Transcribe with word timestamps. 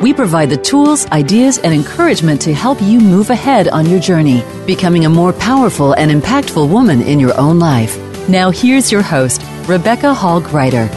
we 0.00 0.14
provide 0.14 0.48
the 0.48 0.56
tools, 0.56 1.06
ideas, 1.08 1.58
and 1.58 1.74
encouragement 1.74 2.40
to 2.40 2.54
help 2.54 2.80
you 2.80 2.98
move 3.00 3.28
ahead 3.28 3.68
on 3.68 3.84
your 3.84 4.00
journey, 4.00 4.42
becoming 4.66 5.04
a 5.04 5.10
more 5.10 5.32
powerful 5.34 5.92
and 5.92 6.10
impactful 6.10 6.70
woman 6.70 7.02
in 7.02 7.20
your 7.20 7.38
own 7.38 7.58
life. 7.58 7.98
Now, 8.26 8.50
here's 8.50 8.90
your 8.90 9.02
host, 9.02 9.42
Rebecca 9.66 10.14
Hall 10.14 10.40
Gruyter. 10.40 10.88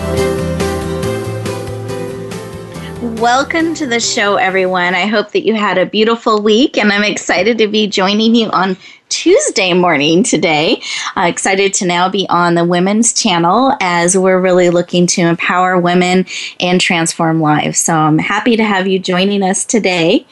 Welcome 3.19 3.73
to 3.75 3.85
the 3.85 3.99
show, 3.99 4.35
everyone. 4.35 4.95
I 4.95 5.05
hope 5.05 5.31
that 5.31 5.45
you 5.45 5.53
had 5.53 5.77
a 5.77 5.85
beautiful 5.85 6.41
week, 6.41 6.77
and 6.77 6.91
I'm 6.91 7.03
excited 7.03 7.57
to 7.57 7.67
be 7.67 7.87
joining 7.87 8.35
you 8.35 8.49
on 8.51 8.77
Tuesday 9.23 9.71
morning 9.71 10.21
today. 10.21 10.81
Uh, 11.15 11.27
excited 11.27 11.73
to 11.73 11.85
now 11.85 12.09
be 12.09 12.27
on 12.27 12.55
the 12.55 12.65
Women's 12.65 13.13
Channel 13.13 13.73
as 13.79 14.17
we're 14.17 14.41
really 14.41 14.69
looking 14.69 15.07
to 15.07 15.21
empower 15.21 15.79
women 15.79 16.25
and 16.59 16.81
transform 16.81 17.39
lives. 17.39 17.79
So 17.79 17.95
I'm 17.95 18.17
happy 18.17 18.57
to 18.57 18.65
have 18.65 18.85
you 18.85 18.99
joining 18.99 19.41
us 19.41 19.63
today. 19.63 20.27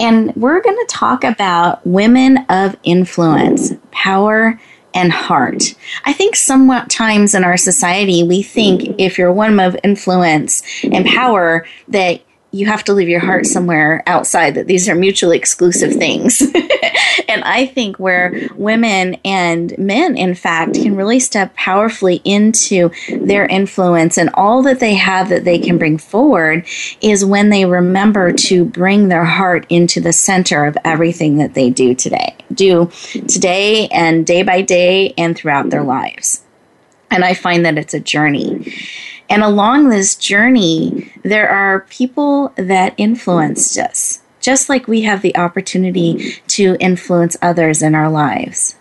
And 0.00 0.34
we're 0.34 0.60
going 0.60 0.76
to 0.76 0.86
talk 0.88 1.22
about 1.22 1.86
women 1.86 2.38
of 2.48 2.76
influence, 2.82 3.72
power, 3.92 4.60
and 4.94 5.12
heart. 5.12 5.76
I 6.04 6.12
think 6.12 6.34
somewhat 6.34 6.90
times 6.90 7.36
in 7.36 7.44
our 7.44 7.56
society, 7.56 8.24
we 8.24 8.42
think 8.42 8.96
if 8.98 9.16
you're 9.16 9.28
a 9.28 9.32
woman 9.32 9.60
of 9.60 9.76
influence 9.84 10.64
and 10.82 11.06
power, 11.06 11.68
that 11.86 12.20
you 12.54 12.66
have 12.66 12.84
to 12.84 12.94
leave 12.94 13.08
your 13.08 13.20
heart 13.20 13.46
somewhere 13.46 14.02
outside, 14.06 14.54
that 14.54 14.68
these 14.68 14.88
are 14.88 14.94
mutually 14.94 15.36
exclusive 15.36 15.92
things. 15.92 16.40
and 17.28 17.44
I 17.44 17.66
think 17.66 17.98
where 17.98 18.48
women 18.54 19.16
and 19.24 19.76
men, 19.78 20.16
in 20.16 20.34
fact, 20.34 20.74
can 20.74 20.96
really 20.96 21.20
step 21.20 21.54
powerfully 21.54 22.20
into 22.24 22.90
their 23.08 23.46
influence 23.46 24.18
and 24.18 24.30
all 24.34 24.62
that 24.62 24.80
they 24.80 24.94
have 24.94 25.28
that 25.28 25.44
they 25.44 25.58
can 25.58 25.78
bring 25.78 25.98
forward 25.98 26.66
is 27.00 27.24
when 27.24 27.50
they 27.50 27.64
remember 27.64 28.32
to 28.32 28.64
bring 28.64 29.08
their 29.08 29.24
heart 29.24 29.66
into 29.68 30.00
the 30.00 30.12
center 30.12 30.64
of 30.64 30.76
everything 30.84 31.38
that 31.38 31.54
they 31.54 31.70
do 31.70 31.94
today, 31.94 32.34
do 32.52 32.90
today 33.28 33.88
and 33.88 34.26
day 34.26 34.42
by 34.42 34.62
day 34.62 35.14
and 35.16 35.36
throughout 35.36 35.70
their 35.70 35.84
lives. 35.84 36.42
And 37.10 37.24
I 37.24 37.34
find 37.34 37.64
that 37.64 37.78
it's 37.78 37.94
a 37.94 38.00
journey. 38.00 38.72
And 39.28 39.42
along 39.42 39.88
this 39.88 40.16
journey, 40.16 41.12
there 41.22 41.48
are 41.48 41.80
people 41.88 42.52
that 42.56 42.94
influenced 42.96 43.78
us, 43.78 44.20
just 44.44 44.68
like 44.68 44.86
we 44.86 45.02
have 45.02 45.22
the 45.22 45.36
opportunity 45.36 46.14
mm. 46.14 46.46
to 46.48 46.76
influence 46.78 47.36
others 47.40 47.82
in 47.82 47.94
our 47.94 48.10
lives. 48.10 48.76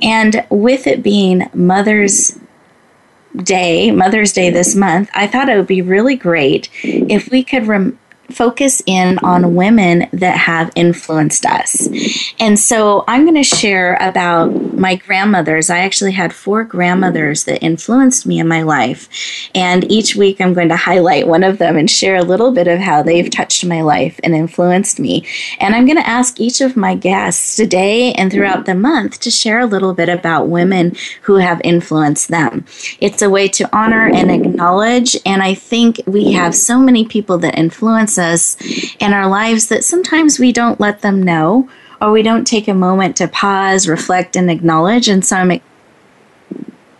And 0.00 0.46
with 0.50 0.86
it 0.86 1.02
being 1.02 1.50
Mother's 1.52 2.38
Day, 3.36 3.90
Mother's 3.90 4.32
Day 4.32 4.50
this 4.50 4.74
month, 4.74 5.10
I 5.14 5.26
thought 5.26 5.48
it 5.48 5.56
would 5.56 5.66
be 5.66 5.82
really 5.82 6.14
great 6.14 6.68
if 6.82 7.30
we 7.30 7.42
could 7.42 7.66
rem- 7.66 7.98
focus 8.34 8.82
in 8.86 9.18
on 9.18 9.54
women 9.54 10.08
that 10.12 10.36
have 10.36 10.72
influenced 10.74 11.46
us. 11.46 11.88
And 12.40 12.58
so 12.58 13.04
I'm 13.06 13.22
going 13.24 13.42
to 13.42 13.42
share 13.42 13.96
about 14.00 14.48
my 14.74 14.96
grandmothers. 14.96 15.70
I 15.70 15.78
actually 15.80 16.12
had 16.12 16.32
four 16.32 16.64
grandmothers 16.64 17.44
that 17.44 17.62
influenced 17.62 18.26
me 18.26 18.38
in 18.38 18.48
my 18.48 18.62
life. 18.62 19.08
And 19.54 19.90
each 19.90 20.16
week 20.16 20.40
I'm 20.40 20.54
going 20.54 20.68
to 20.70 20.76
highlight 20.76 21.28
one 21.28 21.44
of 21.44 21.58
them 21.58 21.76
and 21.76 21.90
share 21.90 22.16
a 22.16 22.24
little 22.24 22.50
bit 22.50 22.68
of 22.68 22.80
how 22.80 23.02
they've 23.02 23.30
touched 23.30 23.64
my 23.64 23.82
life 23.82 24.18
and 24.24 24.34
influenced 24.34 24.98
me. 24.98 25.26
And 25.60 25.74
I'm 25.74 25.86
going 25.86 25.98
to 25.98 26.08
ask 26.08 26.40
each 26.40 26.60
of 26.60 26.76
my 26.76 26.94
guests 26.94 27.56
today 27.56 28.12
and 28.14 28.32
throughout 28.32 28.66
the 28.66 28.74
month 28.74 29.20
to 29.20 29.30
share 29.30 29.60
a 29.60 29.66
little 29.66 29.94
bit 29.94 30.08
about 30.08 30.48
women 30.48 30.96
who 31.22 31.36
have 31.36 31.60
influenced 31.64 32.28
them. 32.28 32.64
It's 33.00 33.22
a 33.22 33.30
way 33.30 33.48
to 33.48 33.76
honor 33.76 34.08
and 34.08 34.30
acknowledge. 34.30 35.16
And 35.26 35.42
I 35.42 35.54
think 35.54 36.00
we 36.06 36.32
have 36.32 36.54
so 36.54 36.78
many 36.78 37.04
people 37.04 37.38
that 37.38 37.58
influence 37.58 38.18
us 38.18 38.21
in 38.98 39.12
our 39.12 39.28
lives 39.28 39.68
that 39.68 39.84
sometimes 39.84 40.38
we 40.38 40.52
don't 40.52 40.80
let 40.80 41.00
them 41.00 41.22
know 41.22 41.68
or 42.00 42.10
we 42.10 42.22
don't 42.22 42.46
take 42.46 42.66
a 42.66 42.74
moment 42.74 43.16
to 43.16 43.28
pause, 43.28 43.86
reflect, 43.88 44.36
and 44.36 44.50
acknowledge. 44.50 45.08
And 45.08 45.24
so 45.24 45.36
I'm 45.36 45.60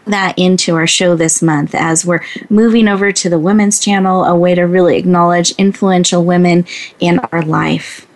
that 0.07 0.39
into 0.39 0.75
our 0.75 0.87
show 0.87 1.17
this 1.17 1.43
month 1.43 1.75
as 1.75 2.05
we're 2.05 2.23
moving 2.49 2.89
over 2.89 3.13
to 3.13 3.29
the 3.29 3.39
Women's 3.39 3.81
Channel, 3.81 4.25
a 4.25 4.37
way 4.37 4.55
to 4.55 4.63
really 4.63 4.97
acknowledge 4.97 5.53
influential 5.53 6.25
women 6.25 6.67
in 7.01 7.19
our 7.19 7.43
life. 7.43 8.07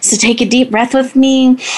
So 0.00 0.16
take 0.16 0.40
a 0.40 0.46
deep 0.46 0.70
breath 0.70 0.94
with 0.94 1.16
me. 1.16 1.58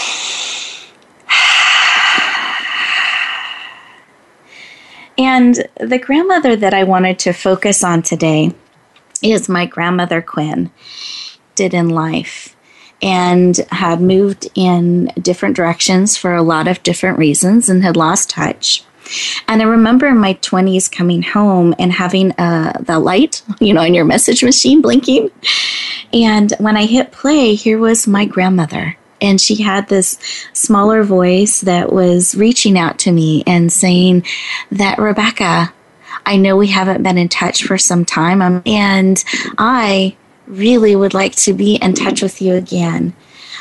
And 5.16 5.69
the 5.78 6.00
grandmother 6.00 6.56
that 6.56 6.75
I 6.75 6.82
wanted 6.82 7.21
to 7.21 7.32
focus 7.32 7.84
on 7.84 8.03
today 8.03 8.53
is 9.25 9.49
my 9.49 9.67
grandmother 9.67 10.23
Quinn 10.23 10.71
did 11.55 11.75
in 11.75 11.89
life 11.89 12.55
and 13.03 13.57
had 13.71 14.01
moved 14.01 14.49
in 14.55 15.12
different 15.21 15.57
directions 15.57 16.17
for 16.17 16.35
a 16.35 16.43
lot 16.43 16.69
of 16.69 16.83
different 16.83 17.19
reasons 17.19 17.69
and 17.69 17.83
had 17.83 17.97
lost 17.97 18.31
touch. 18.31 18.85
And 19.49 19.61
I 19.61 19.67
remember 19.67 20.07
in 20.07 20.17
my 20.17 20.35
20s 20.35 20.91
coming 20.91 21.23
home 21.23 21.75
and 21.79 21.93
having 21.93 22.33
uh, 22.33 22.73
the 22.81 22.99
light, 22.99 23.43
you 23.61 23.75
know, 23.75 23.83
on 23.83 23.93
your 23.93 24.07
message 24.07 24.43
machine 24.43 24.81
blinking. 24.81 25.31
And 26.15 26.53
when 26.59 26.77
I 26.77 26.87
hit 26.87 27.12
play, 27.12 27.55
here 27.55 27.79
was 27.79 28.06
my 28.06 28.25
grandmother. 28.25 28.97
And 29.21 29.41
she 29.41 29.62
had 29.62 29.89
this 29.89 30.19
smaller 30.55 31.03
voice 31.03 31.61
that 31.61 31.93
was 31.93 32.35
reaching 32.35 32.79
out 32.79 32.99
to 33.01 33.12
me 33.12 33.43
and 33.47 33.71
saying 33.71 34.25
that, 34.71 34.99
Rebecca, 34.99 35.74
I 36.27 36.37
know 36.37 36.57
we 36.57 36.69
haven't 36.69 37.03
been 37.03 37.19
in 37.19 37.29
touch 37.29 37.65
for 37.65 37.79
some 37.79 38.05
time, 38.05 38.41
um, 38.43 38.62
and 38.67 39.23
I 39.59 40.17
really 40.47 40.95
would 40.95 41.15
like 41.15 41.35
to 41.37 41.53
be 41.53 41.77
in 41.77 41.95
touch 41.95 42.23
with 42.23 42.41
you 42.43 42.55
again. 42.55 43.15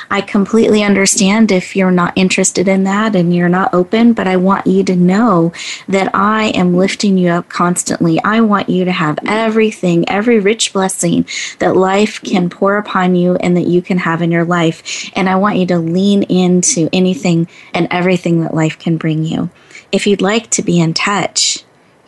I 0.09 0.22
completely 0.22 0.84
understand 0.84 1.51
if 1.51 1.75
you're 1.75 1.90
not 1.90 2.13
interested 2.16 2.68
in 2.68 2.84
that 2.84 3.16
and 3.16 3.35
you're 3.35 3.50
not 3.50 3.74
open, 3.74 4.13
but 4.13 4.28
I 4.28 4.38
want 4.38 4.68
you 4.68 4.84
to 4.84 4.96
know 4.96 5.53
that 5.88 6.13
I 6.13 6.50
am 6.50 6.75
lifting 6.75 7.18
you 7.18 7.29
up 7.29 7.50
constantly. 7.50 8.22
I 8.24 8.41
want 8.41 8.69
you 8.69 8.85
to 8.85 8.91
have 8.91 9.18
everything, 9.25 10.07
every 10.07 10.40
rich 10.40 10.74
blessing 10.74 11.25
that 11.59 11.75
life 11.75 12.22
can 12.22 12.50
pour 12.50 12.78
upon 12.78 13.16
you 13.16 13.35
and 13.38 13.56
that 13.57 13.68
you 13.68 13.81
can 13.81 13.97
have 13.97 14.22
in 14.22 14.31
your 14.31 14.45
life. 14.45 15.09
And 15.16 15.30
I 15.30 15.35
want 15.38 15.57
you 15.57 15.66
to 15.68 15.80
lean 15.80 16.24
into 16.24 16.90
anything 16.94 17.47
and 17.74 17.88
everything 17.90 18.41
that 18.41 18.53
life 18.53 18.78
can 18.78 18.97
bring 18.97 19.24
you. 19.24 19.50
If 19.91 20.06
you'd 20.06 20.22
like 20.22 20.50
to 20.51 20.62
be 20.62 20.80
in 20.80 20.94
touch, 20.94 21.62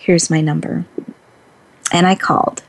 here's 0.06 0.30
my 0.30 0.40
number. 0.40 0.86
And 1.92 2.06
I 2.06 2.16
called. 2.16 2.64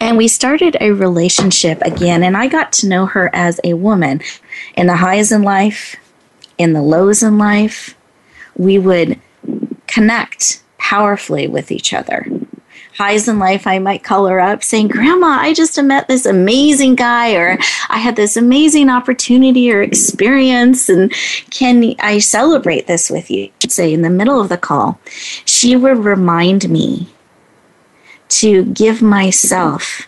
And 0.00 0.16
we 0.16 0.28
started 0.28 0.76
a 0.80 0.90
relationship 0.90 1.80
again, 1.82 2.22
and 2.22 2.36
I 2.36 2.48
got 2.48 2.72
to 2.74 2.88
know 2.88 3.06
her 3.06 3.30
as 3.32 3.60
a 3.64 3.74
woman. 3.74 4.20
In 4.76 4.88
the 4.88 4.96
highs 4.96 5.32
in 5.32 5.42
life, 5.42 5.96
in 6.58 6.72
the 6.72 6.82
lows 6.82 7.22
in 7.22 7.38
life, 7.38 7.96
we 8.56 8.78
would 8.78 9.18
connect 9.86 10.62
powerfully 10.78 11.48
with 11.48 11.70
each 11.70 11.94
other. 11.94 12.26
Highs 12.96 13.26
in 13.26 13.40
life, 13.40 13.66
I 13.66 13.80
might 13.80 14.04
color 14.04 14.38
up 14.38 14.62
saying, 14.62 14.88
Grandma, 14.88 15.38
I 15.40 15.52
just 15.52 15.80
met 15.82 16.06
this 16.06 16.26
amazing 16.26 16.94
guy, 16.94 17.34
or 17.34 17.58
I 17.88 17.98
had 17.98 18.14
this 18.14 18.36
amazing 18.36 18.88
opportunity 18.88 19.72
or 19.72 19.82
experience, 19.82 20.88
and 20.88 21.12
can 21.50 21.94
I 21.98 22.18
celebrate 22.18 22.86
this 22.86 23.10
with 23.10 23.30
you? 23.30 23.50
Say 23.68 23.92
in 23.92 24.02
the 24.02 24.10
middle 24.10 24.40
of 24.40 24.48
the 24.48 24.56
call, 24.56 25.00
she 25.44 25.74
would 25.74 25.98
remind 25.98 26.68
me 26.68 27.08
to 28.28 28.64
give 28.66 29.02
myself 29.02 30.06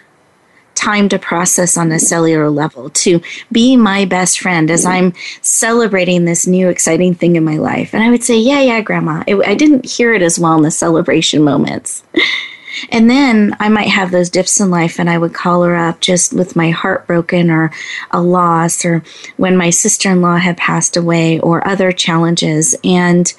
time 0.76 1.08
to 1.08 1.18
process 1.18 1.76
on 1.76 1.90
a 1.90 1.98
cellular 1.98 2.50
level, 2.50 2.90
to 2.90 3.20
be 3.50 3.76
my 3.76 4.04
best 4.04 4.38
friend 4.38 4.70
as 4.70 4.84
I'm 4.84 5.12
celebrating 5.40 6.24
this 6.24 6.46
new 6.46 6.68
exciting 6.68 7.14
thing 7.14 7.34
in 7.34 7.44
my 7.44 7.56
life. 7.56 7.94
And 7.94 8.04
I 8.04 8.10
would 8.10 8.22
say, 8.22 8.38
Yeah, 8.38 8.60
yeah, 8.60 8.80
Grandma. 8.80 9.24
It, 9.26 9.36
I 9.44 9.54
didn't 9.54 9.86
hear 9.86 10.14
it 10.14 10.22
as 10.22 10.38
well 10.38 10.56
in 10.56 10.62
the 10.62 10.70
celebration 10.70 11.42
moments. 11.42 12.04
And 12.90 13.08
then 13.08 13.56
I 13.58 13.68
might 13.68 13.88
have 13.88 14.10
those 14.10 14.30
dips 14.30 14.60
in 14.60 14.70
life 14.70 14.98
and 14.98 15.08
I 15.08 15.18
would 15.18 15.34
call 15.34 15.62
her 15.62 15.76
up 15.76 16.00
just 16.00 16.32
with 16.32 16.56
my 16.56 16.70
heart 16.70 17.06
broken 17.06 17.50
or 17.50 17.72
a 18.10 18.20
loss 18.20 18.84
or 18.84 19.02
when 19.36 19.56
my 19.56 19.70
sister 19.70 20.10
in 20.10 20.20
law 20.20 20.36
had 20.36 20.56
passed 20.56 20.96
away 20.96 21.40
or 21.40 21.66
other 21.66 21.92
challenges. 21.92 22.76
And 22.84 23.32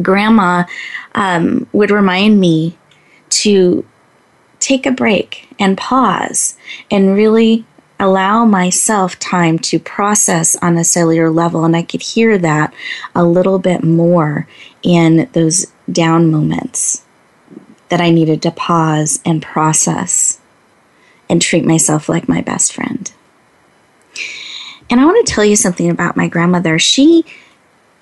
grandma 0.00 0.64
um, 1.14 1.66
would 1.72 1.90
remind 1.90 2.40
me 2.40 2.78
to 3.30 3.84
take 4.60 4.86
a 4.86 4.92
break 4.92 5.48
and 5.58 5.76
pause 5.76 6.56
and 6.90 7.14
really 7.14 7.64
allow 7.98 8.44
myself 8.44 9.18
time 9.18 9.58
to 9.58 9.78
process 9.78 10.56
on 10.56 10.76
a 10.76 10.84
cellular 10.84 11.30
level. 11.30 11.64
And 11.64 11.76
I 11.76 11.82
could 11.82 12.02
hear 12.02 12.36
that 12.38 12.74
a 13.14 13.24
little 13.24 13.58
bit 13.58 13.84
more 13.84 14.48
in 14.82 15.28
those 15.32 15.66
down 15.90 16.30
moments 16.30 17.04
that 17.92 18.00
I 18.00 18.08
needed 18.08 18.40
to 18.40 18.50
pause 18.50 19.20
and 19.22 19.42
process 19.42 20.40
and 21.28 21.42
treat 21.42 21.62
myself 21.62 22.08
like 22.08 22.26
my 22.26 22.40
best 22.40 22.72
friend. 22.72 23.12
And 24.88 24.98
I 24.98 25.04
want 25.04 25.26
to 25.26 25.30
tell 25.30 25.44
you 25.44 25.56
something 25.56 25.90
about 25.90 26.16
my 26.16 26.26
grandmother. 26.26 26.78
She 26.78 27.26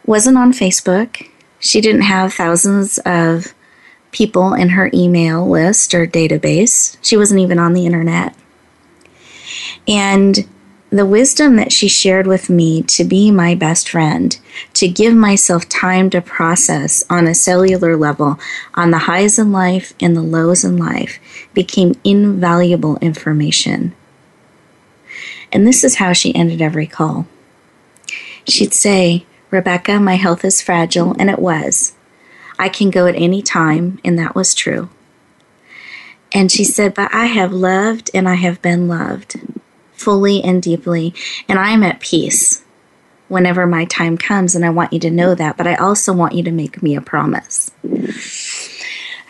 wasn't 0.06 0.38
on 0.38 0.52
Facebook. 0.52 1.28
She 1.58 1.80
didn't 1.80 2.02
have 2.02 2.32
thousands 2.32 2.98
of 2.98 3.52
people 4.12 4.54
in 4.54 4.68
her 4.68 4.92
email 4.94 5.48
list 5.48 5.92
or 5.92 6.06
database. 6.06 6.96
She 7.02 7.16
wasn't 7.16 7.40
even 7.40 7.58
on 7.58 7.72
the 7.72 7.84
internet. 7.84 8.36
And 9.88 10.48
the 10.90 11.06
wisdom 11.06 11.54
that 11.56 11.72
she 11.72 11.88
shared 11.88 12.26
with 12.26 12.50
me 12.50 12.82
to 12.82 13.04
be 13.04 13.30
my 13.30 13.54
best 13.54 13.88
friend, 13.88 14.38
to 14.74 14.88
give 14.88 15.14
myself 15.14 15.68
time 15.68 16.10
to 16.10 16.20
process 16.20 17.04
on 17.08 17.28
a 17.28 17.34
cellular 17.34 17.96
level 17.96 18.38
on 18.74 18.90
the 18.90 18.98
highs 18.98 19.38
in 19.38 19.52
life 19.52 19.94
and 20.00 20.16
the 20.16 20.22
lows 20.22 20.64
in 20.64 20.76
life, 20.76 21.20
became 21.54 21.94
invaluable 22.02 22.96
information. 22.98 23.94
And 25.52 25.66
this 25.66 25.84
is 25.84 25.96
how 25.96 26.12
she 26.12 26.34
ended 26.34 26.60
every 26.60 26.88
call. 26.88 27.26
She'd 28.48 28.74
say, 28.74 29.26
Rebecca, 29.50 30.00
my 30.00 30.14
health 30.14 30.44
is 30.44 30.62
fragile, 30.62 31.14
and 31.18 31.30
it 31.30 31.38
was. 31.38 31.94
I 32.58 32.68
can 32.68 32.90
go 32.90 33.06
at 33.06 33.14
any 33.14 33.42
time, 33.42 34.00
and 34.04 34.18
that 34.18 34.34
was 34.34 34.54
true. 34.54 34.90
And 36.32 36.50
she 36.50 36.64
said, 36.64 36.94
But 36.94 37.12
I 37.12 37.26
have 37.26 37.52
loved 37.52 38.10
and 38.14 38.28
I 38.28 38.34
have 38.34 38.62
been 38.62 38.86
loved 38.86 39.59
fully 40.00 40.42
and 40.42 40.62
deeply, 40.62 41.14
and 41.48 41.58
I 41.58 41.70
am 41.70 41.82
at 41.82 42.00
peace 42.00 42.64
whenever 43.28 43.66
my 43.66 43.84
time 43.84 44.18
comes, 44.18 44.56
and 44.56 44.64
I 44.64 44.70
want 44.70 44.92
you 44.92 44.98
to 45.00 45.10
know 45.10 45.34
that, 45.34 45.56
but 45.56 45.66
I 45.66 45.76
also 45.76 46.12
want 46.12 46.34
you 46.34 46.42
to 46.42 46.50
make 46.50 46.82
me 46.82 46.96
a 46.96 47.00
promise. 47.00 47.70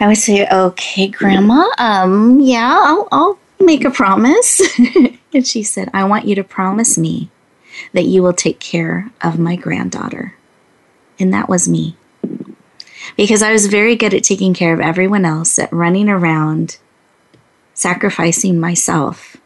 I 0.00 0.06
would 0.06 0.16
say, 0.16 0.48
okay, 0.48 1.08
Grandma, 1.08 1.66
um, 1.76 2.40
yeah, 2.40 2.80
I'll, 2.82 3.08
I'll 3.12 3.38
make 3.60 3.84
a 3.84 3.90
promise. 3.90 4.62
and 5.34 5.46
she 5.46 5.62
said, 5.62 5.90
I 5.92 6.04
want 6.04 6.24
you 6.24 6.34
to 6.36 6.44
promise 6.44 6.96
me 6.96 7.30
that 7.92 8.04
you 8.04 8.22
will 8.22 8.32
take 8.32 8.58
care 8.58 9.10
of 9.22 9.38
my 9.38 9.56
granddaughter. 9.56 10.34
And 11.18 11.34
that 11.34 11.50
was 11.50 11.68
me. 11.68 11.96
Because 13.16 13.42
I 13.42 13.52
was 13.52 13.66
very 13.66 13.96
good 13.96 14.14
at 14.14 14.24
taking 14.24 14.54
care 14.54 14.72
of 14.72 14.80
everyone 14.80 15.26
else, 15.26 15.58
at 15.58 15.72
running 15.72 16.08
around, 16.08 16.78
sacrificing 17.74 18.58
myself 18.58 19.36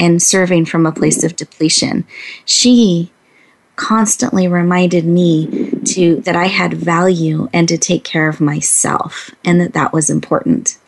and 0.00 0.22
serving 0.22 0.64
from 0.64 0.86
a 0.86 0.92
place 0.92 1.22
of 1.22 1.36
depletion. 1.36 2.06
She 2.46 3.12
constantly 3.76 4.48
reminded 4.48 5.04
me 5.04 5.70
to 5.84 6.16
that 6.22 6.34
I 6.34 6.46
had 6.46 6.72
value 6.72 7.48
and 7.52 7.68
to 7.68 7.76
take 7.76 8.02
care 8.02 8.28
of 8.28 8.40
myself 8.40 9.30
and 9.44 9.60
that 9.60 9.74
that 9.74 9.92
was 9.92 10.08
important. 10.08 10.78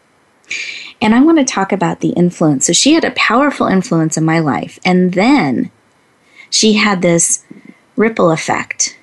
And 1.00 1.14
I 1.14 1.20
want 1.20 1.38
to 1.38 1.44
talk 1.44 1.72
about 1.72 2.00
the 2.00 2.10
influence. 2.10 2.66
So 2.66 2.72
she 2.72 2.94
had 2.94 3.04
a 3.04 3.10
powerful 3.12 3.66
influence 3.66 4.16
in 4.16 4.24
my 4.24 4.38
life 4.38 4.78
and 4.84 5.12
then 5.12 5.70
she 6.48 6.74
had 6.74 7.02
this 7.02 7.44
ripple 7.96 8.30
effect 8.30 8.98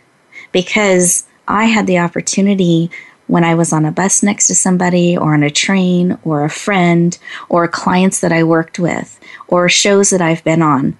because 0.51 1.27
I 1.47 1.65
had 1.65 1.85
the 1.85 1.99
opportunity 1.99 2.89
when 3.29 3.43
I 3.43 3.53
was 3.53 3.71
on 3.71 3.85
a 3.85 3.91
bus 3.91 4.23
next 4.23 4.47
to 4.47 4.55
somebody, 4.55 5.15
or 5.15 5.35
on 5.35 5.43
a 5.43 5.51
train, 5.51 6.17
or 6.23 6.43
a 6.43 6.49
friend, 6.49 7.15
or 7.47 7.67
clients 7.67 8.21
that 8.21 8.31
I 8.31 8.43
worked 8.43 8.79
with, 8.79 9.19
or 9.47 9.69
shows 9.69 10.09
that 10.09 10.21
I've 10.21 10.43
been 10.43 10.63
on, 10.63 10.97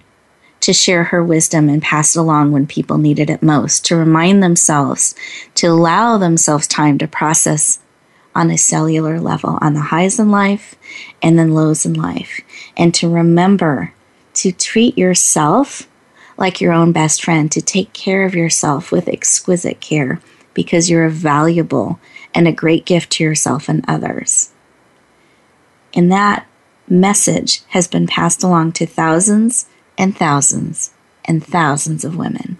to 0.60 0.72
share 0.72 1.04
her 1.04 1.24
wisdom 1.24 1.68
and 1.68 1.82
pass 1.82 2.14
it 2.14 2.20
along 2.20 2.52
when 2.52 2.68
people 2.68 2.98
needed 2.98 3.30
it 3.30 3.42
most, 3.42 3.84
to 3.86 3.96
remind 3.96 4.42
themselves, 4.42 5.16
to 5.56 5.66
allow 5.66 6.18
themselves 6.18 6.68
time 6.68 6.98
to 6.98 7.08
process 7.08 7.80
on 8.32 8.48
a 8.48 8.56
cellular 8.56 9.18
level, 9.18 9.58
on 9.60 9.74
the 9.74 9.80
highs 9.80 10.20
in 10.20 10.30
life 10.30 10.76
and 11.20 11.36
then 11.36 11.52
lows 11.52 11.84
in 11.84 11.94
life, 11.94 12.40
and 12.76 12.94
to 12.94 13.10
remember 13.10 13.92
to 14.34 14.52
treat 14.52 14.96
yourself 14.96 15.88
like 16.36 16.60
your 16.60 16.72
own 16.72 16.92
best 16.92 17.24
friend, 17.24 17.50
to 17.50 17.60
take 17.60 17.92
care 17.92 18.24
of 18.24 18.36
yourself 18.36 18.92
with 18.92 19.08
exquisite 19.08 19.80
care 19.80 20.20
because 20.54 20.88
you're 20.88 21.04
a 21.04 21.10
valuable 21.10 21.98
and 22.34 22.46
a 22.46 22.52
great 22.52 22.84
gift 22.84 23.10
to 23.12 23.24
yourself 23.24 23.68
and 23.68 23.84
others. 23.88 24.52
And 25.94 26.10
that 26.12 26.46
message 26.88 27.62
has 27.68 27.88
been 27.88 28.06
passed 28.06 28.42
along 28.42 28.72
to 28.72 28.86
thousands 28.86 29.66
and 29.96 30.16
thousands 30.16 30.92
and 31.24 31.44
thousands 31.44 32.04
of 32.04 32.16
women. 32.16 32.58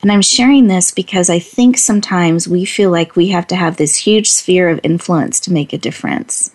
And 0.00 0.12
I'm 0.12 0.22
sharing 0.22 0.68
this 0.68 0.92
because 0.92 1.28
I 1.28 1.38
think 1.38 1.76
sometimes 1.76 2.46
we 2.46 2.64
feel 2.64 2.90
like 2.90 3.16
we 3.16 3.28
have 3.28 3.46
to 3.48 3.56
have 3.56 3.76
this 3.76 3.96
huge 3.96 4.30
sphere 4.30 4.68
of 4.68 4.80
influence 4.82 5.40
to 5.40 5.52
make 5.52 5.72
a 5.72 5.78
difference. 5.78 6.54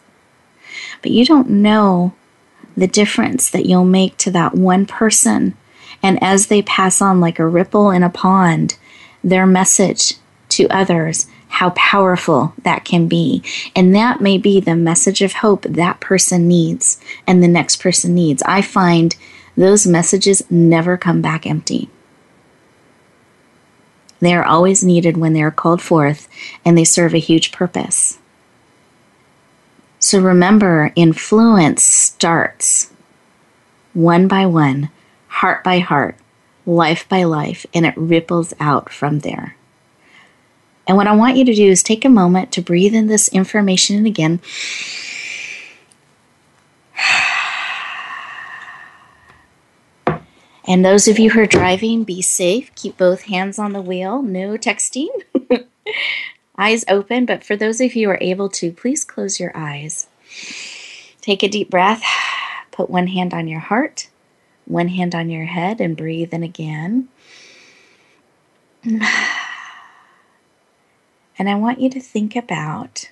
But 1.02 1.12
you 1.12 1.26
don't 1.26 1.50
know 1.50 2.14
the 2.78 2.88
difference 2.88 3.50
that 3.50 3.66
you'll 3.66 3.86
make 3.86 4.18
to 4.18 4.32
that 4.32 4.56
one 4.56 4.86
person. 4.86 5.58
And 6.02 6.22
as 6.24 6.48
they 6.48 6.62
pass 6.62 7.02
on 7.02 7.20
like 7.20 7.38
a 7.38 7.48
ripple 7.48 7.92
in 7.92 8.02
a 8.02 8.10
pond, 8.10 8.78
their 9.24 9.46
message 9.46 10.16
to 10.50 10.68
others 10.70 11.28
how 11.54 11.70
powerful 11.72 12.52
that 12.64 12.84
can 12.84 13.08
be. 13.08 13.44
And 13.76 13.96
that 13.96 14.20
may 14.20 14.40
be 14.40 14.60
the 14.60 14.76
message 14.76 15.22
of 15.22 15.34
hope 15.34 15.62
that 15.62 16.00
person 16.00 16.48
needs 16.48 17.00
and 17.28 17.44
the 17.44 17.48
next 17.48 17.76
person 17.76 18.16
needs. 18.16 18.42
I 18.42 18.64
find 18.64 19.16
those 19.56 19.86
messages 19.86 20.50
never 20.50 20.98
come 20.98 21.22
back 21.22 21.46
empty. 21.46 21.92
They 24.20 24.34
are 24.34 24.44
always 24.44 24.84
needed 24.84 25.16
when 25.16 25.34
they 25.34 25.44
are 25.44 25.52
called 25.52 25.80
forth 25.80 26.28
and 26.66 26.76
they 26.76 26.84
serve 26.84 27.14
a 27.14 27.20
huge 27.20 27.52
purpose. 27.52 28.18
So 30.00 30.20
remember, 30.20 30.92
influence 30.96 31.84
starts 31.84 32.92
one 33.94 34.28
by 34.28 34.48
one, 34.48 34.90
heart 35.28 35.64
by 35.64 35.80
heart, 35.80 36.16
life 36.66 37.08
by 37.08 37.26
life, 37.26 37.68
and 37.76 37.86
it 37.86 37.96
ripples 37.96 38.56
out 38.60 38.92
from 38.92 39.20
there. 39.20 39.56
And 40.88 40.98
what 40.98 41.08
I 41.08 41.16
want 41.16 41.38
you 41.38 41.46
to 41.46 41.54
do 41.54 41.70
is 41.70 41.82
take 41.82 42.04
a 42.04 42.10
moment 42.10 42.52
to 42.54 42.62
breathe 42.62 42.94
in 42.94 43.08
this 43.08 43.28
information 43.30 43.98
and 43.98 44.08
again. 44.08 44.42
And 50.66 50.86
those 50.86 51.10
of 51.10 51.20
you 51.20 51.32
who 51.32 51.42
are 51.42 51.46
driving, 51.46 52.06
be 52.06 52.22
safe. 52.22 52.74
Keep 52.76 52.98
both 52.98 53.24
hands 53.24 53.60
on 53.60 53.74
the 53.74 53.82
wheel. 53.82 54.22
No 54.22 54.58
texting. 54.58 55.10
eyes 56.58 56.86
open. 56.88 57.26
But 57.26 57.44
for 57.44 57.56
those 57.56 57.82
of 57.82 57.96
you 57.96 58.08
who 58.08 58.12
are 58.12 58.18
able 58.22 58.50
to, 58.50 58.72
please 58.72 59.04
close 59.04 59.40
your 59.40 59.52
eyes. 59.56 60.08
Take 61.22 61.44
a 61.44 61.50
deep 61.50 61.70
breath. 61.70 62.04
Put 62.72 62.90
one 62.90 63.08
hand 63.08 63.34
on 63.34 63.48
your 63.48 63.60
heart, 63.60 64.10
one 64.66 64.88
hand 64.88 65.14
on 65.14 65.30
your 65.30 65.46
head, 65.46 65.80
and 65.80 65.96
breathe 65.96 66.34
in 66.34 66.44
again. 66.44 67.10
And 71.38 71.50
I 71.50 71.56
want 71.56 71.82
you 71.82 71.90
to 71.90 72.00
think 72.00 72.36
about 72.36 73.10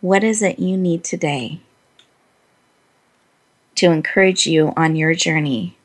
what 0.00 0.24
is 0.24 0.42
it 0.42 0.58
you 0.58 0.76
need 0.76 1.04
today 1.04 1.60
to 3.76 3.90
encourage 3.90 4.46
you 4.46 4.72
on 4.76 4.96
your 4.96 5.14
journey 5.14 5.76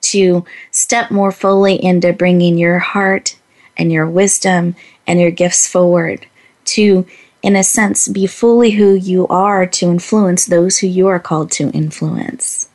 to 0.00 0.44
step 0.70 1.10
more 1.10 1.32
fully 1.32 1.82
into 1.82 2.12
bringing 2.12 2.58
your 2.58 2.78
heart 2.78 3.38
and 3.76 3.92
your 3.92 4.06
wisdom 4.06 4.74
and 5.06 5.20
your 5.20 5.30
gifts 5.30 5.66
forward 5.66 6.26
to 6.64 7.06
in 7.42 7.56
a 7.56 7.64
sense 7.64 8.08
be 8.08 8.26
fully 8.26 8.72
who 8.72 8.94
you 8.94 9.26
are 9.28 9.66
to 9.66 9.86
influence 9.86 10.44
those 10.44 10.78
who 10.78 10.86
you 10.86 11.08
are 11.08 11.18
called 11.18 11.50
to 11.50 11.70
influence. 11.70 12.68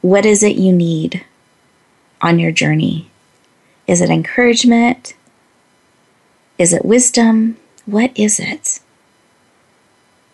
What 0.00 0.24
is 0.24 0.42
it 0.42 0.56
you 0.56 0.72
need 0.72 1.24
on 2.20 2.38
your 2.38 2.52
journey? 2.52 3.10
Is 3.86 4.00
it 4.00 4.10
encouragement 4.10 5.14
is 6.58 6.72
it 6.72 6.84
wisdom? 6.84 7.56
What 7.86 8.10
is 8.16 8.38
it 8.38 8.80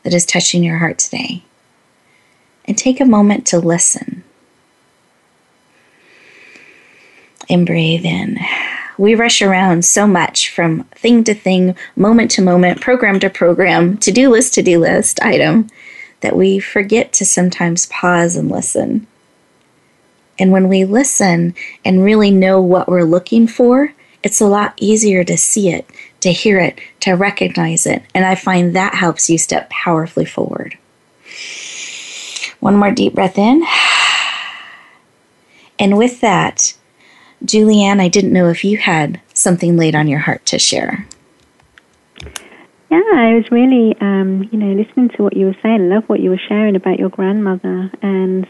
that 0.02 0.14
is 0.14 0.26
touching 0.26 0.64
your 0.64 0.78
heart 0.78 0.98
today? 0.98 1.44
And 2.64 2.76
take 2.76 3.00
a 3.00 3.04
moment 3.04 3.46
to 3.48 3.58
listen. 3.58 4.24
And 7.48 7.66
breathe 7.66 8.04
in. 8.06 8.38
we 8.96 9.14
rush 9.14 9.42
around 9.42 9.84
so 9.84 10.06
much 10.06 10.50
from 10.50 10.84
thing 10.94 11.24
to 11.24 11.34
thing, 11.34 11.76
moment 11.96 12.30
to 12.32 12.42
moment, 12.42 12.80
program 12.80 13.20
to 13.20 13.30
program, 13.30 13.98
to 13.98 14.12
do 14.12 14.30
list 14.30 14.54
to 14.54 14.62
do 14.62 14.78
list 14.78 15.20
item 15.20 15.68
that 16.20 16.36
we 16.36 16.58
forget 16.58 17.12
to 17.12 17.24
sometimes 17.24 17.86
pause 17.86 18.36
and 18.36 18.50
listen. 18.50 19.06
And 20.38 20.50
when 20.50 20.68
we 20.68 20.84
listen 20.84 21.54
and 21.84 22.04
really 22.04 22.30
know 22.30 22.60
what 22.60 22.88
we're 22.88 23.04
looking 23.04 23.46
for, 23.46 23.92
it's 24.22 24.40
a 24.40 24.46
lot 24.46 24.74
easier 24.80 25.22
to 25.22 25.36
see 25.36 25.68
it, 25.68 25.88
to 26.24 26.32
hear 26.32 26.58
it, 26.58 26.80
to 27.00 27.12
recognize 27.12 27.84
it. 27.84 28.02
And 28.14 28.24
I 28.24 28.34
find 28.34 28.74
that 28.74 28.94
helps 28.94 29.28
you 29.28 29.36
step 29.36 29.68
powerfully 29.68 30.24
forward. 30.24 30.78
One 32.60 32.76
more 32.76 32.90
deep 32.90 33.14
breath 33.14 33.36
in. 33.36 33.62
And 35.78 35.98
with 35.98 36.22
that, 36.22 36.74
Julianne, 37.44 38.00
I 38.00 38.08
didn't 38.08 38.32
know 38.32 38.48
if 38.48 38.64
you 38.64 38.78
had 38.78 39.20
something 39.34 39.76
laid 39.76 39.94
on 39.94 40.08
your 40.08 40.20
heart 40.20 40.46
to 40.46 40.58
share. 40.58 41.06
Yeah, 42.90 43.02
I 43.12 43.34
was 43.34 43.50
really, 43.50 43.94
um, 44.00 44.48
you 44.50 44.58
know, 44.58 44.72
listening 44.80 45.10
to 45.10 45.22
what 45.22 45.36
you 45.36 45.44
were 45.44 45.56
saying. 45.62 45.92
I 45.92 45.94
love 45.94 46.04
what 46.08 46.20
you 46.20 46.30
were 46.30 46.40
sharing 46.48 46.74
about 46.74 46.98
your 46.98 47.10
grandmother 47.10 47.90
and, 48.00 48.46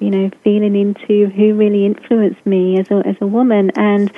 you 0.00 0.08
know, 0.08 0.30
feeling 0.42 0.74
into 0.74 1.26
who 1.34 1.54
really 1.54 1.84
influenced 1.84 2.46
me 2.46 2.78
as 2.80 2.90
a 2.90 3.06
as 3.06 3.16
a 3.20 3.26
woman. 3.26 3.72
And 3.76 4.10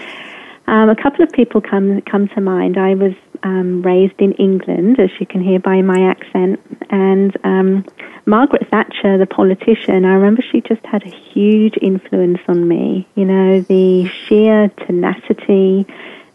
um, 0.66 0.88
a 0.88 0.96
couple 0.96 1.22
of 1.22 1.30
people 1.32 1.60
come 1.60 2.00
come 2.02 2.28
to 2.28 2.40
mind. 2.40 2.76
I 2.76 2.94
was 2.94 3.12
um, 3.42 3.82
raised 3.82 4.18
in 4.18 4.32
England, 4.32 4.98
as 4.98 5.10
you 5.20 5.26
can 5.26 5.42
hear 5.42 5.58
by 5.60 5.82
my 5.82 6.10
accent, 6.10 6.60
and 6.90 7.36
um, 7.44 7.84
Margaret 8.26 8.68
Thatcher, 8.70 9.18
the 9.18 9.26
politician. 9.26 10.04
I 10.04 10.14
remember 10.14 10.42
she 10.42 10.60
just 10.60 10.84
had 10.84 11.04
a 11.04 11.14
huge 11.32 11.74
influence 11.80 12.40
on 12.48 12.66
me. 12.66 13.06
You 13.14 13.24
know, 13.24 13.60
the 13.60 14.08
sheer 14.26 14.68
tenacity 14.86 15.86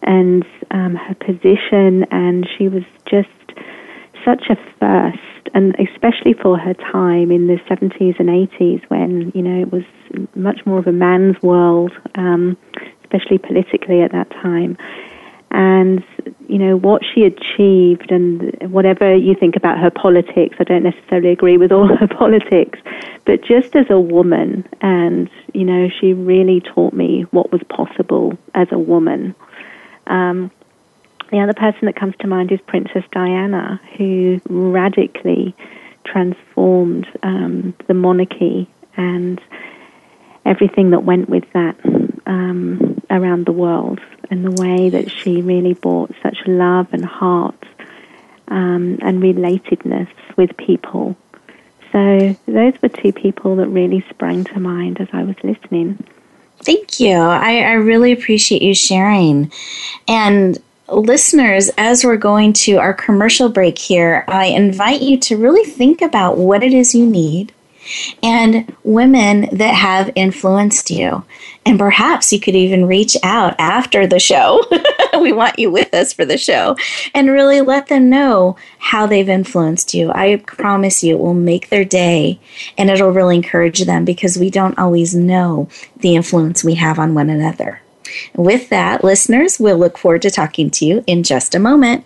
and 0.02 0.46
um, 0.72 0.96
her 0.96 1.16
position, 1.16 2.06
and 2.12 2.48
she 2.58 2.70
was 2.70 2.84
just 3.06 3.30
such 4.26 4.50
a 4.50 4.56
first, 4.80 5.50
and 5.54 5.76
especially 5.80 6.34
for 6.34 6.58
her 6.58 6.74
time 6.74 7.32
in 7.32 7.48
the 7.48 7.58
70s 7.70 8.20
and 8.20 8.30
80s 8.30 8.84
when, 8.90 9.32
you 9.36 9.42
know, 9.42 9.62
it 9.62 9.72
was 9.72 9.84
much 10.36 10.66
more 10.66 10.80
of 10.80 10.88
a 10.88 10.92
man's 10.92 11.42
world. 11.42 11.92
Um, 12.16 12.58
especially 13.12 13.38
politically 13.38 14.02
at 14.02 14.12
that 14.12 14.30
time. 14.32 14.78
And, 15.54 16.04
you 16.48 16.58
know, 16.58 16.78
what 16.78 17.02
she 17.04 17.26
achieved 17.26 18.10
and 18.10 18.72
whatever 18.72 19.14
you 19.14 19.36
think 19.36 19.58
about 19.58 19.80
her 19.80 19.90
politics, 19.90 20.56
I 20.60 20.64
don't 20.64 20.84
necessarily 20.84 21.30
agree 21.30 21.58
with 21.58 21.74
all 21.74 21.88
her 21.98 22.08
politics, 22.08 22.80
but 23.26 23.42
just 23.44 23.76
as 23.76 23.86
a 23.90 24.00
woman, 24.00 24.66
and, 24.80 25.30
you 25.54 25.66
know, 25.66 25.90
she 25.90 26.14
really 26.14 26.62
taught 26.62 26.94
me 26.94 27.24
what 27.32 27.52
was 27.52 27.62
possible 27.64 28.38
as 28.56 28.70
a 28.72 28.80
woman. 28.80 29.36
Um, 30.08 30.52
the 31.32 31.40
other 31.40 31.54
person 31.54 31.86
that 31.86 31.98
comes 31.98 32.16
to 32.20 32.28
mind 32.28 32.52
is 32.52 32.60
Princess 32.68 33.04
Diana, 33.12 33.80
who 33.98 34.40
radically 34.50 35.54
transformed 36.06 37.08
um, 37.24 37.74
the 37.88 37.94
monarchy 37.94 38.70
and 38.96 39.42
everything 40.46 40.92
that 40.92 41.04
went 41.04 41.30
with 41.30 41.44
that 41.54 41.76
um, 42.26 43.01
around 43.12 43.46
the 43.46 43.52
world 43.52 44.00
and 44.32 44.44
the 44.44 44.62
way 44.62 44.90
that 44.90 45.12
she 45.12 45.42
really 45.42 45.74
brought 45.74 46.12
such 46.24 46.38
love 46.48 46.88
and 46.94 47.06
heart 47.06 47.64
um, 48.48 48.98
and 49.02 49.22
relatedness 49.22 50.10
with 50.38 50.56
people. 50.58 51.16
So 51.92 52.36
those 52.48 52.74
were 52.82 52.90
two 52.90 53.12
people 53.12 53.58
that 53.58 53.68
really 53.68 54.04
sprang 54.10 54.46
to 54.46 54.60
mind 54.60 55.02
as 55.02 55.10
I 55.12 55.24
was 55.24 55.36
listening. 55.44 56.04
Thank 56.64 57.00
you. 57.00 57.16
I, 57.16 57.60
I 57.60 57.74
really 57.74 58.14
appreciate 58.14 58.62
you 58.62 58.74
sharing. 58.74 59.52
And 60.08 60.58
listeners, 60.88 61.70
as 61.78 62.06
we're 62.06 62.18
going 62.18 62.54
to 62.54 62.78
our 62.78 62.94
commercial 62.94 63.50
break 63.50 63.78
here, 63.78 64.24
I 64.28 64.46
invite 64.46 65.02
you 65.02 65.20
to 65.20 65.38
really 65.38 65.70
think 65.70 66.02
about 66.02 66.38
what 66.38 66.64
it 66.64 66.74
is 66.74 66.96
you 66.96 67.06
need 67.06 67.54
and 68.24 68.76
women 68.84 69.50
that 69.52 69.74
have 69.74 70.12
influenced 70.16 70.90
you. 70.90 71.24
And 71.66 71.78
perhaps 71.78 72.34
you 72.34 72.40
could 72.40 72.56
even 72.56 72.88
reach 72.88 73.16
out 73.24 73.56
after 73.60 74.08
the 74.08 74.20
show. 74.20 74.64
we 75.22 75.32
want 75.32 75.60
you 75.60 75.70
with 75.70 75.94
us 75.94 76.14
for 76.14 76.26
the 76.26 76.38
show 76.38 76.76
and 77.14 77.30
really 77.30 77.62
let 77.62 77.88
them 77.88 78.10
know 78.10 78.56
how 78.80 79.06
they've 79.06 79.30
influenced 79.30 79.94
you. 79.94 80.12
I 80.12 80.38
promise 80.38 81.04
you 81.04 81.16
it 81.16 81.20
will 81.20 81.34
make 81.34 81.70
their 81.70 81.86
day 81.86 82.40
and 82.78 82.90
it'll 82.90 83.12
really 83.12 83.36
encourage 83.36 83.82
them 83.82 84.06
because 84.06 84.38
we 84.38 84.50
don't 84.50 84.80
always 84.80 85.14
know 85.14 85.70
the 85.98 86.16
influence 86.16 86.64
we 86.64 86.76
have 86.76 86.98
on 86.98 87.14
one 87.14 87.30
another. 87.30 87.82
With 88.36 88.70
that, 88.70 89.04
listeners, 89.04 89.60
we'll 89.60 89.78
look 89.78 89.98
forward 89.98 90.24
to 90.24 90.32
talking 90.32 90.70
to 90.72 90.86
you 90.86 91.04
in 91.08 91.24
just 91.24 91.56
a 91.56 91.60
moment. 91.60 92.06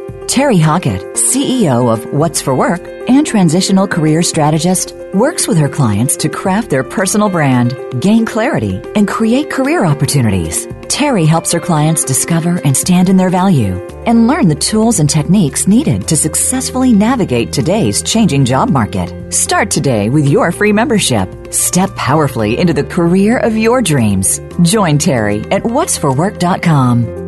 Terry 0.31 0.59
Hockett, 0.59 1.01
CEO 1.15 1.91
of 1.91 2.05
What's 2.13 2.41
for 2.41 2.55
Work 2.55 2.87
and 3.09 3.27
transitional 3.27 3.85
career 3.85 4.23
strategist, 4.23 4.95
works 5.13 5.45
with 5.45 5.57
her 5.57 5.67
clients 5.67 6.15
to 6.15 6.29
craft 6.29 6.69
their 6.69 6.85
personal 6.85 7.27
brand, 7.27 7.75
gain 7.99 8.25
clarity, 8.25 8.81
and 8.95 9.09
create 9.09 9.51
career 9.51 9.83
opportunities. 9.83 10.69
Terry 10.87 11.25
helps 11.25 11.51
her 11.51 11.59
clients 11.59 12.05
discover 12.05 12.61
and 12.63 12.77
stand 12.77 13.09
in 13.09 13.17
their 13.17 13.29
value 13.29 13.85
and 14.05 14.25
learn 14.25 14.47
the 14.47 14.55
tools 14.55 15.01
and 15.01 15.09
techniques 15.09 15.67
needed 15.67 16.07
to 16.07 16.15
successfully 16.15 16.93
navigate 16.93 17.51
today's 17.51 18.01
changing 18.01 18.45
job 18.45 18.69
market. 18.69 19.33
Start 19.33 19.69
today 19.69 20.07
with 20.07 20.29
your 20.29 20.53
free 20.53 20.71
membership. 20.71 21.27
Step 21.53 21.93
powerfully 21.97 22.57
into 22.57 22.71
the 22.71 22.85
career 22.85 23.37
of 23.37 23.57
your 23.57 23.81
dreams. 23.81 24.39
Join 24.61 24.97
Terry 24.97 25.41
at 25.51 25.63
what'sforwork.com. 25.63 27.20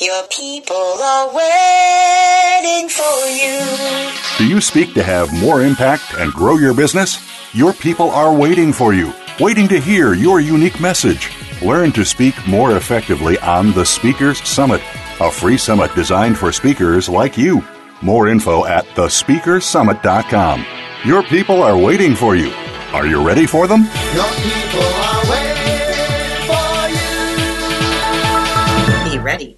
Your 0.00 0.22
people 0.28 0.76
are 0.76 1.26
waiting 1.34 2.88
for 2.88 3.26
you. 3.26 3.58
Do 4.38 4.46
you 4.46 4.60
speak 4.60 4.94
to 4.94 5.02
have 5.02 5.32
more 5.32 5.60
impact 5.60 6.14
and 6.16 6.32
grow 6.32 6.56
your 6.56 6.72
business? 6.72 7.18
Your 7.52 7.72
people 7.72 8.08
are 8.10 8.32
waiting 8.32 8.72
for 8.72 8.94
you, 8.94 9.12
waiting 9.40 9.66
to 9.66 9.80
hear 9.80 10.14
your 10.14 10.38
unique 10.38 10.80
message. 10.80 11.32
Learn 11.62 11.90
to 11.90 12.04
speak 12.04 12.36
more 12.46 12.76
effectively 12.76 13.40
on 13.40 13.72
the 13.72 13.84
Speakers 13.84 14.38
Summit, 14.48 14.80
a 15.18 15.32
free 15.32 15.58
summit 15.58 15.92
designed 15.96 16.38
for 16.38 16.52
speakers 16.52 17.08
like 17.08 17.36
you. 17.36 17.64
More 18.00 18.28
info 18.28 18.66
at 18.66 18.84
thespeakersummit.com. 18.94 20.64
Your 21.06 21.24
people 21.24 21.60
are 21.60 21.76
waiting 21.76 22.14
for 22.14 22.36
you. 22.36 22.52
Are 22.92 23.08
you 23.08 23.20
ready 23.26 23.46
for 23.46 23.66
them? 23.66 23.82
Your 24.14 24.30
people 24.30 24.80
are 24.80 25.24
waiting 25.28 26.46
for 26.46 26.88
you. 29.10 29.10
Be 29.10 29.18
ready. 29.18 29.57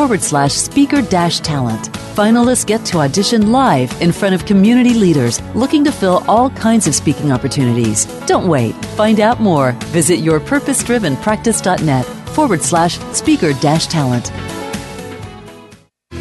forward 0.00 0.22
slash 0.22 0.54
speaker 0.54 1.02
dash 1.02 1.40
talent. 1.40 1.92
Finalists 2.16 2.64
get 2.64 2.82
to 2.86 3.00
audition 3.00 3.52
live 3.52 3.92
in 4.00 4.10
front 4.10 4.34
of 4.34 4.46
community 4.46 4.94
leaders 4.94 5.42
looking 5.54 5.84
to 5.84 5.92
fill 5.92 6.24
all 6.26 6.48
kinds 6.48 6.86
of 6.86 6.94
speaking 6.94 7.30
opportunities. 7.30 8.06
Don't 8.24 8.48
wait. 8.48 8.72
Find 8.96 9.20
out 9.20 9.40
more. 9.40 9.72
Visit 9.92 10.20
yourpurposedrivenpractice.net 10.20 12.06
forward 12.06 12.62
slash 12.62 12.98
speaker 13.12 13.52
dash 13.60 13.88
talent. 13.88 14.32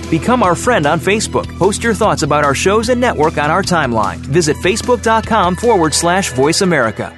Become 0.09 0.43
our 0.43 0.55
friend 0.55 0.85
on 0.85 0.99
Facebook. 0.99 1.47
Post 1.57 1.81
your 1.81 1.93
thoughts 1.93 2.23
about 2.23 2.43
our 2.43 2.55
shows 2.55 2.89
and 2.89 2.99
network 2.99 3.37
on 3.37 3.49
our 3.49 3.63
timeline. 3.63 4.17
Visit 4.17 4.57
facebook.com 4.57 5.55
forward 5.55 5.93
slash 5.93 6.33
voice 6.33 6.59
America. 6.59 7.17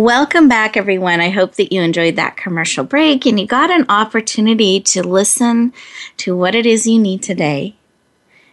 Welcome 0.00 0.48
back, 0.48 0.78
everyone. 0.78 1.20
I 1.20 1.28
hope 1.28 1.56
that 1.56 1.74
you 1.74 1.82
enjoyed 1.82 2.16
that 2.16 2.38
commercial 2.38 2.84
break 2.84 3.26
and 3.26 3.38
you 3.38 3.46
got 3.46 3.70
an 3.70 3.84
opportunity 3.90 4.80
to 4.80 5.02
listen 5.02 5.74
to 6.16 6.34
what 6.34 6.54
it 6.54 6.64
is 6.64 6.86
you 6.86 6.98
need 6.98 7.22
today 7.22 7.76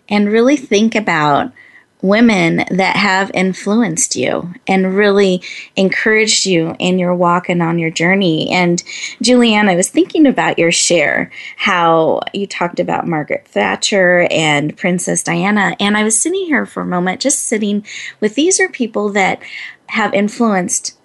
and 0.10 0.28
really 0.28 0.58
think 0.58 0.94
about 0.94 1.54
women 2.02 2.66
that 2.70 2.98
have 2.98 3.32
influenced 3.34 4.18
you 4.18 4.56
and 4.68 4.98
really 4.98 5.42
encouraged 5.78 6.46
you 6.46 6.76
in 6.80 7.00
your 7.00 7.16
walk 7.16 7.48
and 7.48 7.64
on 7.64 7.80
your 7.80 7.92
journey. 7.92 8.50
And 8.52 8.84
Julianne, 9.24 9.70
I 9.70 9.76
was 9.78 9.90
thinking 9.90 10.28
about 10.28 10.60
your 10.60 10.74
share, 10.74 11.32
how 11.56 12.24
you 12.34 12.46
talked 12.46 12.82
about 12.82 13.08
Margaret 13.08 13.48
Thatcher 13.48 14.28
and 14.32 14.76
Princess 14.76 15.24
Diana. 15.24 15.78
And 15.80 15.96
I 15.96 16.04
was 16.04 16.20
sitting 16.20 16.44
here 16.44 16.66
for 16.66 16.82
a 16.82 16.86
moment, 16.86 17.22
just 17.22 17.44
sitting 17.44 17.86
with 18.20 18.36
these 18.36 18.60
are 18.60 18.68
people 18.68 19.08
that 19.12 19.42
have 19.88 20.14
influenced 20.14 20.97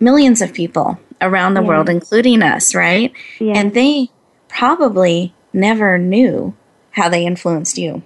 millions 0.00 0.40
of 0.40 0.52
people 0.52 0.98
around 1.20 1.54
the 1.54 1.62
world, 1.62 1.88
including 1.88 2.42
us, 2.42 2.74
right? 2.74 3.12
And 3.56 3.74
they 3.74 4.10
probably 4.48 5.34
never 5.52 5.98
knew 5.98 6.54
how 6.92 7.08
they 7.08 7.26
influenced 7.26 7.78
you. 7.78 8.02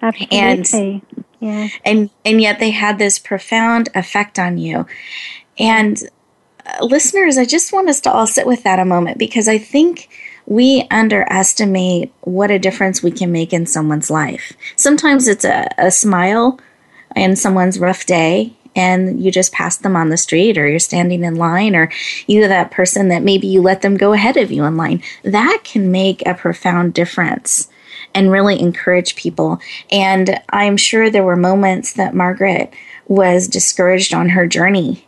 Absolutely. 0.00 0.38
And, 0.38 1.02
yeah. 1.40 1.68
and 1.84 2.10
and 2.24 2.40
yet 2.40 2.58
they 2.60 2.70
had 2.70 2.98
this 2.98 3.18
profound 3.18 3.88
effect 3.94 4.38
on 4.38 4.58
you. 4.58 4.86
And 5.58 6.00
uh, 6.64 6.84
listeners, 6.84 7.38
I 7.38 7.44
just 7.44 7.72
want 7.72 7.88
us 7.88 8.00
to 8.02 8.12
all 8.12 8.26
sit 8.26 8.46
with 8.46 8.62
that 8.64 8.78
a 8.78 8.84
moment 8.84 9.18
because 9.18 9.48
I 9.48 9.58
think 9.58 10.08
we 10.46 10.86
underestimate 10.90 12.12
what 12.22 12.50
a 12.50 12.58
difference 12.58 13.02
we 13.02 13.10
can 13.10 13.30
make 13.30 13.52
in 13.52 13.66
someone's 13.66 14.10
life. 14.10 14.52
Sometimes 14.76 15.28
it's 15.28 15.44
a, 15.44 15.68
a 15.76 15.90
smile 15.90 16.58
in 17.14 17.36
someone's 17.36 17.78
rough 17.78 18.06
day 18.06 18.56
and 18.78 19.20
you 19.22 19.32
just 19.32 19.52
pass 19.52 19.76
them 19.76 19.96
on 19.96 20.08
the 20.08 20.16
street 20.16 20.56
or 20.56 20.68
you're 20.68 20.78
standing 20.78 21.24
in 21.24 21.34
line 21.34 21.74
or 21.74 21.90
you 22.28 22.46
that 22.46 22.70
person 22.70 23.08
that 23.08 23.22
maybe 23.22 23.46
you 23.48 23.60
let 23.60 23.82
them 23.82 23.96
go 23.96 24.12
ahead 24.12 24.36
of 24.36 24.52
you 24.52 24.64
in 24.64 24.76
line 24.76 25.02
that 25.24 25.60
can 25.64 25.90
make 25.90 26.24
a 26.26 26.34
profound 26.34 26.94
difference 26.94 27.68
and 28.14 28.30
really 28.30 28.58
encourage 28.60 29.16
people 29.16 29.58
and 29.90 30.40
i'm 30.50 30.76
sure 30.76 31.10
there 31.10 31.24
were 31.24 31.36
moments 31.36 31.92
that 31.92 32.14
margaret 32.14 32.72
was 33.08 33.48
discouraged 33.48 34.14
on 34.14 34.28
her 34.30 34.46
journey 34.46 35.04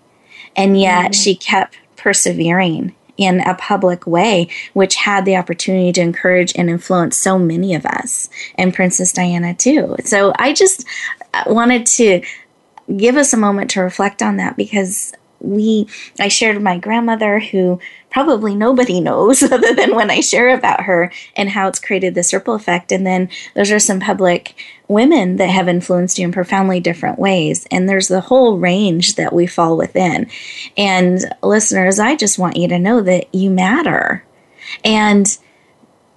and 0.56 0.78
yet 0.78 1.12
mm-hmm. 1.12 1.12
she 1.12 1.34
kept 1.34 1.76
persevering 1.96 2.94
in 3.16 3.40
a 3.40 3.54
public 3.54 4.06
way, 4.06 4.48
which 4.72 4.94
had 4.94 5.26
the 5.26 5.36
opportunity 5.36 5.92
to 5.92 6.00
encourage 6.00 6.54
and 6.56 6.70
influence 6.70 7.18
so 7.18 7.38
many 7.38 7.74
of 7.74 7.84
us, 7.84 8.30
and 8.54 8.72
Princess 8.72 9.12
Diana 9.12 9.52
too. 9.52 9.94
So 10.06 10.32
I 10.38 10.54
just 10.54 10.86
wanted 11.46 11.84
to 11.84 12.22
give 12.96 13.16
us 13.16 13.32
a 13.32 13.38
moment 13.38 13.70
to 13.72 13.80
reflect 13.80 14.22
on 14.22 14.36
that 14.36 14.56
because 14.56 15.12
we 15.40 15.88
I 16.18 16.28
shared 16.28 16.62
my 16.62 16.78
grandmother 16.78 17.40
who 17.40 17.80
probably 18.10 18.54
nobody 18.54 19.00
knows 19.00 19.42
other 19.52 19.74
than 19.74 19.94
when 19.94 20.10
I 20.10 20.20
share 20.20 20.50
about 20.50 20.82
her 20.82 21.12
and 21.36 21.48
how 21.48 21.68
it's 21.68 21.80
created 21.80 22.14
this 22.14 22.32
ripple 22.32 22.54
effect. 22.54 22.92
And 22.92 23.06
then 23.06 23.28
those 23.54 23.70
are 23.70 23.78
some 23.78 24.00
public 24.00 24.54
women 24.88 25.36
that 25.36 25.48
have 25.48 25.68
influenced 25.68 26.18
you 26.18 26.26
in 26.26 26.32
profoundly 26.32 26.80
different 26.80 27.18
ways. 27.18 27.66
And 27.70 27.88
there's 27.88 28.08
the 28.08 28.20
whole 28.20 28.58
range 28.58 29.14
that 29.14 29.32
we 29.32 29.46
fall 29.46 29.76
within. 29.76 30.28
And 30.76 31.20
listeners 31.42 31.98
I 31.98 32.16
just 32.16 32.38
want 32.38 32.56
you 32.56 32.68
to 32.68 32.78
know 32.78 33.00
that 33.00 33.34
you 33.34 33.50
matter. 33.50 34.24
And 34.84 35.36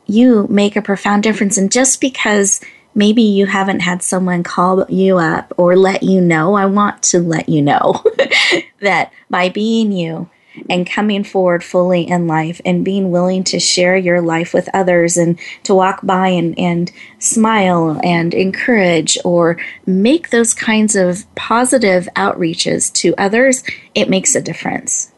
you 0.05 0.47
make 0.49 0.75
a 0.75 0.81
profound 0.81 1.23
difference. 1.23 1.57
And 1.57 1.71
just 1.71 2.01
because 2.01 2.59
maybe 2.95 3.21
you 3.21 3.45
haven't 3.45 3.81
had 3.81 4.01
someone 4.01 4.43
call 4.43 4.85
you 4.89 5.17
up 5.17 5.53
or 5.57 5.75
let 5.75 6.03
you 6.03 6.21
know. 6.21 6.53
I 6.53 6.65
want 6.65 7.01
to 7.03 7.19
let 7.19 7.49
you 7.49 7.61
know 7.61 8.03
that 8.81 9.11
by 9.29 9.49
being 9.49 9.91
you 9.91 10.29
and 10.69 10.89
coming 10.89 11.23
forward 11.23 11.63
fully 11.63 12.07
in 12.07 12.27
life 12.27 12.61
and 12.63 12.85
being 12.85 13.11
willing 13.11 13.43
to 13.43 13.59
share 13.59 13.97
your 13.97 14.21
life 14.21 14.53
with 14.53 14.69
others 14.73 15.17
and 15.17 15.39
to 15.63 15.73
walk 15.73 15.99
by 16.03 16.27
and, 16.27 16.57
and 16.59 16.91
smile 17.19 17.99
and 18.03 18.33
encourage 18.33 19.17
or 19.25 19.57
make 19.85 20.29
those 20.29 20.53
kinds 20.53 20.95
of 20.95 21.25
positive 21.35 22.07
outreaches 22.15 22.93
to 22.93 23.15
others, 23.17 23.63
it 23.95 24.09
makes 24.09 24.35
a 24.35 24.41
difference. 24.41 25.11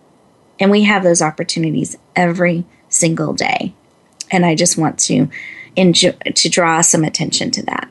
And 0.60 0.72
we 0.72 0.84
have 0.84 1.04
those 1.04 1.22
opportunities 1.22 1.98
every 2.16 2.66
single 2.88 3.34
day. 3.34 3.74
And 4.32 4.46
I 4.46 4.56
just 4.56 4.78
want 4.78 5.00
to 5.00 5.30
enjoy, 5.76 6.12
to 6.12 6.50
draw 6.50 6.82
some 6.82 7.04
attention 7.04 7.52
to 7.52 7.64
that. 7.64 7.90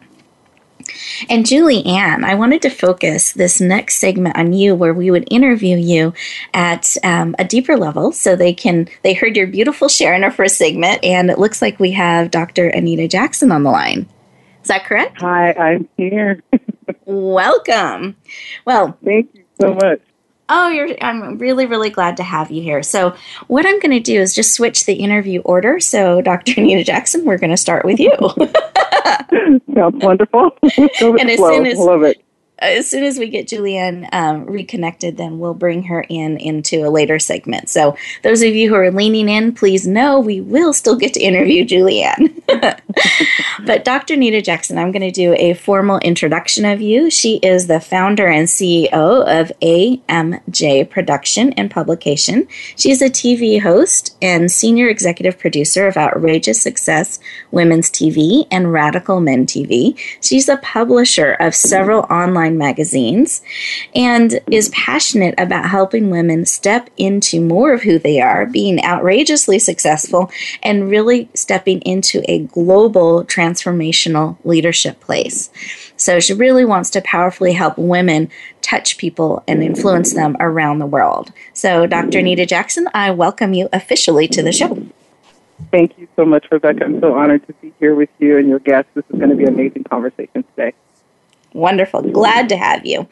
And 1.29 1.47
Julie 1.47 1.85
Ann, 1.87 2.25
I 2.25 2.35
wanted 2.35 2.63
to 2.63 2.71
focus 2.71 3.33
this 3.33 3.61
next 3.61 3.97
segment 3.97 4.37
on 4.37 4.53
you, 4.53 4.75
where 4.75 4.95
we 4.95 5.11
would 5.11 5.29
interview 5.31 5.77
you 5.77 6.13
at 6.53 6.97
um, 7.05 7.35
a 7.39 7.45
deeper 7.45 7.77
level, 7.77 8.13
so 8.13 8.37
they 8.37 8.53
can 8.53 8.89
they 9.03 9.15
heard 9.15 9.37
your 9.37 9.47
beautiful 9.47 9.89
share 9.89 10.15
in 10.15 10.25
our 10.25 10.31
first 10.31 10.57
segment, 10.57 11.05
and 11.05 11.31
it 11.31 11.39
looks 11.39 11.63
like 11.63 11.79
we 11.79 11.93
have 11.93 12.31
Dr. 12.31 12.69
Anita 12.69 13.09
Jackson 13.09 13.53
on 13.53 13.63
the 13.63 13.71
line. 13.71 14.09
Is 14.63 14.69
that 14.69 14.85
correct? 14.85 15.21
Hi, 15.21 15.53
I'm 15.53 15.89
here. 15.97 16.43
Welcome. 17.05 18.17
Well, 18.65 18.97
thank 19.05 19.31
you 19.35 19.45
so 19.61 19.75
much. 19.75 20.01
Oh, 20.49 20.69
you're, 20.69 20.91
I'm 21.03 21.39
really, 21.39 21.65
really 21.65 21.91
glad 21.91 22.19
to 22.19 22.23
have 22.23 22.51
you 22.51 22.63
here. 22.63 22.83
So, 22.83 23.15
what 23.47 23.65
I'm 23.65 23.81
going 23.81 23.93
to 23.93 24.01
do 24.01 24.21
is 24.21 24.35
just 24.35 24.53
switch 24.53 24.85
the 24.85 24.95
interview 24.95 25.41
order. 25.41 25.81
So, 25.81 26.21
Dr. 26.21 26.55
Anita 26.61 26.85
Jackson, 26.85 27.25
we're 27.25 27.39
going 27.39 27.51
to 27.51 27.57
start 27.57 27.85
with 27.85 27.99
you. 27.99 28.13
Sounds 29.75 30.05
wonderful. 30.05 30.57
and 30.63 31.31
as 31.31 31.39
soon 31.39 31.67
as, 31.67 31.79
Love 31.79 32.03
it 32.03 32.23
as 32.59 32.89
soon 32.89 33.05
as 33.05 33.19
we 33.19 33.29
get 33.29 33.49
Julianne 33.49 34.09
um, 34.13 34.47
reconnected, 34.47 35.17
then 35.17 35.39
we'll 35.39 35.55
bring 35.55 35.85
her 35.85 36.05
in 36.09 36.37
into 36.39 36.87
a 36.87 36.91
later 36.91 37.19
segment. 37.19 37.69
So, 37.69 37.97
those 38.23 38.43
of 38.43 38.55
you 38.55 38.69
who 38.69 38.75
are 38.75 38.91
leaning 38.91 39.29
in, 39.29 39.53
please 39.53 39.87
know 39.87 40.21
we 40.21 40.41
will 40.41 40.73
still 40.73 40.97
get 40.97 41.15
to 41.15 41.21
interview 41.21 41.65
Julianne. 41.65 42.43
but 43.65 43.85
Dr. 43.85 44.17
Nita 44.17 44.43
Jackson, 44.43 44.77
I'm 44.77 44.93
going 44.93 45.03
to 45.03 45.11
do 45.11 45.35
a 45.39 45.55
formal 45.55 45.99
introduction 46.01 46.65
of 46.65 46.81
you. 46.81 47.11
She 47.11 47.37
is 47.37 47.67
the 47.67 47.81
founder 47.81 48.27
and 48.27 48.47
CEO 48.47 48.93
of 48.93 49.51
AMJ 49.63 50.91
Production 50.91 51.53
and 51.55 51.71
Publication. 51.71 52.47
She's 52.77 53.01
a 53.01 53.09
TV 53.09 53.61
host 53.61 54.17
and 54.21 54.51
senior 54.51 54.89
executive 54.89 55.39
producer 55.39 55.87
of 55.87 55.97
Outrageous 55.97 56.61
Success 56.61 57.19
Women's 57.51 57.91
TV 57.91 58.47
and 58.51 58.73
Radical 58.73 59.21
Men 59.21 59.47
TV. 59.47 59.99
She's 60.21 60.49
a 60.49 60.59
publisher 60.59 61.33
of 61.33 61.55
several 61.55 62.01
online 62.11 62.59
magazines 62.59 63.43
and 63.95 64.41
is 64.51 64.69
passionate 64.71 65.35
about 65.39 65.71
helping 65.71 66.11
women 66.11 66.45
step 66.45 66.91
into 66.97 67.41
more 67.41 67.73
of 67.73 67.83
who 67.83 67.99
they 67.99 68.21
are, 68.21 68.45
being 68.47 68.85
outrageously 68.85 69.59
successful, 69.59 70.31
and 70.63 70.91
really 70.91 71.29
stepping 71.35 71.81
into 71.83 72.23
a 72.29 72.34
global 72.39 73.25
transformational 73.25 74.37
leadership 74.45 75.01
place. 75.01 75.51
So 75.97 76.21
she 76.21 76.35
really 76.35 76.65
wants 76.65 76.91
to 76.91 77.01
powerfully 77.03 77.53
help 77.53 77.79
women 77.79 78.31
touch 78.63 78.99
people 78.99 79.43
and 79.47 79.63
influence 79.63 80.15
them 80.15 80.37
around 80.41 80.79
the 80.79 80.87
world. 80.87 81.33
So, 81.53 81.87
Dr. 81.87 82.19
Anita 82.19 82.47
Jackson, 82.47 82.89
I 82.95 83.11
welcome 83.11 83.55
you 83.55 83.69
officially 83.73 84.27
to 84.29 84.43
the 84.43 84.53
show. 84.53 84.87
Thank 85.71 85.99
you 85.99 86.09
so 86.17 86.25
much, 86.25 86.47
Rebecca. 86.51 86.85
I'm 86.85 87.01
so 87.01 87.15
honored 87.15 87.47
to 87.47 87.53
be 87.55 87.73
here 87.79 87.95
with 87.95 88.11
you 88.19 88.39
and 88.39 88.49
your 88.49 88.59
guests. 88.59 88.91
This 88.95 89.05
is 89.11 89.19
going 89.19 89.31
to 89.31 89.37
be 89.37 89.45
an 89.45 89.55
amazing 89.55 89.85
conversation 89.85 90.45
today. 90.57 90.73
Wonderful. 91.55 92.03
Glad 92.03 92.49
to 92.49 92.57
have 92.57 92.85
you. 92.85 93.09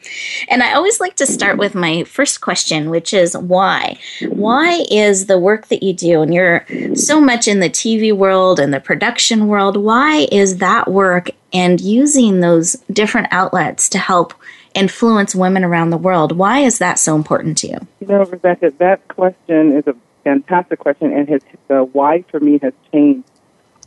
And 0.49 0.61
I 0.61 0.73
always 0.73 0.99
like 0.99 1.15
to 1.15 1.25
start 1.25 1.57
with 1.57 1.73
my 1.73 2.03
first 2.03 2.41
question, 2.41 2.89
which 2.89 3.13
is 3.13 3.37
why? 3.37 3.97
Why 4.27 4.83
is 4.91 5.27
the 5.27 5.39
work 5.39 5.69
that 5.69 5.81
you 5.81 5.93
do, 5.93 6.21
and 6.21 6.33
you're 6.33 6.65
so 6.93 7.21
much 7.21 7.47
in 7.47 7.61
the 7.61 7.69
TV 7.69 8.11
world 8.13 8.59
and 8.59 8.73
the 8.73 8.81
production 8.81 9.47
world, 9.47 9.77
why 9.77 10.27
is 10.29 10.57
that 10.57 10.91
work 10.91 11.31
and 11.53 11.79
using 11.79 12.41
those 12.41 12.73
different 12.91 13.27
outlets 13.31 13.87
to 13.89 13.97
help 13.97 14.33
influence 14.73 15.33
women 15.33 15.63
around 15.63 15.91
the 15.91 15.97
world, 15.97 16.33
why 16.33 16.59
is 16.59 16.79
that 16.79 16.99
so 16.99 17.15
important 17.15 17.57
to 17.59 17.67
you? 17.67 17.77
You 18.01 18.07
know, 18.07 18.25
Rebecca, 18.25 18.73
that 18.79 19.07
question 19.07 19.71
is 19.77 19.87
a 19.87 19.95
fantastic 20.23 20.79
question, 20.79 21.13
and 21.13 21.29
his, 21.29 21.41
the 21.67 21.83
why 21.83 22.23
for 22.29 22.39
me 22.39 22.59
has 22.61 22.73
changed 22.91 23.29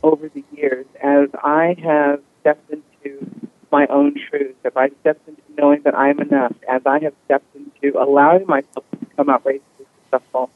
over 0.01 0.29
the 0.29 0.43
years 0.55 0.85
as 1.01 1.29
I 1.43 1.75
have 1.83 2.21
stepped 2.41 2.71
into 2.71 3.46
my 3.71 3.87
own 3.87 4.15
truth, 4.29 4.55
if 4.63 4.75
I 4.77 4.89
stepped 5.01 5.27
into 5.27 5.41
knowing 5.57 5.81
that 5.83 5.95
I 5.95 6.09
am 6.09 6.19
enough, 6.19 6.53
as 6.69 6.81
I 6.85 6.99
have 6.99 7.13
stepped 7.25 7.55
into 7.55 7.99
allowing 7.99 8.45
myself 8.47 8.83
to 8.91 8.97
become 8.97 9.29
outrageously 9.29 9.85
successful, 10.03 10.49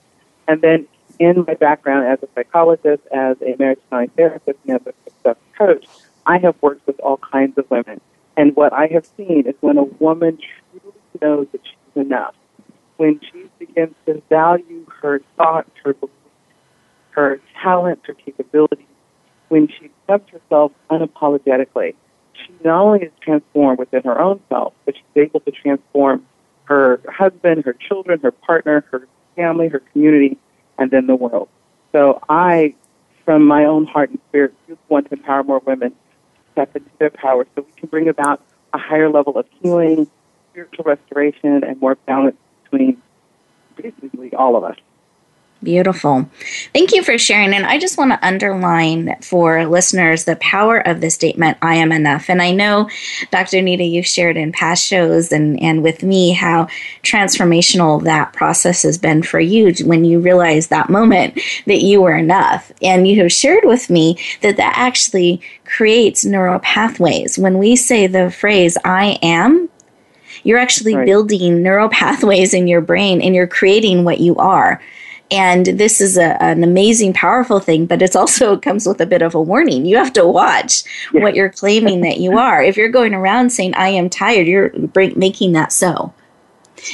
and 0.48 0.62
then 0.62 0.88
in 1.20 1.46
my 1.48 1.54
background 1.54 2.08
as 2.08 2.20
a 2.24 2.28
psychologist, 2.34 3.04
as 3.12 3.38
a 3.42 3.56
marriage 3.60 3.80
counseling 3.90 4.10
therapist, 4.16 4.60
and 4.68 4.76
as 4.76 4.88
a 4.88 4.94
success 5.04 5.36
coach, 5.58 5.86
I 6.26 6.38
have 6.40 6.56
worked 6.62 6.88
with 6.88 7.00
all 7.00 7.18
kinds 7.18 7.58
of 7.58 7.70
women. 7.70 8.02
And 8.38 8.56
what 8.56 8.74
I 8.74 8.88
have 8.88 9.06
seen 9.18 9.46
is 9.48 9.56
when 9.62 9.78
a 9.78 9.84
woman 9.84 10.38
truly 10.40 10.96
knows 11.22 11.48
that 11.52 11.62
she's 11.64 12.02
enough, 12.02 12.36
when 12.98 13.20
she 13.20 13.50
begins 13.60 13.94
to 14.06 14.22
value 14.30 14.86
her 15.02 15.22
thoughts, 15.38 15.70
her 15.84 15.94
beliefs, 15.94 16.16
her 17.12 17.40
talents, 17.62 18.04
her 18.06 18.14
capabilities, 18.14 18.86
when 19.50 19.68
she 19.68 19.92
accepts 20.08 20.32
herself 20.32 20.72
unapologetically, 20.90 21.94
not 22.64 22.82
only 22.82 23.00
is 23.04 23.12
transformed 23.22 23.80
within 23.80 24.04
her 24.04 24.20
own 24.20 24.42
self, 24.50 24.74
but 24.86 24.96
she's 24.96 25.24
able 25.24 25.40
to 25.42 25.52
transform 25.52 26.26
her 26.66 27.02
husband, 27.10 27.66
her 27.66 27.74
children, 27.74 28.20
her 28.22 28.32
partner, 28.32 28.86
her 28.92 29.08
family, 29.36 29.68
her 29.68 29.80
community, 29.92 30.38
and 30.78 30.92
then 30.92 31.08
the 31.08 31.16
world. 31.16 31.50
So 31.92 32.22
I, 32.30 32.76
from 33.26 33.46
my 33.46 33.66
own 33.66 33.86
heart 33.86 34.10
and 34.10 34.20
spirit, 34.30 34.54
really 34.68 34.80
want 34.90 35.10
to 35.10 35.16
empower 35.16 35.44
more 35.44 35.60
women 35.60 35.92
to 35.92 35.98
step 36.54 36.76
into 36.76 36.90
their 37.00 37.10
power 37.10 37.46
so 37.56 37.64
we 37.64 37.72
can 37.76 37.90
bring 37.90 38.08
about 38.08 38.42
a 38.74 38.78
higher 38.78 39.10
level 39.10 39.38
of 39.38 39.46
healing, 39.62 40.10
spiritual 40.52 40.86
restoration, 40.86 41.64
and 41.64 41.80
more 41.82 41.96
balance 41.96 42.38
between 42.64 43.02
basically 43.76 44.34
all 44.34 44.56
of 44.56 44.64
us. 44.64 44.78
Beautiful. 45.64 46.28
Thank 46.74 46.92
you 46.92 47.04
for 47.04 47.20
sharing. 47.20 47.54
And 47.54 47.68
I 47.68 47.78
just 47.78 47.96
want 47.96 48.12
to 48.12 48.26
underline 48.26 49.16
for 49.22 49.68
listeners 49.68 50.26
the 50.26 50.36
power 50.38 50.80
of 50.80 51.02
the 51.02 51.12
statement, 51.12 51.60
I 51.62 51.76
am 51.76 51.92
enough. 51.92 52.32
And 52.32 52.42
I 52.42 52.52
know, 52.52 52.90
Dr. 53.30 53.60
Anita, 53.60 53.84
you've 53.84 54.08
shared 54.08 54.38
in 54.38 54.52
past 54.54 54.84
shows 54.84 55.32
and, 55.32 55.62
and 55.62 55.84
with 55.84 56.02
me 56.02 56.32
how 56.32 56.66
transformational 57.04 58.04
that 58.06 58.34
process 58.34 58.82
has 58.82 58.98
been 58.98 59.22
for 59.22 59.40
you 59.40 59.72
when 59.86 60.04
you 60.04 60.20
realized 60.20 60.72
that 60.72 60.90
moment 60.90 61.40
that 61.68 61.82
you 61.82 62.02
were 62.02 62.16
enough. 62.16 62.72
And 62.82 63.08
you 63.08 63.22
have 63.22 63.32
shared 63.32 63.64
with 63.64 63.92
me 63.92 64.18
that 64.42 64.58
that 64.58 64.74
actually 64.76 65.42
creates 65.66 66.26
neural 66.26 66.58
pathways. 66.60 67.38
When 67.38 67.60
we 67.60 67.76
say 67.76 68.08
the 68.08 68.32
phrase, 68.32 68.80
I 68.84 69.20
am, 69.22 69.70
you're 70.44 70.58
actually 70.58 70.96
right. 70.96 71.06
building 71.06 71.62
neural 71.62 71.90
pathways 71.90 72.54
in 72.54 72.68
your 72.68 72.82
brain 72.82 73.22
and 73.22 73.36
you're 73.36 73.46
creating 73.46 74.04
what 74.04 74.20
you 74.20 74.36
are. 74.38 74.82
And 75.32 75.66
this 75.66 76.02
is 76.02 76.18
a, 76.18 76.42
an 76.44 76.64
amazing, 76.64 77.14
powerful 77.14 77.60
thing, 77.60 77.86
but 77.86 78.02
it's 78.02 78.16
also 78.16 78.58
comes 78.60 78.86
with 78.86 79.00
a 79.00 79.06
bit 79.06 79.22
of 79.22 79.34
a 79.34 79.42
warning. 79.42 79.86
You 79.86 79.98
have 79.98 80.14
to 80.14 80.28
watch 80.28 80.84
yeah. 81.14 81.22
what 81.22 81.36
you're 81.36 81.50
claiming 81.50 82.02
that 82.02 82.20
you 82.20 82.38
are. 82.38 82.62
If 82.62 82.78
you're 82.78 82.90
going 82.90 83.14
around 83.14 83.52
saying, 83.52 83.74
I 83.76 83.90
am 83.90 84.10
tired, 84.10 84.48
you're 84.48 84.72
making 85.16 85.54
that 85.54 85.72
so. 85.72 86.14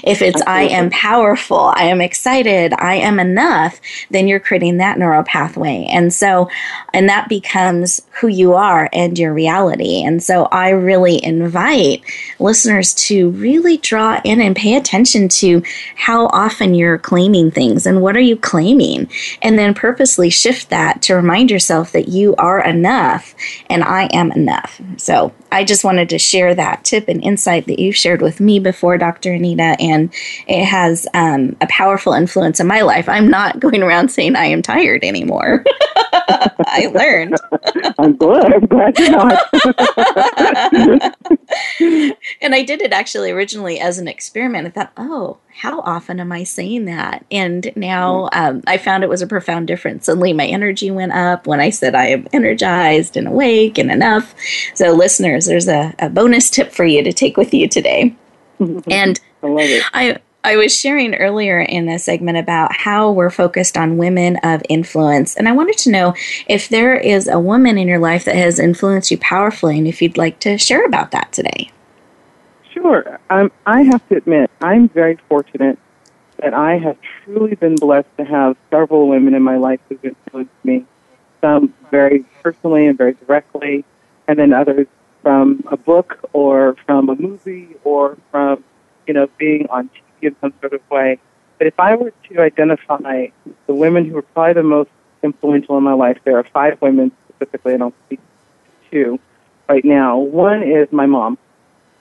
If 0.04 0.22
it's 0.22 0.42
I 0.44 0.64
am 0.64 0.90
powerful, 0.90 1.72
I 1.76 1.84
am 1.84 2.02
excited, 2.02 2.74
I 2.74 2.96
am 2.96 3.20
enough, 3.20 3.80
then 4.10 4.28
you're 4.28 4.40
creating 4.40 4.78
that 4.78 4.98
neural 4.98 5.24
pathway. 5.24 5.88
And 5.90 6.14
so, 6.14 6.50
and 6.94 7.08
that 7.10 7.30
becomes 7.30 8.02
who 8.20 8.28
you 8.28 8.54
are 8.54 8.90
and 8.94 9.18
your 9.18 9.34
reality. 9.34 10.04
And 10.04 10.22
so 10.22 10.46
I 10.46 10.70
really 10.70 11.24
invite 11.24 12.04
listeners 12.40 12.94
to 12.96 13.30
really 13.32 13.78
draw 13.78 14.20
in 14.24 14.42
and 14.42 14.56
pay 14.56 14.76
attention 14.76 15.30
to 15.30 15.64
how 15.96 16.28
often 16.28 16.74
you're 16.74 16.98
claiming 16.98 17.52
things 17.52 17.86
and 17.86 18.02
what 18.02 18.18
are 18.18 18.22
you 18.22 18.36
claiming? 18.36 19.10
And 19.42 19.58
then 19.58 19.74
purposely 19.74 20.30
shift 20.30 20.70
that 20.70 21.02
to 21.04 21.16
remind 21.16 21.52
yourself 21.52 21.92
that 21.92 22.08
you 22.08 22.36
are 22.36 22.64
enough 22.64 23.36
and 23.70 23.84
I 23.84 24.06
am 24.14 24.32
enough. 24.32 24.82
So 24.98 25.34
I 25.52 25.64
just 25.64 25.84
wanted 25.84 26.10
to 26.10 26.20
share 26.20 26.54
that 26.56 26.84
tip 26.84 27.08
and 27.08 27.24
insight 27.24 27.68
that 27.68 27.80
you've 27.80 27.96
shared 27.96 28.22
with 28.22 28.40
me 28.40 28.60
before, 28.60 28.98
Dr. 28.98 29.34
Anita, 29.34 29.77
and 29.80 30.14
it 30.48 30.66
has 30.66 31.08
um, 31.14 31.56
a 31.62 31.68
powerful 31.68 32.14
influence 32.14 32.60
in 32.60 32.68
my 32.68 32.82
life. 32.82 33.08
I'm 33.10 33.30
not 33.30 33.60
going 33.68 33.84
around 33.84 34.10
saying 34.10 34.36
I 34.36 34.46
am 34.46 34.62
tired 34.62 35.04
anymore. 35.04 35.64
I 36.30 36.92
learned. 36.94 37.38
I'm 38.00 38.16
glad. 38.16 38.54
I'm 38.54 38.66
glad 38.66 39.00
you're 39.00 39.12
not. 39.12 39.40
and 42.42 42.56
I 42.56 42.64
did 42.64 42.82
it 42.82 42.92
actually 42.92 43.32
originally 43.32 43.80
as 43.80 43.98
an 43.98 44.08
experiment. 44.08 44.68
I 44.68 44.70
thought, 44.72 44.92
oh, 44.98 45.38
how 45.58 45.82
often 45.82 46.20
am 46.20 46.32
I 46.32 46.44
saying 46.44 46.86
that? 46.86 47.26
And 47.32 47.72
now 47.76 48.30
um, 48.32 48.62
I 48.68 48.78
found 48.78 49.04
it 49.04 49.10
was 49.10 49.22
a 49.22 49.28
profound 49.28 49.68
difference. 49.68 50.06
Suddenly 50.06 50.34
my 50.34 50.46
energy 50.46 50.92
went 50.92 51.14
up 51.14 51.48
when 51.48 51.60
I 51.60 51.72
said 51.72 51.96
I 51.96 52.08
am 52.08 52.28
energized 52.32 53.18
and 53.18 53.28
awake 53.28 53.78
and 53.78 53.92
enough. 53.92 54.36
So, 54.76 54.92
listeners, 54.92 55.46
there's 55.46 55.68
a, 55.68 55.96
a 56.00 56.10
bonus 56.10 56.50
tip 56.50 56.72
for 56.72 56.86
you 56.86 57.04
to 57.04 57.12
take 57.12 57.38
with 57.38 57.54
you 57.54 57.68
today. 57.68 58.16
and 58.60 59.20
I 59.44 59.48
love 59.48 59.60
it. 59.62 59.84
I, 59.94 60.18
I 60.44 60.56
was 60.56 60.78
sharing 60.78 61.16
earlier 61.16 61.60
in 61.60 61.86
the 61.86 62.00
segment 62.00 62.38
about 62.38 62.76
how 62.76 63.12
we're 63.12 63.30
focused 63.30 63.78
on 63.78 63.98
women 63.98 64.38
of 64.44 64.62
influence. 64.70 65.36
And 65.36 65.48
I 65.48 65.52
wanted 65.52 65.78
to 65.80 65.92
know 65.92 66.14
if 66.48 66.70
there 66.70 66.96
is 66.96 67.28
a 67.28 67.40
woman 67.40 67.78
in 67.78 67.88
your 67.88 68.00
life 68.00 68.26
that 68.26 68.36
has 68.36 68.60
influenced 68.60 69.12
you 69.12 69.18
powerfully 69.18 69.78
and 69.78 69.88
if 69.88 70.02
you'd 70.02 70.18
like 70.18 70.40
to 70.40 70.58
share 70.58 70.86
about 70.86 71.12
that 71.12 71.32
today. 71.34 71.70
Sure. 72.74 73.20
Um, 73.30 73.52
I 73.66 73.82
have 73.84 74.08
to 74.10 74.18
admit, 74.18 74.50
I'm 74.62 74.88
very 74.90 75.18
fortunate 75.28 75.78
that 76.42 76.54
I 76.54 76.78
have 76.78 76.98
truly 77.24 77.56
been 77.56 77.76
blessed 77.76 78.16
to 78.18 78.24
have 78.24 78.56
several 78.70 79.08
women 79.08 79.34
in 79.34 79.42
my 79.42 79.58
life 79.58 79.80
who've 79.90 80.06
influenced 80.06 80.54
me. 80.64 80.86
Some 81.42 81.74
very 81.92 82.26
personally 82.42 82.88
and 82.88 82.98
very 82.98 83.14
directly, 83.14 83.86
and 84.28 84.38
then 84.40 84.54
others 84.54 84.88
from 85.22 85.64
a 85.68 85.78
book 85.78 86.20
or 86.34 86.76
from 86.86 87.10
a 87.10 87.16
movie 87.16 87.70
or 87.84 88.18
from, 88.32 88.64
you 89.08 89.14
know, 89.14 89.30
being 89.38 89.68
on 89.70 89.90
TV 89.90 90.28
in 90.28 90.36
some 90.42 90.54
sort 90.60 90.74
of 90.74 90.82
way. 90.90 91.20
But 91.58 91.68
if 91.68 91.80
I 91.80 91.96
were 91.96 92.14
to 92.30 92.42
identify 92.42 93.28
the 93.66 93.74
women 93.74 94.06
who 94.06 94.18
are 94.18 94.22
probably 94.22 94.54
the 94.54 94.64
most 94.64 94.90
influential 95.24 95.78
in 95.78 95.84
my 95.84 95.94
life, 95.94 96.20
there 96.24 96.38
are 96.38 96.44
five 96.44 96.80
women 96.82 97.12
specifically, 97.30 97.74
and 97.74 97.84
I'll 97.84 97.94
speak 98.06 98.20
to 98.20 98.92
two 98.92 99.20
right 99.68 99.84
now. 99.84 100.18
One 100.18 100.64
is 100.64 100.92
my 100.92 101.06
mom. 101.06 101.38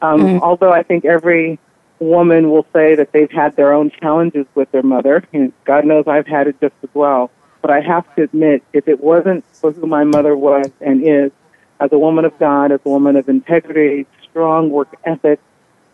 Um, 0.02 0.20
mm-hmm. 0.20 0.42
Although 0.42 0.72
I 0.72 0.82
think 0.82 1.04
every 1.04 1.58
woman 1.98 2.50
will 2.50 2.66
say 2.72 2.94
that 2.94 3.12
they've 3.12 3.30
had 3.30 3.56
their 3.56 3.72
own 3.72 3.90
challenges 3.90 4.46
with 4.54 4.70
their 4.72 4.82
mother, 4.82 5.24
and 5.32 5.52
God 5.64 5.84
knows 5.84 6.04
I've 6.06 6.26
had 6.26 6.48
it 6.48 6.60
just 6.60 6.74
as 6.82 6.90
well. 6.94 7.30
But 7.62 7.70
I 7.70 7.80
have 7.80 8.14
to 8.16 8.22
admit, 8.22 8.62
if 8.72 8.86
it 8.86 9.00
wasn't 9.02 9.44
for 9.52 9.72
who 9.72 9.86
my 9.86 10.04
mother 10.04 10.36
was 10.36 10.70
and 10.80 11.02
is, 11.06 11.32
as 11.80 11.92
a 11.92 11.98
woman 11.98 12.24
of 12.24 12.38
God, 12.38 12.72
as 12.72 12.80
a 12.84 12.88
woman 12.88 13.16
of 13.16 13.28
integrity, 13.28 14.06
strong 14.22 14.70
work 14.70 14.94
ethic, 15.04 15.40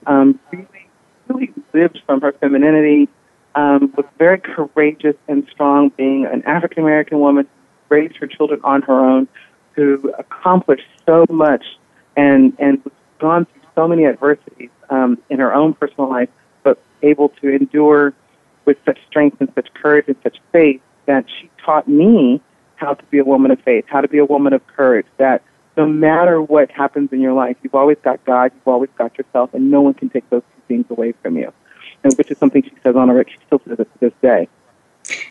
um, 0.06 0.38
really, 0.52 0.66
lived 1.72 2.00
from 2.06 2.20
her 2.20 2.32
femininity, 2.32 3.08
um, 3.54 3.92
was 3.96 4.06
very 4.18 4.38
courageous 4.38 5.16
and 5.28 5.46
strong, 5.50 5.90
being 5.90 6.26
an 6.26 6.42
African 6.44 6.82
American 6.82 7.20
woman, 7.20 7.46
raised 7.88 8.16
her 8.16 8.26
children 8.26 8.60
on 8.64 8.82
her 8.82 8.98
own, 8.98 9.28
who 9.74 10.12
accomplished 10.18 10.86
so 11.06 11.24
much 11.30 11.64
and 12.16 12.54
and 12.58 12.82
gone 13.18 13.46
through 13.46 13.62
so 13.74 13.88
many 13.88 14.06
adversities 14.06 14.70
um, 14.90 15.18
in 15.30 15.38
her 15.38 15.54
own 15.54 15.74
personal 15.74 16.08
life, 16.08 16.28
but 16.62 16.78
able 17.02 17.28
to 17.40 17.48
endure 17.48 18.12
with 18.64 18.76
such 18.84 18.98
strength 19.08 19.38
and 19.40 19.50
such 19.54 19.72
courage 19.74 20.06
and 20.08 20.16
such 20.22 20.38
faith 20.52 20.80
that 21.06 21.24
she 21.28 21.50
taught 21.64 21.88
me 21.88 22.40
how 22.76 22.94
to 22.94 23.04
be 23.06 23.18
a 23.18 23.24
woman 23.24 23.50
of 23.50 23.60
faith, 23.60 23.84
how 23.88 24.00
to 24.00 24.08
be 24.08 24.18
a 24.18 24.24
woman 24.24 24.52
of 24.52 24.66
courage, 24.66 25.06
that 25.16 25.42
no 25.76 25.86
matter 25.86 26.42
what 26.42 26.70
happens 26.70 27.12
in 27.12 27.20
your 27.20 27.32
life, 27.32 27.56
you've 27.62 27.74
always 27.74 27.96
got 28.02 28.22
God, 28.24 28.52
you've 28.54 28.68
always 28.68 28.90
got 28.98 29.16
yourself, 29.16 29.54
and 29.54 29.70
no 29.70 29.80
one 29.80 29.94
can 29.94 30.10
take 30.10 30.28
those 30.30 30.42
two 30.54 30.62
things 30.68 30.86
away 30.90 31.12
from 31.22 31.36
you. 31.36 31.52
Which 32.04 32.30
is 32.30 32.38
something 32.38 32.62
she 32.62 32.72
says 32.82 32.96
on 32.96 33.08
her, 33.08 33.24
she 33.28 33.36
still 33.46 33.60
says 33.66 33.78
it 33.78 33.84
to 33.92 33.98
this 34.00 34.12
day. 34.20 34.48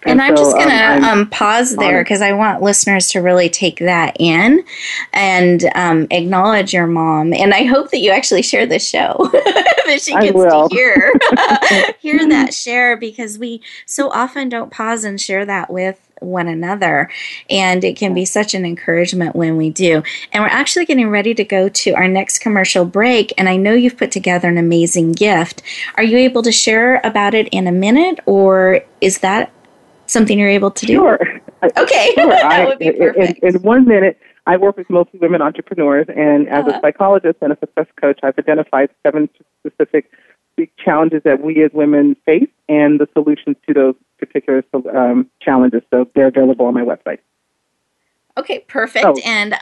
And, 0.03 0.13
and 0.13 0.21
I'm 0.21 0.35
so, 0.35 0.43
just 0.43 0.55
going 0.55 0.69
to 0.69 0.95
um, 0.95 1.03
um, 1.03 1.29
pause 1.29 1.75
there 1.75 2.03
because 2.03 2.21
I 2.21 2.31
want 2.33 2.63
listeners 2.63 3.09
to 3.09 3.19
really 3.19 3.49
take 3.49 3.77
that 3.79 4.17
in 4.19 4.65
and 5.13 5.63
um, 5.75 6.07
acknowledge 6.09 6.73
your 6.73 6.87
mom. 6.87 7.33
And 7.33 7.53
I 7.53 7.65
hope 7.65 7.91
that 7.91 7.99
you 7.99 8.09
actually 8.09 8.41
share 8.41 8.65
this 8.65 8.87
show 8.87 9.29
that 9.31 9.99
she 10.01 10.13
gets 10.13 10.33
to 10.33 10.67
hear 10.71 11.11
hear 11.99 12.27
that 12.29 12.53
share 12.53 12.97
because 12.97 13.37
we 13.37 13.61
so 13.85 14.09
often 14.09 14.49
don't 14.49 14.71
pause 14.71 15.03
and 15.03 15.21
share 15.21 15.45
that 15.45 15.69
with 15.69 15.99
one 16.19 16.47
another. 16.47 17.09
And 17.49 17.83
it 17.83 17.95
can 17.95 18.13
be 18.13 18.25
such 18.25 18.55
an 18.55 18.65
encouragement 18.65 19.35
when 19.35 19.57
we 19.57 19.69
do. 19.69 20.01
And 20.31 20.43
we're 20.43 20.49
actually 20.49 20.85
getting 20.85 21.09
ready 21.09 21.33
to 21.35 21.43
go 21.43 21.69
to 21.69 21.91
our 21.91 22.07
next 22.07 22.39
commercial 22.39 22.85
break. 22.85 23.33
And 23.37 23.49
I 23.49 23.55
know 23.55 23.73
you've 23.73 23.97
put 23.97 24.11
together 24.11 24.47
an 24.47 24.57
amazing 24.57 25.11
gift. 25.11 25.61
Are 25.95 26.03
you 26.03 26.17
able 26.17 26.41
to 26.43 26.51
share 26.51 27.01
about 27.03 27.33
it 27.33 27.47
in 27.49 27.67
a 27.67 27.71
minute, 27.71 28.19
or 28.25 28.81
is 28.99 29.19
that 29.19 29.51
something 30.11 30.37
you're 30.37 30.49
able 30.49 30.71
to 30.71 30.85
do? 30.85 30.93
Sure. 30.93 31.19
Okay. 31.77 32.11
Sure. 32.15 32.29
that 32.29 32.67
would 32.67 32.79
be 32.79 32.91
perfect. 32.91 33.39
In, 33.43 33.55
in, 33.55 33.61
one 33.61 33.87
minute, 33.87 34.19
I 34.45 34.57
work 34.57 34.77
with 34.77 34.89
mostly 34.89 35.19
women 35.19 35.41
entrepreneurs, 35.41 36.07
and 36.09 36.47
as 36.49 36.65
uh-huh. 36.65 36.77
a 36.77 36.81
psychologist 36.81 37.37
and 37.41 37.53
a 37.53 37.57
success 37.59 37.87
coach, 37.99 38.19
I've 38.23 38.37
identified 38.37 38.89
seven 39.05 39.29
specific 39.65 40.11
big 40.57 40.71
challenges 40.77 41.21
that 41.23 41.41
we 41.41 41.63
as 41.63 41.71
women 41.73 42.15
face 42.25 42.49
and 42.67 42.99
the 42.99 43.07
solutions 43.13 43.55
to 43.67 43.73
those 43.73 43.95
particular 44.19 44.63
um, 44.95 45.29
challenges. 45.41 45.81
So 45.91 46.09
they're 46.15 46.27
available 46.27 46.65
on 46.65 46.73
my 46.73 46.81
website. 46.81 47.19
Okay, 48.37 48.59
perfect. 48.67 49.05
Oh. 49.05 49.19
And 49.25 49.55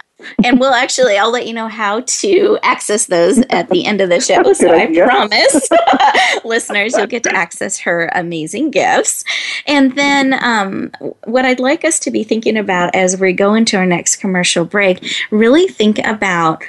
and 0.44 0.60
we'll 0.60 0.74
actually, 0.74 1.18
I'll 1.18 1.32
let 1.32 1.48
you 1.48 1.54
know 1.54 1.70
how 1.70 2.02
to 2.02 2.60
access 2.62 3.06
those 3.06 3.40
at 3.50 3.70
the 3.70 3.86
end 3.86 4.02
of 4.02 4.10
the 4.10 4.20
show. 4.20 4.52
So 4.52 4.72
I 4.72 4.82
idea. 4.82 5.06
promise, 5.06 5.70
listeners, 6.44 6.94
you'll 6.98 7.08
get 7.08 7.24
to 7.24 7.34
access 7.34 7.80
her 7.80 8.10
amazing 8.14 8.72
gifts. 8.72 9.24
And 9.66 9.96
then, 9.96 10.34
um, 10.44 10.92
what 11.24 11.46
I'd 11.46 11.62
like 11.62 11.86
us 11.86 12.00
to 12.00 12.12
be 12.12 12.24
thinking 12.24 12.58
about 12.58 12.94
as 12.96 13.18
we 13.18 13.32
go 13.32 13.54
into 13.54 13.78
our 13.78 13.86
next 13.86 14.18
commercial 14.18 14.66
break, 14.66 15.16
really 15.32 15.68
think 15.68 16.00
about 16.00 16.64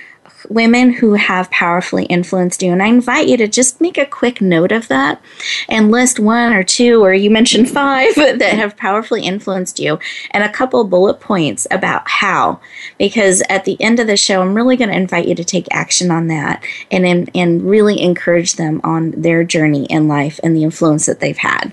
women 0.49 0.93
who 0.93 1.15
have 1.15 1.51
powerfully 1.51 2.05
influenced 2.07 2.63
you. 2.63 2.73
And 2.73 2.83
I 2.83 2.87
invite 2.87 3.29
you 3.29 3.37
to 3.37 3.49
just 3.49 3.81
make 3.81 3.99
a 3.99 4.07
quick 4.07 4.41
note 4.41 4.73
of 4.73 4.89
that 4.89 5.21
and 5.69 5.91
list 5.91 6.19
one 6.19 6.53
or 6.53 6.63
two, 6.63 7.03
or 7.05 7.13
you 7.13 7.31
mentioned 7.31 7.69
five 7.81 8.15
that 8.17 8.55
have 8.55 8.77
powerfully 8.77 9.23
influenced 9.23 9.79
you, 9.79 9.99
and 10.31 10.45
a 10.45 10.53
couple 10.53 10.83
bullet 10.85 11.21
points 11.21 11.67
about 11.71 12.09
how. 12.09 12.61
Because 12.99 13.43
at 13.49 13.65
the 13.65 13.81
end 13.81 14.01
of 14.01 14.07
the 14.07 14.17
show, 14.17 14.43
I'm 14.43 14.55
really 14.55 14.77
going 14.77 14.91
to 14.91 14.97
invite 14.97 15.29
you 15.29 15.35
to 15.35 15.45
take 15.45 15.67
action 15.71 16.11
on 16.11 16.29
that 16.29 16.65
and, 16.91 17.07
and, 17.07 17.31
and 17.35 17.63
really 17.63 18.01
encourage 18.01 18.55
them 18.55 18.81
on 18.85 19.11
their 19.13 19.45
journey 19.45 19.85
in 19.87 20.09
life 20.09 20.41
and 20.43 20.57
the 20.57 20.65
influence 20.65 21.07
that 21.07 21.21
they've 21.21 21.37
had. 21.37 21.73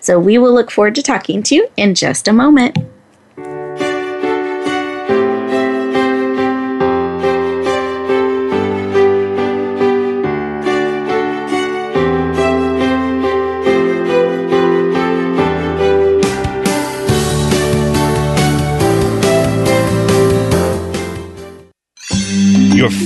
So 0.00 0.18
we 0.18 0.38
will 0.38 0.54
look 0.54 0.70
forward 0.70 0.94
to 0.94 1.02
talking 1.02 1.42
to 1.44 1.54
you 1.54 1.68
in 1.76 1.94
just 1.94 2.28
a 2.28 2.32
moment. 2.32 2.78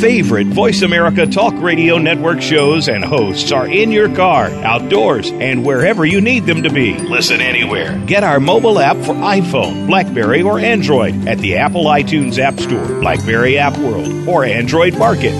Favorite 0.01 0.47
Voice 0.47 0.81
America 0.81 1.27
Talk 1.27 1.53
Radio 1.61 1.99
Network 1.99 2.41
shows 2.41 2.89
and 2.89 3.05
hosts 3.05 3.53
are 3.53 3.67
in 3.69 3.91
your 3.91 4.09
car, 4.15 4.47
outdoors, 4.65 5.31
and 5.31 5.63
wherever 5.63 6.07
you 6.07 6.23
need 6.23 6.47
them 6.47 6.63
to 6.63 6.73
be. 6.73 6.97
Listen 6.97 7.43
anywhere. 7.43 8.03
Get 8.07 8.25
our 8.25 8.41
mobile 8.41 8.79
app 8.79 8.97
for 8.97 9.15
iPhone, 9.15 9.87
Blackberry, 9.87 10.41
or 10.41 10.59
Android 10.59 11.29
at 11.29 11.37
the 11.39 11.59
Apple 11.59 11.85
iTunes 11.85 12.39
App 12.39 12.59
Store, 12.59 12.87
Blackberry 13.01 13.59
App 13.59 13.77
World, 13.77 14.27
or 14.27 14.45
Android 14.45 14.97
Market. 14.97 15.35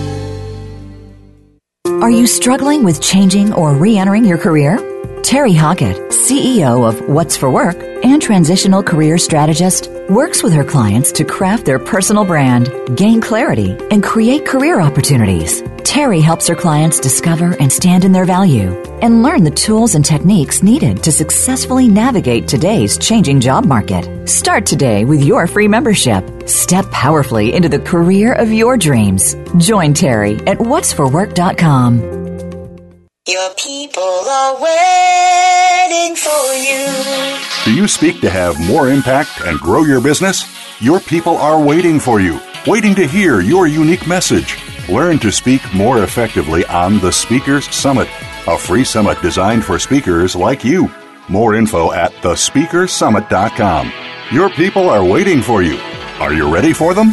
Are 1.87 2.11
you 2.11 2.27
struggling 2.27 2.85
with 2.85 3.01
changing 3.01 3.55
or 3.55 3.73
re 3.73 3.97
entering 3.97 4.27
your 4.27 4.39
career? 4.39 4.90
Terry 5.23 5.53
Hockett, 5.53 5.97
CEO 6.11 6.89
of 6.89 7.09
What's 7.09 7.37
for 7.37 7.51
Work 7.51 7.77
and 8.03 8.21
transitional 8.21 8.83
career 8.83 9.19
strategist, 9.19 9.89
works 10.09 10.43
with 10.43 10.53
her 10.53 10.65
clients 10.65 11.13
to 11.13 11.25
craft 11.25 11.67
their 11.67 11.79
personal 11.79 12.25
brand, 12.25 12.69
gain 12.97 13.21
clarity, 13.21 13.77
and 13.91 14.03
create 14.03 14.47
career 14.47 14.81
opportunities. 14.81 15.63
Terry 15.85 16.21
helps 16.21 16.49
her 16.49 16.55
clients 16.55 16.99
discover 16.99 17.55
and 17.61 17.71
stand 17.73 18.05
in 18.05 18.13
their 18.13 18.25
value 18.25 18.75
and 19.03 19.23
learn 19.23 19.45
the 19.45 19.51
tools 19.51 19.95
and 19.95 20.05
techniques 20.05 20.63
needed 20.63 21.03
to 21.03 21.13
successfully 21.13 21.87
navigate 21.87 22.49
today's 22.49 22.97
changing 22.99 23.41
job 23.41 23.67
market. 23.67 24.29
Start 24.29 24.67
today 24.67 25.05
with 25.05 25.23
your 25.23 25.47
free 25.47 25.69
membership. 25.69 26.49
Step 26.49 26.91
powerfully 26.91 27.55
into 27.55 27.69
the 27.69 27.79
career 27.79 28.33
of 28.33 28.53
your 28.53 28.77
dreams. 28.77 29.37
Join 29.59 29.95
Terry 29.95 30.35
at 30.47 30.59
what'sforwork.com. 30.59 32.20
Your 33.31 33.51
people 33.55 34.03
are 34.03 34.55
waiting 34.61 36.17
for 36.17 36.53
you. 36.53 36.85
Do 37.65 37.73
you 37.73 37.87
speak 37.87 38.21
to 38.23 38.29
have 38.29 38.59
more 38.59 38.89
impact 38.91 39.43
and 39.45 39.57
grow 39.61 39.85
your 39.85 40.01
business? 40.01 40.45
Your 40.81 40.99
people 40.99 41.37
are 41.37 41.63
waiting 41.63 42.01
for 42.01 42.21
you, 42.21 42.41
waiting 42.67 42.93
to 42.97 43.07
hear 43.07 43.41
your 43.41 43.69
unique 43.69 44.09
message. 44.09 44.59
Learn 44.89 45.21
to 45.21 45.31
speak 45.31 45.63
more 45.73 46.03
effectively 46.03 46.65
on 46.67 46.99
the 46.99 47.13
Speakers 47.13 47.73
Summit, 47.73 48.09
a 48.49 48.59
free 48.59 48.83
summit 48.83 49.23
designed 49.23 49.65
for 49.65 49.79
speakers 49.79 50.35
like 50.35 50.65
you. 50.65 50.91
More 51.29 51.55
info 51.55 51.93
at 51.93 52.11
thespeakersummit.com. 52.15 53.93
Your 54.33 54.51
people 54.51 54.89
are 54.89 55.05
waiting 55.05 55.41
for 55.41 55.63
you. 55.63 55.79
Are 56.19 56.35
you 56.35 56.53
ready 56.53 56.73
for 56.73 56.95
them? 56.95 57.13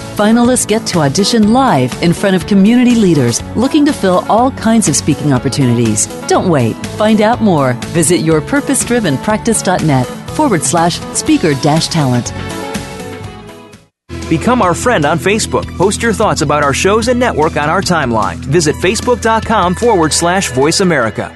Finalists 0.21 0.67
get 0.67 0.85
to 0.85 0.99
audition 0.99 1.51
live 1.51 1.91
in 2.03 2.13
front 2.13 2.35
of 2.35 2.45
community 2.45 2.93
leaders 2.93 3.41
looking 3.55 3.83
to 3.83 3.91
fill 3.91 4.23
all 4.29 4.51
kinds 4.51 4.87
of 4.87 4.95
speaking 4.95 5.33
opportunities. 5.33 6.05
Don't 6.27 6.47
wait. 6.47 6.75
Find 6.95 7.21
out 7.21 7.41
more. 7.41 7.73
Visit 7.87 8.21
yourpurposedrivenpractice.net 8.21 10.05
forward 10.37 10.61
slash 10.61 10.99
speaker 11.17 11.55
dash 11.63 11.87
talent. 11.87 12.31
Become 14.29 14.61
our 14.61 14.75
friend 14.75 15.05
on 15.05 15.17
Facebook. 15.17 15.65
Post 15.75 16.03
your 16.03 16.13
thoughts 16.13 16.43
about 16.43 16.61
our 16.61 16.75
shows 16.75 17.07
and 17.07 17.19
network 17.19 17.57
on 17.57 17.71
our 17.71 17.81
timeline. 17.81 18.35
Visit 18.35 18.75
facebook.com 18.75 19.73
forward 19.73 20.13
slash 20.13 20.51
voice 20.51 20.81
America. 20.81 21.35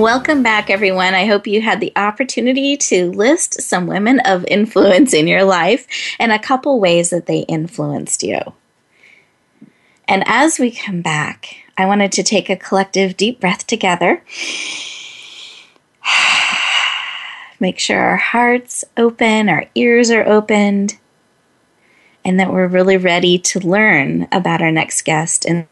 Welcome 0.00 0.42
back, 0.42 0.70
everyone. 0.70 1.12
I 1.12 1.26
hope 1.26 1.46
you 1.46 1.60
had 1.60 1.80
the 1.80 1.92
opportunity 1.94 2.74
to 2.74 3.10
list 3.12 3.60
some 3.60 3.86
women 3.86 4.18
of 4.20 4.46
influence 4.48 5.12
in 5.12 5.26
your 5.26 5.44
life 5.44 5.86
and 6.18 6.32
a 6.32 6.38
couple 6.38 6.80
ways 6.80 7.10
that 7.10 7.26
they 7.26 7.40
influenced 7.40 8.22
you. 8.22 8.40
And 10.08 10.24
as 10.26 10.58
we 10.58 10.70
come 10.70 11.02
back, 11.02 11.54
I 11.76 11.84
wanted 11.84 12.12
to 12.12 12.22
take 12.22 12.48
a 12.48 12.56
collective 12.56 13.18
deep 13.18 13.40
breath 13.40 13.66
together. 13.66 14.24
Make 17.60 17.78
sure 17.78 18.00
our 18.00 18.16
hearts 18.16 18.86
open, 18.96 19.50
our 19.50 19.66
ears 19.74 20.10
are 20.10 20.26
opened, 20.26 20.98
and 22.24 22.40
that 22.40 22.50
we're 22.50 22.68
really 22.68 22.96
ready 22.96 23.38
to 23.38 23.60
learn 23.60 24.28
about 24.32 24.62
our 24.62 24.72
next 24.72 25.02
guest 25.02 25.44
and 25.44 25.68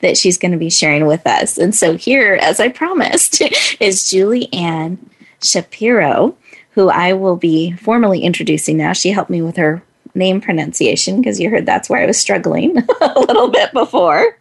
that 0.00 0.16
she's 0.16 0.38
going 0.38 0.52
to 0.52 0.58
be 0.58 0.70
sharing 0.70 1.06
with 1.06 1.26
us. 1.26 1.58
And 1.58 1.74
so, 1.74 1.96
here, 1.96 2.38
as 2.40 2.60
I 2.60 2.68
promised, 2.68 3.40
is 3.80 4.08
Julie 4.08 4.52
Ann 4.52 4.98
Shapiro, 5.42 6.36
who 6.72 6.88
I 6.88 7.12
will 7.12 7.36
be 7.36 7.72
formally 7.72 8.22
introducing 8.22 8.76
now. 8.76 8.92
She 8.92 9.10
helped 9.10 9.30
me 9.30 9.42
with 9.42 9.56
her 9.56 9.82
name 10.14 10.40
pronunciation 10.40 11.20
because 11.20 11.40
you 11.40 11.50
heard 11.50 11.66
that's 11.66 11.88
where 11.88 12.02
I 12.02 12.06
was 12.06 12.18
struggling 12.18 12.76
a 13.00 13.20
little 13.20 13.48
bit 13.48 13.72
before. 13.72 14.36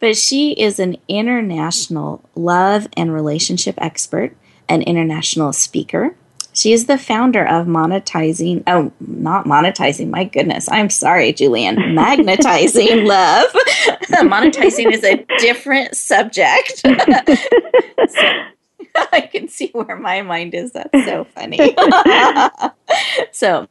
But 0.00 0.16
she 0.16 0.52
is 0.52 0.78
an 0.78 0.96
international 1.08 2.28
love 2.34 2.88
and 2.96 3.12
relationship 3.12 3.74
expert, 3.78 4.36
an 4.68 4.82
international 4.82 5.52
speaker. 5.52 6.14
She 6.58 6.72
is 6.72 6.86
the 6.86 6.98
founder 6.98 7.46
of 7.46 7.68
Monetizing, 7.68 8.64
oh, 8.66 8.90
not 8.98 9.44
monetizing, 9.44 10.10
my 10.10 10.24
goodness. 10.24 10.68
I'm 10.68 10.90
sorry, 10.90 11.32
Julianne. 11.32 11.76
Magnetizing 11.94 13.06
Love. 13.06 13.46
monetizing 14.26 14.92
is 14.92 15.04
a 15.04 15.24
different 15.38 15.96
subject. 15.96 16.78
so, 16.78 16.94
I 19.12 19.28
can 19.30 19.46
see 19.46 19.70
where 19.72 19.94
my 19.94 20.22
mind 20.22 20.52
is. 20.52 20.72
That's 20.72 21.04
so 21.04 21.22
funny. 21.32 21.76
so, 23.30 23.68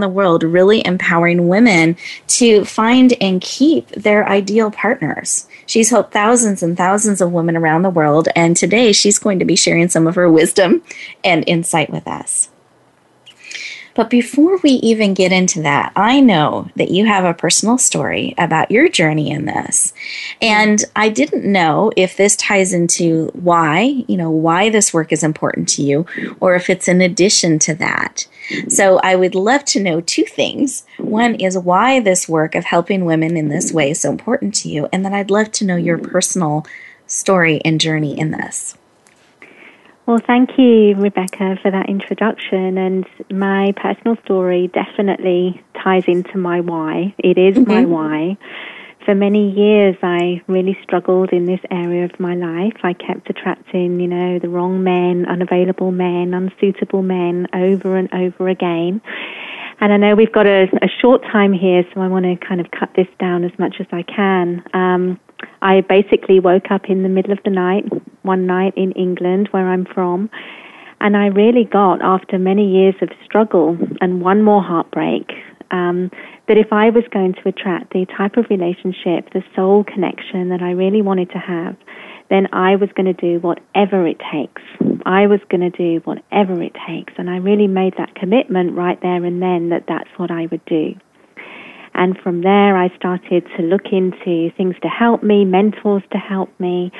the 0.00 0.08
world, 0.08 0.42
really 0.42 0.84
empowering 0.86 1.48
women 1.48 1.96
to 2.28 2.64
find 2.64 3.14
and 3.20 3.40
keep 3.40 3.88
their 3.90 4.28
ideal 4.28 4.70
partners. 4.70 5.46
She's 5.66 5.90
helped 5.90 6.12
thousands 6.12 6.62
and 6.62 6.76
thousands 6.76 7.20
of 7.20 7.32
women 7.32 7.56
around 7.56 7.82
the 7.82 7.90
world, 7.90 8.28
and 8.36 8.56
today 8.56 8.92
she's 8.92 9.18
going 9.18 9.38
to 9.38 9.44
be 9.44 9.56
sharing 9.56 9.88
some 9.88 10.06
of 10.06 10.14
her 10.14 10.30
wisdom 10.30 10.82
and 11.24 11.44
insight 11.46 11.90
with 11.90 12.06
us. 12.06 12.48
But 13.96 14.10
before 14.10 14.58
we 14.58 14.72
even 14.72 15.14
get 15.14 15.32
into 15.32 15.62
that, 15.62 15.90
I 15.96 16.20
know 16.20 16.68
that 16.76 16.90
you 16.90 17.06
have 17.06 17.24
a 17.24 17.32
personal 17.32 17.78
story 17.78 18.34
about 18.36 18.70
your 18.70 18.90
journey 18.90 19.30
in 19.30 19.46
this. 19.46 19.94
And 20.42 20.84
I 20.94 21.08
didn't 21.08 21.50
know 21.50 21.90
if 21.96 22.16
this 22.16 22.36
ties 22.36 22.74
into 22.74 23.30
why, 23.32 24.04
you 24.06 24.18
know, 24.18 24.30
why 24.30 24.68
this 24.68 24.92
work 24.92 25.12
is 25.12 25.22
important 25.22 25.68
to 25.70 25.82
you 25.82 26.04
or 26.40 26.54
if 26.54 26.68
it's 26.68 26.88
in 26.88 27.00
addition 27.00 27.58
to 27.60 27.74
that. 27.76 28.26
So 28.68 28.98
I 28.98 29.16
would 29.16 29.34
love 29.34 29.64
to 29.66 29.82
know 29.82 30.02
two 30.02 30.24
things. 30.24 30.84
One 30.98 31.34
is 31.34 31.56
why 31.56 31.98
this 32.00 32.28
work 32.28 32.54
of 32.54 32.64
helping 32.64 33.06
women 33.06 33.36
in 33.36 33.48
this 33.48 33.72
way 33.72 33.92
is 33.92 34.00
so 34.00 34.10
important 34.10 34.54
to 34.56 34.68
you. 34.68 34.88
And 34.92 35.04
then 35.04 35.14
I'd 35.14 35.30
love 35.30 35.50
to 35.52 35.64
know 35.64 35.76
your 35.76 35.96
personal 35.96 36.66
story 37.06 37.62
and 37.64 37.80
journey 37.80 38.18
in 38.18 38.30
this. 38.30 38.76
Well, 40.06 40.20
thank 40.24 40.50
you, 40.56 40.94
Rebecca, 40.94 41.58
for 41.60 41.70
that 41.72 41.88
introduction. 41.88 42.78
And 42.78 43.04
my 43.28 43.72
personal 43.76 44.16
story 44.24 44.68
definitely 44.68 45.60
ties 45.82 46.04
into 46.06 46.38
my 46.38 46.60
why. 46.60 47.12
It 47.18 47.36
is 47.36 47.56
mm-hmm. 47.56 47.68
my 47.68 47.84
why. 47.84 48.38
For 49.04 49.16
many 49.16 49.50
years, 49.50 49.96
I 50.02 50.42
really 50.46 50.78
struggled 50.84 51.32
in 51.32 51.46
this 51.46 51.58
area 51.72 52.04
of 52.04 52.20
my 52.20 52.36
life. 52.36 52.74
I 52.84 52.92
kept 52.92 53.28
attracting, 53.30 53.98
you 53.98 54.06
know, 54.06 54.38
the 54.38 54.48
wrong 54.48 54.84
men, 54.84 55.26
unavailable 55.26 55.90
men, 55.90 56.34
unsuitable 56.34 57.02
men 57.02 57.48
over 57.52 57.96
and 57.96 58.08
over 58.14 58.48
again. 58.48 59.00
And 59.80 59.92
I 59.92 59.96
know 59.96 60.14
we've 60.14 60.32
got 60.32 60.46
a, 60.46 60.68
a 60.82 60.88
short 61.00 61.22
time 61.22 61.52
here, 61.52 61.84
so 61.92 62.00
I 62.00 62.06
want 62.06 62.26
to 62.26 62.36
kind 62.46 62.60
of 62.60 62.70
cut 62.70 62.90
this 62.94 63.08
down 63.18 63.42
as 63.42 63.52
much 63.58 63.76
as 63.80 63.86
I 63.90 64.02
can. 64.02 64.62
Um, 64.72 65.20
I 65.62 65.82
basically 65.82 66.40
woke 66.40 66.70
up 66.70 66.88
in 66.88 67.02
the 67.02 67.08
middle 67.08 67.32
of 67.32 67.38
the 67.44 67.50
night, 67.50 67.84
one 68.22 68.46
night 68.46 68.74
in 68.76 68.92
England, 68.92 69.48
where 69.50 69.68
I'm 69.68 69.84
from, 69.84 70.30
and 71.00 71.16
I 71.16 71.26
really 71.26 71.64
got, 71.64 72.02
after 72.02 72.38
many 72.38 72.70
years 72.70 72.94
of 73.02 73.10
struggle 73.24 73.76
and 74.00 74.20
one 74.22 74.42
more 74.42 74.62
heartbreak, 74.62 75.30
um, 75.70 76.10
that 76.48 76.56
if 76.56 76.72
I 76.72 76.90
was 76.90 77.04
going 77.10 77.34
to 77.34 77.48
attract 77.48 77.92
the 77.92 78.06
type 78.16 78.36
of 78.36 78.46
relationship, 78.48 79.32
the 79.32 79.42
soul 79.54 79.84
connection 79.84 80.48
that 80.50 80.62
I 80.62 80.70
really 80.70 81.02
wanted 81.02 81.30
to 81.30 81.38
have, 81.38 81.76
then 82.30 82.48
I 82.52 82.76
was 82.76 82.88
going 82.96 83.06
to 83.06 83.12
do 83.12 83.40
whatever 83.40 84.06
it 84.06 84.20
takes. 84.32 84.62
I 85.04 85.26
was 85.26 85.40
going 85.48 85.60
to 85.60 85.70
do 85.70 86.00
whatever 86.04 86.60
it 86.62 86.74
takes. 86.86 87.12
And 87.18 87.30
I 87.30 87.36
really 87.36 87.68
made 87.68 87.94
that 87.98 88.14
commitment 88.14 88.76
right 88.76 89.00
there 89.00 89.24
and 89.24 89.40
then 89.40 89.68
that 89.68 89.84
that's 89.86 90.10
what 90.16 90.30
I 90.30 90.46
would 90.50 90.64
do. 90.64 90.94
And 91.96 92.16
from 92.18 92.42
there, 92.42 92.76
I 92.76 92.94
started 92.94 93.46
to 93.56 93.62
look 93.62 93.86
into 93.90 94.50
things 94.56 94.76
to 94.82 94.88
help 94.88 95.22
me, 95.22 95.46
mentors 95.46 96.02
to 96.12 96.18
help 96.18 96.48
me. 96.60 96.92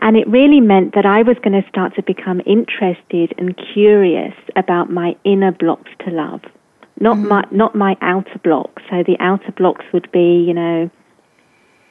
And 0.00 0.16
it 0.16 0.28
really 0.28 0.60
meant 0.60 0.94
that 0.94 1.06
I 1.06 1.22
was 1.22 1.36
going 1.42 1.60
to 1.60 1.68
start 1.68 1.94
to 1.96 2.02
become 2.02 2.40
interested 2.46 3.34
and 3.38 3.58
curious 3.72 4.34
about 4.54 4.90
my 4.90 5.16
inner 5.24 5.50
blocks 5.50 5.90
to 6.04 6.10
love. 6.10 6.42
Not 7.00 7.16
mm-hmm. 7.16 7.28
my, 7.28 7.44
not 7.50 7.74
my 7.74 7.96
outer 8.02 8.38
blocks. 8.44 8.82
So 8.90 9.02
the 9.02 9.16
outer 9.18 9.50
blocks 9.50 9.86
would 9.94 10.12
be, 10.12 10.44
you 10.46 10.52
know, 10.52 10.90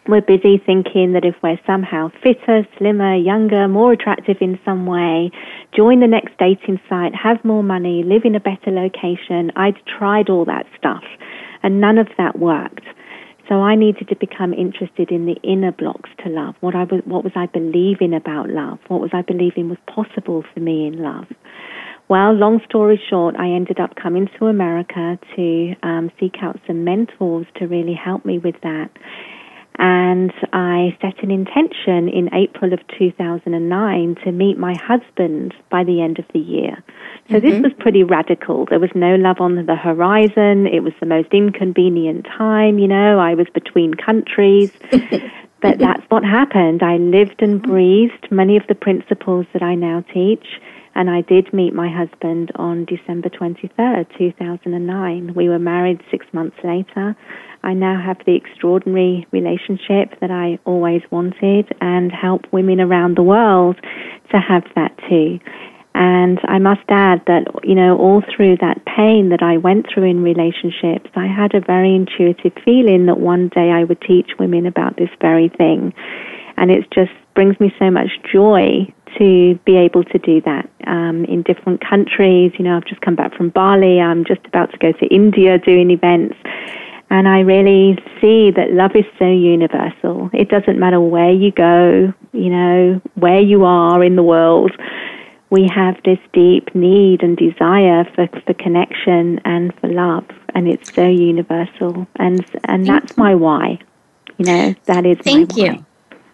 we're 0.08 0.22
busy 0.22 0.62
thinking 0.64 1.14
that 1.14 1.26
if 1.26 1.36
we're 1.42 1.60
somehow 1.66 2.12
fitter, 2.24 2.66
slimmer, 2.78 3.16
younger, 3.16 3.68
more 3.68 3.92
attractive 3.92 4.38
in 4.40 4.60
some 4.64 4.86
way, 4.86 5.32
join 5.76 6.00
the 6.00 6.08
next 6.08 6.38
dating 6.38 6.80
site, 6.88 7.14
have 7.16 7.44
more 7.44 7.64
money, 7.64 8.04
live 8.04 8.24
in 8.24 8.36
a 8.36 8.40
better 8.40 8.72
location, 8.72 9.52
I'd 9.58 9.76
tried 9.86 10.30
all 10.30 10.46
that 10.46 10.66
stuff 10.78 11.04
and 11.64 11.82
none 11.82 11.98
of 11.98 12.08
that 12.18 12.40
worked. 12.40 12.86
So 13.48 13.56
I 13.62 13.76
needed 13.76 14.10
to 14.10 14.16
become 14.16 14.54
interested 14.54 15.10
in 15.10 15.26
the 15.26 15.38
inner 15.42 15.72
blocks 15.72 16.10
to 16.24 16.30
love. 16.30 16.56
What 16.60 16.76
I 16.76 16.84
was, 16.84 17.02
what 17.06 17.24
was 17.24 17.32
I 17.36 17.46
believing 17.46 18.14
about 18.14 18.50
love? 18.50 18.80
What 18.88 19.00
was 19.00 19.12
I 19.14 19.22
believing 19.22 19.70
was 19.70 19.78
possible 19.88 20.44
for 20.54 20.60
me 20.60 20.86
in 20.86 21.02
love? 21.02 21.28
Well, 22.10 22.34
long 22.34 22.62
story 22.70 23.02
short, 23.10 23.36
I 23.38 23.48
ended 23.50 23.80
up 23.80 23.96
coming 23.96 24.30
to 24.38 24.48
America 24.48 25.18
to 25.36 25.76
um, 25.84 26.12
seek 26.20 26.36
out 26.42 26.60
some 26.66 26.84
mentors 26.84 27.46
to 27.58 27.68
really 27.68 27.94
help 27.94 28.26
me 28.26 28.38
with 28.38 28.56
that 28.64 28.90
and 29.80 30.34
I 30.54 30.98
set 31.02 31.22
an 31.24 31.30
intention 31.30 32.10
in 32.10 32.34
April 32.34 32.74
of 32.74 32.80
2009 32.98 34.16
to 34.24 34.32
meet 34.32 34.58
my 34.58 34.74
husband 34.76 35.54
by 35.70 35.84
the 35.84 36.02
end 36.02 36.18
of 36.18 36.26
the 36.34 36.40
year. 36.40 36.84
So 37.30 37.36
mm-hmm. 37.36 37.48
this 37.48 37.62
was 37.62 37.74
pretty 37.80 38.04
radical. 38.04 38.66
There 38.66 38.80
was 38.80 38.90
no 38.96 39.16
love 39.16 39.40
on 39.40 39.56
the 39.66 39.76
horizon. 39.76 40.66
It 40.66 40.82
was 40.82 40.94
the 41.00 41.06
most 41.06 41.30
inconvenient 41.32 42.26
time, 42.26 42.80
you 42.80 42.88
know. 42.88 43.20
I 43.20 43.36
was 43.36 43.48
between 43.54 43.94
countries. 43.94 44.72
but 45.62 45.78
that's 45.78 46.04
what 46.10 46.24
happened. 46.24 46.82
I 46.82 46.98
lived 46.98 47.42
and 47.42 47.62
breathed 47.62 48.32
many 48.32 48.58
of 48.58 48.66
the 48.68 48.76
principles 48.76 49.46
that 49.54 49.62
I 49.62 49.76
now 49.76 50.04
teach. 50.14 50.46
And 50.96 51.12
I 51.12 51.22
did 51.22 51.54
meet 51.54 51.76
my 51.76 51.90
husband 51.90 52.52
on 52.56 52.86
December 52.86 53.30
23rd, 53.30 54.08
2009. 54.18 55.36
We 55.36 55.48
were 55.48 55.60
married 55.60 56.02
six 56.10 56.26
months 56.34 56.58
later. 56.64 57.16
I 57.68 57.74
now 57.74 58.02
have 58.02 58.18
the 58.26 58.34
extraordinary 58.34 59.28
relationship 59.32 60.18
that 60.22 60.32
I 60.32 60.58
always 60.64 61.02
wanted 61.12 61.68
and 61.82 62.14
help 62.14 62.46
women 62.54 62.80
around 62.80 63.18
the 63.18 63.24
world 63.24 63.76
to 64.32 64.40
have 64.40 64.64
that 64.76 64.98
too. 65.10 65.40
And 65.94 66.40
I 66.46 66.60
must 66.60 66.88
add 66.88 67.24
that, 67.28 67.44
you 67.64 67.76
know, 67.76 67.98
all 67.98 68.24
through 68.34 68.58
that 68.62 68.86
pain 68.86 69.30
that 69.30 69.44
I 69.44 69.58
went 69.58 69.88
through 69.92 70.06
in 70.06 70.24
relationships, 70.24 71.10
I 71.16 71.28
had 71.28 71.56
a 71.56 71.60
very 71.60 71.94
intuitive 71.94 72.54
feeling 72.64 73.08
that 73.08 73.20
one 73.20 73.50
day 73.50 73.72
I 73.72 73.84
would 73.84 74.00
teach 74.00 74.32
women 74.40 74.66
about 74.66 74.96
this 74.96 75.10
very 75.20 75.50
thing. 75.50 75.94
And 76.56 76.72
it 76.72 76.90
just 76.92 77.12
brings 77.36 77.60
me 77.60 77.74
so 77.78 77.92
much 77.92 78.12
joy 78.32 78.88
to 79.18 79.60
be 79.66 79.76
able 79.76 80.06
to 80.06 80.20
do 80.20 80.40
that 80.42 80.70
um, 80.86 81.26
in 81.26 81.42
different 81.42 81.82
countries. 81.82 82.54
You 82.58 82.64
know, 82.64 82.78
I've 82.78 82.86
just 82.86 83.02
come 83.02 83.16
back 83.16 83.36
from 83.36 83.50
Bali. 83.50 84.00
I'm 84.00 84.24
just 84.24 84.46
about 84.46 84.72
to 84.72 84.78
go 84.78 84.94
to 84.94 85.06
India 85.08 85.58
doing 85.58 85.92
events. 85.92 86.36
And 87.10 87.28
I 87.28 87.40
really 87.40 87.98
see 88.20 88.52
that 88.52 88.72
love 88.72 88.96
is 88.96 89.06
so 89.18 89.26
universal. 89.26 90.30
It 90.34 90.50
doesn't 90.50 90.78
matter 90.78 91.00
where 91.00 91.32
you 91.32 91.52
go, 91.52 92.14
you 92.34 92.50
know, 92.50 93.02
where 93.16 93.40
you 93.40 93.64
are 93.64 94.04
in 94.04 94.16
the 94.16 94.24
world. 94.24 94.72
We 95.50 95.70
have 95.74 95.96
this 96.04 96.20
deep 96.34 96.76
need 96.76 97.24
and 97.24 97.38
desire 97.38 98.04
for, 98.14 98.28
for 98.46 98.54
connection 98.54 99.40
and 99.46 99.74
for 99.80 99.88
love. 99.88 100.26
And 100.54 100.68
it's 100.68 100.94
so 100.94 101.08
universal. 101.08 102.08
And, 102.18 102.46
and 102.66 102.86
that's 102.86 103.16
my 103.16 103.36
why. 103.36 103.80
You 104.38 104.46
know, 104.46 104.76
that 104.86 105.06
is 105.06 105.18
Thank 105.20 105.56
you. 105.56 105.86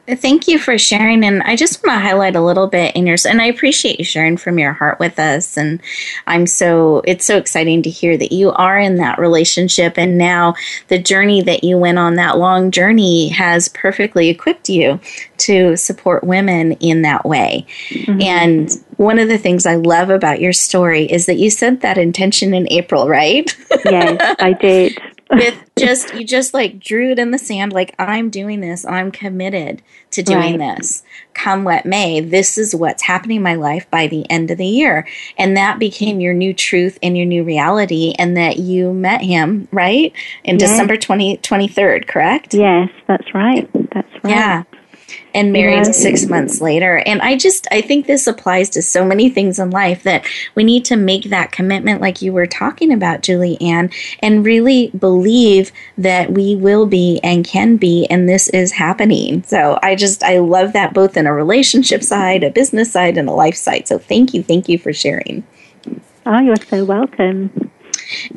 Thank 0.05 0.49
you 0.49 0.59
for 0.59 0.77
sharing. 0.77 1.23
And 1.23 1.41
I 1.43 1.55
just 1.55 1.81
want 1.81 1.95
to 1.95 2.05
highlight 2.05 2.35
a 2.35 2.43
little 2.43 2.67
bit 2.67 2.93
in 2.93 3.07
your, 3.07 3.15
and 3.25 3.41
I 3.41 3.45
appreciate 3.45 3.99
you 3.99 4.05
sharing 4.05 4.35
from 4.35 4.59
your 4.59 4.73
heart 4.73 4.99
with 4.99 5.17
us. 5.17 5.55
And 5.55 5.81
I'm 6.27 6.45
so, 6.45 7.01
it's 7.05 7.23
so 7.25 7.37
exciting 7.37 7.81
to 7.83 7.89
hear 7.89 8.17
that 8.17 8.33
you 8.33 8.51
are 8.51 8.77
in 8.77 8.97
that 8.97 9.17
relationship. 9.17 9.97
And 9.97 10.17
now 10.17 10.55
the 10.89 10.99
journey 10.99 11.41
that 11.43 11.63
you 11.63 11.77
went 11.77 11.99
on, 11.99 12.15
that 12.15 12.37
long 12.37 12.69
journey, 12.69 13.29
has 13.29 13.69
perfectly 13.69 14.27
equipped 14.27 14.67
you 14.67 14.99
to 15.37 15.77
support 15.77 16.25
women 16.25 16.73
in 16.73 17.03
that 17.03 17.23
way. 17.23 17.65
Mm-hmm. 17.87 18.21
And 18.21 18.71
one 18.97 19.19
of 19.19 19.29
the 19.29 19.37
things 19.37 19.65
I 19.65 19.75
love 19.75 20.09
about 20.09 20.41
your 20.41 20.53
story 20.53 21.05
is 21.05 21.27
that 21.27 21.37
you 21.37 21.49
set 21.49 21.79
that 21.79 21.97
intention 21.97 22.53
in 22.53 22.69
April, 22.69 23.07
right? 23.07 23.55
yes, 23.85 24.35
I 24.39 24.51
did 24.51 24.97
with 25.29 25.57
just 25.77 26.13
you 26.13 26.25
just 26.25 26.53
like 26.53 26.79
drew 26.79 27.11
it 27.11 27.19
in 27.19 27.31
the 27.31 27.37
sand 27.37 27.73
like 27.73 27.95
i'm 27.97 28.29
doing 28.29 28.61
this 28.61 28.85
i'm 28.85 29.11
committed 29.11 29.81
to 30.13 30.23
doing 30.23 30.59
right. 30.59 30.77
this. 30.77 31.03
Come 31.33 31.63
what 31.63 31.85
may 31.85 32.19
this 32.19 32.57
is 32.57 32.75
what's 32.75 33.03
happening 33.03 33.37
in 33.37 33.43
my 33.43 33.55
life 33.55 33.89
by 33.89 34.07
the 34.07 34.29
end 34.29 34.51
of 34.51 34.57
the 34.57 34.65
year. 34.65 35.07
And 35.37 35.57
that 35.57 35.79
became 35.79 36.19
your 36.19 36.33
new 36.33 36.53
truth 36.53 36.97
and 37.03 37.17
your 37.17 37.25
new 37.25 37.43
reality 37.43 38.13
and 38.17 38.37
that 38.37 38.57
you 38.57 38.93
met 38.93 39.21
him 39.21 39.67
right? 39.71 40.13
In 40.43 40.59
yes. 40.59 40.69
december 40.69 40.97
20, 40.97 41.37
23rd 41.37 42.07
correct? 42.07 42.53
Yes 42.53 42.89
that's 43.07 43.33
right. 43.33 43.69
That's 43.91 44.23
right. 44.23 44.29
Yeah 44.31 44.63
and 45.33 45.51
married 45.51 45.85
yeah. 45.85 45.91
six 45.91 46.25
months 46.27 46.61
later. 46.61 46.97
And 47.05 47.21
I 47.21 47.35
just, 47.35 47.67
I 47.71 47.81
think 47.81 48.05
this 48.05 48.27
applies 48.27 48.69
to 48.71 48.81
so 48.81 49.05
many 49.05 49.29
things 49.29 49.59
in 49.59 49.69
life 49.69 50.03
that 50.03 50.25
we 50.55 50.63
need 50.63 50.85
to 50.85 50.95
make 50.95 51.25
that 51.25 51.51
commitment, 51.51 52.01
like 52.01 52.21
you 52.21 52.33
were 52.33 52.47
talking 52.47 52.91
about, 52.91 53.21
Julie 53.21 53.59
Ann, 53.61 53.89
and 54.19 54.45
really 54.45 54.87
believe 54.97 55.71
that 55.97 56.31
we 56.31 56.55
will 56.55 56.85
be 56.85 57.19
and 57.23 57.45
can 57.45 57.77
be, 57.77 58.05
and 58.07 58.29
this 58.29 58.49
is 58.49 58.73
happening. 58.73 59.43
So 59.43 59.79
I 59.81 59.95
just, 59.95 60.23
I 60.23 60.39
love 60.39 60.73
that 60.73 60.93
both 60.93 61.17
in 61.17 61.27
a 61.27 61.33
relationship 61.33 62.03
side, 62.03 62.43
a 62.43 62.51
business 62.51 62.91
side, 62.91 63.17
and 63.17 63.29
a 63.29 63.33
life 63.33 63.55
side. 63.55 63.87
So 63.87 63.97
thank 63.97 64.33
you. 64.33 64.43
Thank 64.43 64.69
you 64.69 64.77
for 64.77 64.93
sharing. 64.93 65.45
Oh, 66.25 66.39
you're 66.39 66.55
so 66.55 66.85
welcome. 66.85 67.62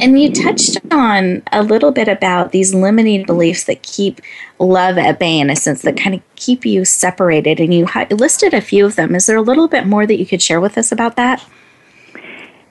And 0.00 0.20
you 0.20 0.32
touched 0.32 0.78
on 0.90 1.42
a 1.52 1.62
little 1.62 1.92
bit 1.92 2.08
about 2.08 2.52
these 2.52 2.74
limiting 2.74 3.24
beliefs 3.24 3.64
that 3.64 3.82
keep 3.82 4.20
love 4.58 4.98
at 4.98 5.18
bay, 5.18 5.38
in 5.38 5.50
a 5.50 5.56
sense, 5.56 5.82
that 5.82 5.96
kind 5.96 6.14
of 6.14 6.22
keep 6.36 6.64
you 6.64 6.84
separated. 6.84 7.60
And 7.60 7.72
you 7.74 7.86
listed 8.10 8.54
a 8.54 8.60
few 8.60 8.86
of 8.86 8.96
them. 8.96 9.14
Is 9.14 9.26
there 9.26 9.36
a 9.36 9.42
little 9.42 9.68
bit 9.68 9.86
more 9.86 10.06
that 10.06 10.18
you 10.18 10.26
could 10.26 10.42
share 10.42 10.60
with 10.60 10.78
us 10.78 10.92
about 10.92 11.16
that? 11.16 11.44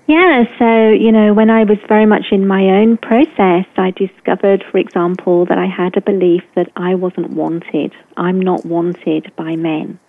Yeah, 0.08 0.44
so, 0.60 0.90
you 0.90 1.12
know, 1.12 1.34
when 1.34 1.50
I 1.50 1.64
was 1.64 1.80
very 1.88 2.06
much 2.06 2.26
in 2.32 2.46
my 2.46 2.62
own 2.66 2.98
process, 2.98 3.66
I 3.76 3.90
discovered, 3.90 4.64
for 4.70 4.78
example, 4.78 5.48
that 5.48 5.58
I 5.58 5.66
had 5.66 5.98
a 5.98 6.02
belief 6.02 6.44
that 6.54 6.72
I 6.76 6.94
wasn't 6.94 7.32
wanted. 7.32 7.92
I'm 8.16 8.40
not 8.40 8.64
wanted 8.68 9.32
by 9.36 9.56
men. 9.56 10.00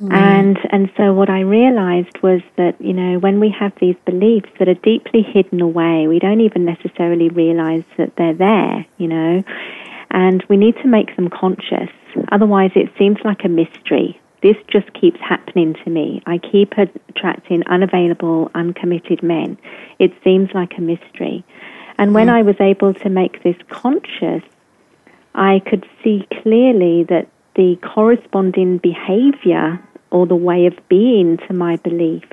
Mm. 0.00 0.12
And 0.12 0.58
and 0.70 0.90
so 0.96 1.12
what 1.12 1.28
I 1.28 1.40
realized 1.40 2.22
was 2.22 2.40
that, 2.56 2.80
you 2.80 2.92
know, 2.92 3.18
when 3.18 3.38
we 3.38 3.50
have 3.58 3.72
these 3.80 3.96
beliefs 4.06 4.48
that 4.58 4.68
are 4.68 4.74
deeply 4.74 5.22
hidden 5.22 5.60
away, 5.60 6.06
we 6.08 6.18
don't 6.18 6.40
even 6.40 6.64
necessarily 6.64 7.28
realize 7.28 7.84
that 7.98 8.16
they're 8.16 8.34
there, 8.34 8.86
you 8.98 9.08
know. 9.08 9.42
And 10.10 10.42
we 10.48 10.56
need 10.56 10.76
to 10.82 10.88
make 10.88 11.14
them 11.16 11.28
conscious. 11.28 11.90
Otherwise 12.32 12.72
it 12.74 12.90
seems 12.98 13.18
like 13.24 13.44
a 13.44 13.48
mystery 13.48 14.20
this 14.42 14.56
just 14.68 14.92
keeps 14.94 15.20
happening 15.20 15.74
to 15.84 15.90
me. 15.90 16.22
I 16.26 16.38
keep 16.38 16.72
attracting 16.78 17.62
unavailable, 17.66 18.50
uncommitted 18.54 19.22
men. 19.22 19.58
It 19.98 20.12
seems 20.24 20.50
like 20.54 20.78
a 20.78 20.80
mystery. 20.80 21.44
And 21.98 22.14
when 22.14 22.28
mm. 22.28 22.34
I 22.34 22.42
was 22.42 22.56
able 22.60 22.94
to 22.94 23.10
make 23.10 23.42
this 23.42 23.56
conscious, 23.68 24.42
I 25.34 25.60
could 25.66 25.86
see 26.02 26.26
clearly 26.42 27.04
that 27.04 27.28
the 27.54 27.76
corresponding 27.82 28.78
behavior 28.78 29.78
or 30.10 30.26
the 30.26 30.36
way 30.36 30.66
of 30.66 30.76
being 30.88 31.38
to 31.48 31.52
my 31.52 31.76
belief 31.76 32.24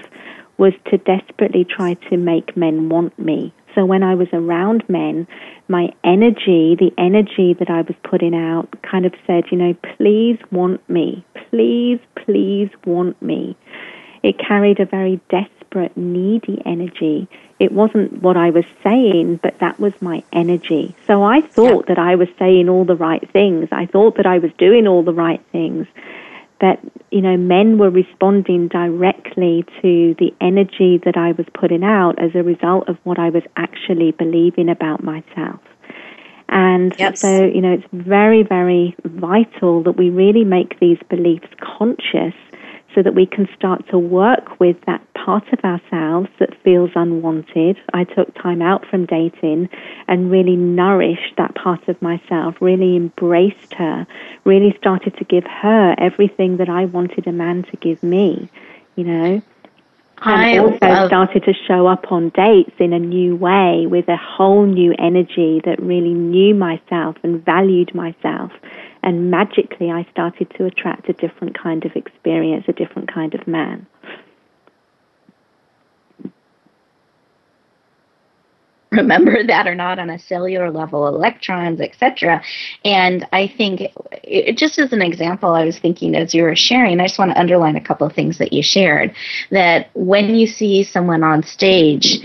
was 0.57 0.73
to 0.85 0.97
desperately 0.97 1.63
try 1.63 1.93
to 2.09 2.17
make 2.17 2.57
men 2.57 2.89
want 2.89 3.17
me. 3.19 3.53
So 3.75 3.85
when 3.85 4.01
I 4.01 4.15
was 4.15 4.27
around 4.33 4.83
men, 4.89 5.27
my 5.67 5.93
energy, 6.03 6.75
the 6.75 6.91
energy 6.97 7.53
that 7.53 7.69
I 7.69 7.81
was 7.81 7.95
putting 8.03 8.33
out, 8.33 8.67
kind 8.81 9.05
of 9.05 9.13
said, 9.27 9.45
you 9.51 9.57
know, 9.57 9.75
please 9.97 10.39
want 10.51 10.87
me. 10.89 11.23
Please, 11.49 11.99
please 12.15 12.69
want 12.85 13.21
me. 13.21 13.55
It 14.23 14.39
carried 14.39 14.79
a 14.79 14.85
very 14.85 15.21
desperate, 15.29 15.95
needy 15.95 16.59
energy. 16.65 17.27
It 17.59 17.71
wasn't 17.71 18.23
what 18.23 18.35
I 18.35 18.49
was 18.49 18.65
saying, 18.83 19.41
but 19.43 19.59
that 19.59 19.79
was 19.79 19.93
my 20.01 20.23
energy. 20.33 20.95
So 21.05 21.21
I 21.21 21.41
thought 21.41 21.85
yeah. 21.87 21.93
that 21.93 21.99
I 21.99 22.15
was 22.15 22.29
saying 22.39 22.69
all 22.69 22.83
the 22.83 22.95
right 22.95 23.29
things. 23.31 23.67
I 23.71 23.85
thought 23.85 24.17
that 24.17 24.25
I 24.25 24.39
was 24.39 24.51
doing 24.57 24.87
all 24.87 25.03
the 25.03 25.13
right 25.13 25.41
things 25.51 25.85
that 26.61 26.79
you 27.11 27.21
know 27.21 27.37
men 27.37 27.77
were 27.77 27.89
responding 27.89 28.67
directly 28.67 29.65
to 29.81 30.15
the 30.19 30.33
energy 30.41 30.99
that 31.05 31.17
I 31.17 31.31
was 31.33 31.45
putting 31.53 31.83
out 31.83 32.19
as 32.19 32.31
a 32.35 32.43
result 32.43 32.89
of 32.89 32.97
what 33.03 33.19
I 33.19 33.29
was 33.29 33.43
actually 33.55 34.11
believing 34.11 34.69
about 34.69 35.03
myself. 35.03 35.59
And 36.49 36.95
yes. 36.97 37.19
so, 37.19 37.43
you 37.43 37.59
know, 37.59 37.73
it's 37.73 37.87
very, 37.91 38.41
very 38.41 38.95
vital 39.03 39.83
that 39.83 39.97
we 39.97 40.09
really 40.09 40.45
make 40.45 40.79
these 40.79 40.97
beliefs 41.09 41.47
conscious 41.59 42.33
so 42.97 43.03
that 43.03 43.13
we 43.13 43.27
can 43.27 43.47
start 43.55 43.87
to 43.91 43.99
work 43.99 44.59
with 44.59 44.75
that 44.87 45.05
part 45.13 45.43
of 45.53 45.59
ourselves 45.63 46.27
that 46.39 46.59
feels 46.63 46.89
unwanted. 46.95 47.77
I 47.93 48.05
took 48.05 48.33
time 48.33 48.59
out 48.59 48.87
from 48.87 49.05
dating 49.05 49.69
and 50.07 50.31
really 50.31 50.55
nourished 50.55 51.35
that 51.37 51.53
part 51.53 51.87
of 51.87 52.01
myself, 52.01 52.55
really 52.59 52.95
embraced 52.95 53.75
her, 53.75 54.07
really 54.45 54.75
started 54.79 55.15
to 55.17 55.25
give 55.25 55.43
her 55.43 55.93
everything 55.99 56.57
that 56.57 56.69
I 56.69 56.85
wanted 56.85 57.27
a 57.27 57.31
man 57.31 57.65
to 57.69 57.77
give 57.77 58.01
me, 58.01 58.49
you 58.95 59.03
know. 59.03 59.43
And 60.23 60.41
I 60.41 60.57
also 60.57 61.05
started 61.05 61.43
to 61.43 61.53
show 61.67 61.85
up 61.85 62.11
on 62.11 62.29
dates 62.29 62.73
in 62.79 62.93
a 62.93 62.99
new 62.99 63.35
way 63.35 63.85
with 63.85 64.07
a 64.09 64.17
whole 64.17 64.65
new 64.65 64.95
energy 64.97 65.61
that 65.65 65.79
really 65.79 66.15
knew 66.15 66.55
myself 66.55 67.17
and 67.21 67.45
valued 67.45 67.93
myself 67.93 68.51
and 69.07 69.31
magically 69.31 69.89
I 69.89 70.05
started 70.11 70.49
to 70.57 70.65
attract 70.65 71.07
a 71.07 71.13
different 71.13 71.57
kind 71.57 71.85
of 71.85 71.95
experience, 71.95 72.65
a 72.67 72.73
different 72.73 73.11
kind 73.11 73.33
of 73.33 73.47
man. 73.47 73.87
remember 78.91 79.45
that 79.45 79.67
or 79.67 79.75
not 79.75 79.99
on 79.99 80.09
a 80.09 80.17
cellular 80.17 80.71
level 80.71 81.07
electrons 81.07 81.81
etc 81.81 82.41
and 82.85 83.27
i 83.33 83.45
think 83.45 83.81
it, 84.23 84.57
just 84.57 84.79
as 84.79 84.93
an 84.93 85.01
example 85.01 85.49
i 85.49 85.65
was 85.65 85.77
thinking 85.77 86.15
as 86.15 86.33
you 86.33 86.41
were 86.41 86.55
sharing 86.55 86.99
i 87.01 87.05
just 87.05 87.19
want 87.19 87.29
to 87.29 87.37
underline 87.37 87.75
a 87.75 87.83
couple 87.83 88.07
of 88.07 88.13
things 88.13 88.37
that 88.37 88.53
you 88.53 88.63
shared 88.63 89.13
that 89.51 89.89
when 89.93 90.35
you 90.35 90.47
see 90.47 90.83
someone 90.85 91.21
on 91.21 91.43
stage 91.43 92.17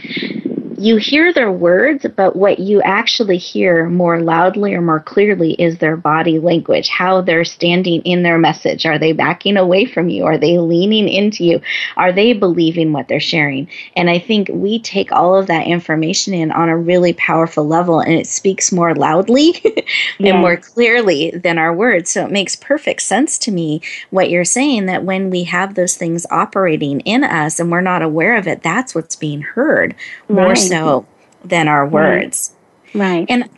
you 0.82 0.96
hear 0.96 1.32
their 1.32 1.52
words, 1.52 2.04
but 2.16 2.34
what 2.34 2.58
you 2.58 2.82
actually 2.82 3.38
hear 3.38 3.88
more 3.88 4.20
loudly 4.20 4.74
or 4.74 4.82
more 4.82 4.98
clearly 4.98 5.52
is 5.52 5.78
their 5.78 5.96
body 5.96 6.40
language, 6.40 6.88
how 6.88 7.20
they're 7.20 7.44
standing 7.44 8.02
in 8.02 8.24
their 8.24 8.36
message. 8.36 8.84
Are 8.84 8.98
they 8.98 9.12
backing 9.12 9.56
away 9.56 9.84
from 9.84 10.08
you? 10.08 10.24
Are 10.24 10.38
they 10.38 10.58
leaning 10.58 11.08
into 11.08 11.44
you? 11.44 11.60
Are 11.96 12.10
they 12.12 12.32
believing 12.32 12.92
what 12.92 13.06
they're 13.06 13.20
sharing? 13.20 13.68
And 13.94 14.10
I 14.10 14.18
think 14.18 14.48
we 14.52 14.80
take 14.80 15.12
all 15.12 15.36
of 15.36 15.46
that 15.46 15.68
information 15.68 16.34
in 16.34 16.50
on 16.50 16.68
a 16.68 16.76
really 16.76 17.12
powerful 17.12 17.64
level 17.64 18.00
and 18.00 18.14
it 18.14 18.26
speaks 18.26 18.72
more 18.72 18.92
loudly 18.92 19.62
and 20.18 20.40
more 20.40 20.56
clearly 20.56 21.30
than 21.30 21.58
our 21.58 21.72
words. 21.72 22.10
So 22.10 22.26
it 22.26 22.32
makes 22.32 22.56
perfect 22.56 23.02
sense 23.02 23.38
to 23.38 23.52
me 23.52 23.82
what 24.10 24.30
you're 24.30 24.44
saying 24.44 24.86
that 24.86 25.04
when 25.04 25.30
we 25.30 25.44
have 25.44 25.76
those 25.76 25.96
things 25.96 26.26
operating 26.30 27.00
in 27.00 27.22
us 27.22 27.60
and 27.60 27.70
we're 27.70 27.80
not 27.82 28.02
aware 28.02 28.36
of 28.36 28.48
it, 28.48 28.64
that's 28.64 28.96
what's 28.96 29.14
being 29.14 29.42
heard 29.42 29.94
more 30.28 30.48
right 30.48 30.71
so 30.71 30.71
Mm-hmm. 30.80 31.48
than 31.48 31.68
our 31.68 31.86
words. 31.86 32.54
Right. 32.94 33.26
And 33.28 33.48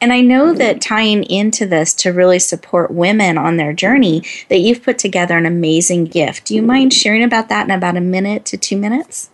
and 0.00 0.12
I 0.14 0.22
know 0.22 0.54
that 0.54 0.80
tying 0.80 1.24
into 1.24 1.66
this 1.66 1.92
to 1.94 2.10
really 2.10 2.38
support 2.38 2.90
women 2.90 3.36
on 3.36 3.58
their 3.58 3.74
journey, 3.74 4.22
that 4.48 4.60
you've 4.60 4.82
put 4.82 4.98
together 4.98 5.36
an 5.36 5.44
amazing 5.44 6.06
gift. 6.06 6.46
Do 6.46 6.54
you 6.54 6.62
mind 6.62 6.94
sharing 6.94 7.22
about 7.22 7.50
that 7.50 7.66
in 7.66 7.70
about 7.70 7.98
a 7.98 8.00
minute 8.00 8.46
to 8.46 8.56
two 8.56 8.78
minutes? 8.78 9.28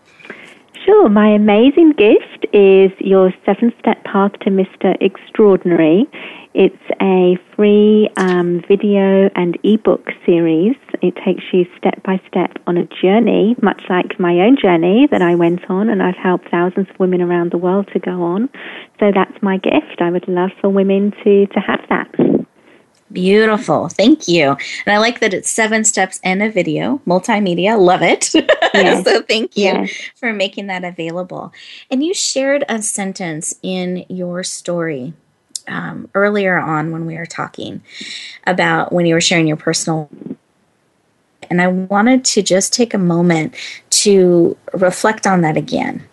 Sure. 0.84 1.08
My 1.08 1.28
amazing 1.28 1.92
gift 1.92 2.46
is 2.52 2.90
your 2.98 3.32
seven 3.44 3.72
step 3.78 4.02
path 4.04 4.32
to 4.40 4.50
Mr. 4.50 4.96
Extraordinary. 5.00 6.06
It's 6.58 6.74
a 7.02 7.36
free 7.54 8.08
um, 8.16 8.62
video 8.66 9.28
and 9.34 9.58
ebook 9.62 10.08
series. 10.24 10.74
It 11.02 11.14
takes 11.22 11.44
you 11.52 11.66
step 11.76 12.02
by 12.02 12.18
step 12.28 12.52
on 12.66 12.78
a 12.78 12.88
journey, 13.02 13.56
much 13.60 13.82
like 13.90 14.18
my 14.18 14.32
own 14.40 14.56
journey 14.56 15.06
that 15.10 15.20
I 15.20 15.34
went 15.34 15.68
on, 15.68 15.90
and 15.90 16.02
I've 16.02 16.16
helped 16.16 16.48
thousands 16.50 16.88
of 16.88 16.98
women 16.98 17.20
around 17.20 17.52
the 17.52 17.58
world 17.58 17.90
to 17.92 17.98
go 17.98 18.22
on. 18.22 18.48
So 18.98 19.12
that's 19.14 19.36
my 19.42 19.58
gift. 19.58 20.00
I 20.00 20.10
would 20.10 20.26
love 20.28 20.48
for 20.58 20.70
women 20.70 21.12
to, 21.24 21.46
to 21.46 21.60
have 21.60 21.80
that. 21.90 22.10
Beautiful. 23.12 23.90
Thank 23.90 24.26
you. 24.26 24.56
And 24.86 24.94
I 24.94 24.96
like 24.96 25.20
that 25.20 25.34
it's 25.34 25.50
seven 25.50 25.84
steps 25.84 26.18
and 26.24 26.42
a 26.42 26.50
video, 26.50 27.02
multimedia. 27.06 27.78
Love 27.78 28.00
it. 28.00 28.32
Yes. 28.76 29.04
so 29.04 29.22
thank 29.22 29.56
you 29.56 29.64
yes. 29.64 29.90
for 30.16 30.34
making 30.34 30.66
that 30.66 30.84
available. 30.84 31.50
And 31.90 32.04
you 32.04 32.12
shared 32.12 32.62
a 32.68 32.82
sentence 32.82 33.54
in 33.62 34.04
your 34.10 34.44
story 34.44 35.14
um, 35.68 36.08
earlier 36.14 36.58
on 36.58 36.90
when 36.90 37.06
we 37.06 37.16
were 37.16 37.26
talking 37.26 37.82
about 38.46 38.92
when 38.92 39.06
you 39.06 39.14
were 39.14 39.20
sharing 39.20 39.46
your 39.46 39.56
personal. 39.56 40.08
And 41.48 41.62
I 41.62 41.68
wanted 41.68 42.24
to 42.26 42.42
just 42.42 42.72
take 42.72 42.94
a 42.94 42.98
moment 42.98 43.54
to 43.90 44.56
reflect 44.72 45.26
on 45.26 45.42
that 45.42 45.56
again. 45.56 46.06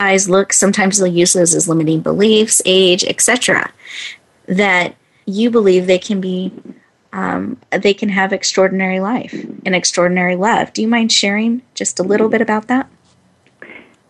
Eyes 0.00 0.28
look 0.28 0.52
sometimes 0.52 0.98
they'll 0.98 1.06
use 1.06 1.32
those 1.32 1.54
as 1.54 1.68
limiting 1.68 2.00
beliefs, 2.00 2.60
age, 2.64 3.04
etc. 3.04 3.72
That 4.46 4.96
you 5.26 5.50
believe 5.50 5.86
they 5.86 5.98
can 5.98 6.20
be 6.20 6.52
um, 7.12 7.58
they 7.70 7.94
can 7.94 8.08
have 8.08 8.32
extraordinary 8.32 9.00
life 9.00 9.34
and 9.66 9.74
extraordinary 9.74 10.36
love. 10.36 10.72
Do 10.72 10.82
you 10.82 10.88
mind 10.88 11.12
sharing 11.12 11.62
just 11.74 11.98
a 11.98 12.02
little 12.02 12.28
bit 12.28 12.40
about 12.40 12.68
that? 12.68 12.88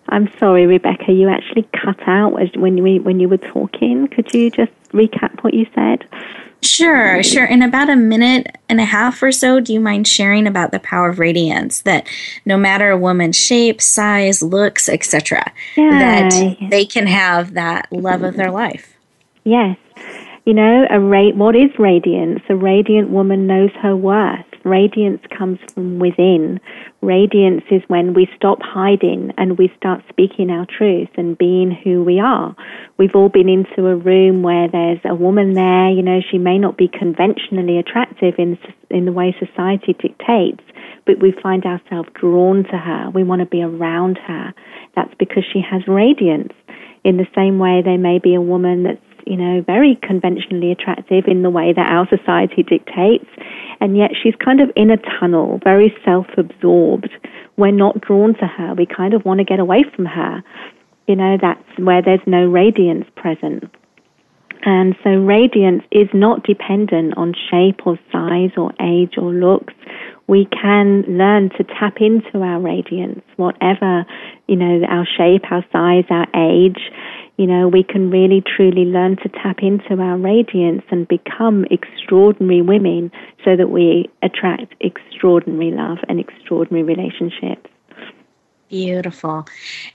I'm 0.09 0.31
sorry, 0.39 0.67
Rebecca. 0.67 1.13
You 1.13 1.29
actually 1.29 1.67
cut 1.73 1.99
out 2.07 2.35
when 2.57 2.83
we 2.83 2.99
when 2.99 3.19
you 3.19 3.29
were 3.29 3.39
talking. 3.39 4.09
Could 4.09 4.33
you 4.35 4.51
just 4.51 4.73
recap 4.91 5.43
what 5.43 5.55
you 5.55 5.67
said? 5.75 6.05
Sure, 6.63 7.23
sure. 7.25 7.45
In 7.45 7.61
about 7.61 7.91
a 7.91 7.97
minute 7.97 8.57
and 8.69 8.81
a 8.81 8.85
half 8.85 9.21
or 9.21 9.33
so, 9.33 9.59
do 9.59 9.73
you 9.73 9.81
mind 9.81 10.07
sharing 10.07 10.47
about 10.47 10.71
the 10.71 10.79
power 10.79 11.09
of 11.09 11.19
radiance? 11.19 11.83
That 11.83 12.07
no 12.45 12.57
matter 12.57 12.91
a 12.91 12.97
woman's 12.97 13.37
shape, 13.37 13.81
size, 13.83 14.43
looks, 14.43 14.89
etc., 14.89 15.53
that 15.77 16.57
they 16.71 16.85
can 16.85 17.09
have 17.09 17.55
that 17.55 17.91
love 17.91 18.23
of 18.23 18.37
their 18.37 18.53
life. 18.53 18.97
Yes. 19.45 19.77
You 20.45 20.55
know, 20.55 20.87
a 20.91 20.99
ra- 20.99 21.37
what 21.37 21.55
is 21.55 21.71
radiance? 21.79 22.41
A 22.49 22.57
radiant 22.57 23.11
woman 23.11 23.47
knows 23.47 23.71
her 23.81 23.95
worth. 23.95 24.45
Radiance 24.65 25.23
comes 25.37 25.61
from 25.73 26.01
within. 26.01 26.59
Radiance 27.01 27.63
is 27.71 27.83
when 27.87 28.13
we 28.13 28.29
stop 28.35 28.59
hiding 28.61 29.33
and 29.39 29.57
we 29.57 29.73
start 29.77 30.03
speaking 30.09 30.51
our 30.51 30.67
truth 30.67 31.11
and 31.17 31.39
being 31.39 31.71
who 31.71 32.03
we 32.03 32.19
are. 32.19 32.57
We've 32.99 33.15
all 33.15 33.29
been 33.29 33.49
into 33.49 33.87
a 33.87 33.95
room 33.95 34.43
where 34.43 34.67
there's 34.67 34.99
a 35.05 35.15
woman 35.15 35.55
there, 35.55 35.91
you 35.91 36.03
know, 36.03 36.21
she 36.29 36.39
may 36.39 36.59
not 36.59 36.77
be 36.77 36.89
conventionally 36.89 37.79
attractive 37.79 38.35
in, 38.37 38.59
in 38.91 39.05
the 39.05 39.13
way 39.13 39.37
society 39.39 39.93
dictates, 39.93 40.65
but 41.07 41.21
we 41.21 41.33
find 41.41 41.65
ourselves 41.65 42.09
drawn 42.15 42.65
to 42.65 42.79
her. 42.79 43.11
We 43.15 43.23
want 43.23 43.41
to 43.41 43.47
be 43.47 43.63
around 43.63 44.19
her. 44.27 44.53
That's 44.97 45.15
because 45.21 45.45
she 45.53 45.61
has 45.61 45.87
radiance. 45.87 46.53
In 47.05 47.17
the 47.17 47.27
same 47.35 47.59
way, 47.59 47.83
there 47.85 47.99
may 47.99 48.19
be 48.19 48.35
a 48.35 48.41
woman 48.41 48.85
that's 48.85 49.12
you 49.27 49.37
know, 49.37 49.63
very 49.63 49.99
conventionally 50.03 50.73
attractive 50.73 51.25
in 51.27 51.43
the 51.43 51.51
way 51.51 51.73
that 51.73 51.87
our 51.91 52.09
society 52.09 52.63
dictates. 52.63 53.29
And 53.81 53.97
yet 53.97 54.11
she's 54.21 54.35
kind 54.37 54.61
of 54.61 54.71
in 54.77 54.91
a 54.91 54.97
tunnel, 55.21 55.61
very 55.65 55.95
self 56.05 56.27
absorbed. 56.37 57.11
We're 57.57 57.73
not 57.73 58.01
drawn 58.01 58.35
to 58.35 58.47
her. 58.47 58.75
We 58.75 58.87
kind 58.87 59.15
of 59.15 59.25
want 59.25 59.39
to 59.39 59.45
get 59.45 59.59
away 59.59 59.85
from 59.95 60.07
her. 60.07 60.43
You 61.07 61.17
know, 61.17 61.37
that's 61.41 61.79
where 61.79 62.01
there's 62.01 62.27
no 62.27 62.47
radiance 62.47 63.07
present. 63.17 63.65
And 64.65 64.95
so 65.03 65.11
radiance 65.11 65.83
is 65.91 66.09
not 66.15 66.45
dependent 66.45 67.17
on 67.17 67.35
shape 67.51 67.85
or 67.85 67.99
size 68.13 68.51
or 68.57 68.73
age 68.81 69.15
or 69.19 69.33
looks. 69.33 69.75
We 70.29 70.47
can 70.47 71.03
learn 71.09 71.51
to 71.59 71.65
tap 71.65 71.97
into 72.01 72.43
our 72.43 72.61
radiance, 72.61 73.23
whatever, 73.37 74.07
you 74.47 74.57
know, 74.57 74.85
our 74.89 75.05
shape, 75.05 75.51
our 75.51 75.65
size, 75.73 76.05
our 76.11 76.29
age. 76.35 76.79
You 77.37 77.47
know, 77.47 77.67
we 77.67 77.83
can 77.83 78.11
really 78.11 78.43
truly 78.43 78.85
learn 78.85 79.17
to 79.17 79.29
tap 79.29 79.61
into 79.63 80.01
our 80.01 80.17
radiance 80.17 80.83
and 80.91 81.09
become 81.09 81.65
extraordinary 81.71 82.63
women 82.63 83.11
so 83.45 83.57
that 83.57 83.71
we 83.71 84.11
attract 84.23 84.75
extraordinary 84.81 85.71
love 85.71 85.99
and 86.09 86.21
extraordinary 86.21 86.85
relationships. 86.85 87.69
Beautiful. 88.69 89.47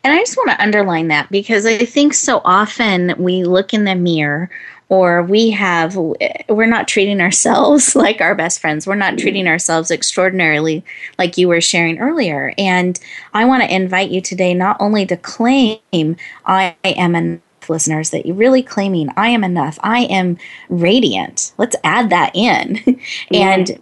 And 0.04 0.14
I 0.14 0.20
just 0.20 0.38
want 0.38 0.52
to 0.52 0.62
underline 0.62 1.08
that 1.08 1.32
because 1.32 1.66
I 1.66 1.80
think 1.80 2.14
so 2.14 2.42
often 2.46 3.16
we 3.18 3.44
look 3.44 3.74
in 3.74 3.86
the 3.86 3.96
mirror 3.96 4.52
or 4.90 5.22
we 5.22 5.52
have 5.52 5.96
we're 5.96 6.66
not 6.66 6.88
treating 6.88 7.20
ourselves 7.20 7.96
like 7.96 8.22
our 8.22 8.36
best 8.36 8.60
friends. 8.60 8.88
We're 8.88 8.96
not 8.96 9.18
treating 9.18 9.44
mm-hmm. 9.44 9.52
ourselves 9.52 9.92
extraordinarily 9.92 10.84
like 11.18 11.38
you 11.38 11.48
were 11.48 11.62
sharing 11.62 12.00
earlier. 12.00 12.54
And 12.58 13.00
i 13.34 13.46
want 13.46 13.64
to 13.64 13.74
invite 13.74 14.12
you 14.12 14.22
today 14.22 14.54
not 14.54 14.78
only 14.80 15.06
to 15.06 15.18
claim 15.18 16.16
i 16.46 16.76
am 16.84 17.16
enough 17.16 17.42
listeners 17.70 18.12
that 18.12 18.26
you're 18.26 18.36
really 18.36 18.64
claiming 18.64 19.10
i 19.18 19.30
am 19.30 19.44
enough. 19.44 19.78
I 19.84 20.02
am 20.04 20.38
radiant. 20.70 21.54
Let's 21.58 21.76
add 21.84 22.10
that 22.10 22.36
in. 22.36 23.02
And 23.32 23.82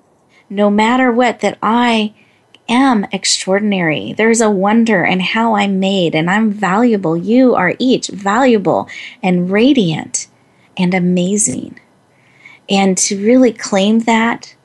no 0.49 0.69
matter 0.69 1.11
what 1.11 1.39
that 1.41 1.57
i 1.61 2.13
am 2.67 3.05
extraordinary. 3.11 4.13
There's 4.13 4.41
a 4.41 4.49
wonder 4.49 5.03
in 5.03 5.19
how 5.19 5.55
I'm 5.55 5.79
made, 5.79 6.15
and 6.15 6.29
I'm 6.29 6.51
valuable. 6.51 7.15
You 7.15 7.55
are 7.55 7.75
each 7.79 8.07
valuable 8.07 8.89
and 9.21 9.51
radiant 9.51 10.24
and 10.77 10.93
amazing. 10.93 11.79
And 12.69 12.97
to 12.99 13.23
really 13.23 13.53
claim 13.53 13.99
that, 13.99 14.55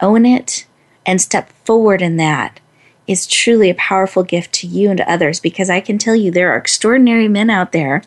own 0.00 0.26
it, 0.26 0.66
and 1.04 1.20
step 1.20 1.50
forward 1.64 2.02
in 2.02 2.16
that 2.16 2.60
is 3.06 3.26
truly 3.26 3.70
a 3.70 3.74
powerful 3.74 4.22
gift 4.22 4.52
to 4.52 4.66
you 4.66 4.90
and 4.90 4.98
to 4.98 5.10
others 5.10 5.38
because 5.40 5.70
I 5.70 5.80
can 5.80 5.96
tell 5.96 6.16
you 6.16 6.30
there 6.30 6.52
are 6.52 6.56
extraordinary 6.56 7.28
men 7.28 7.50
out 7.50 7.72
there, 7.72 8.02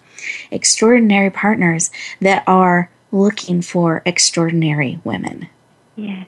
extraordinary 0.52 1.30
partners 1.30 1.90
that 2.20 2.44
are 2.46 2.92
looking 3.12 3.62
for 3.62 4.02
extraordinary 4.06 5.00
women. 5.04 5.48
Yeah. 5.96 6.26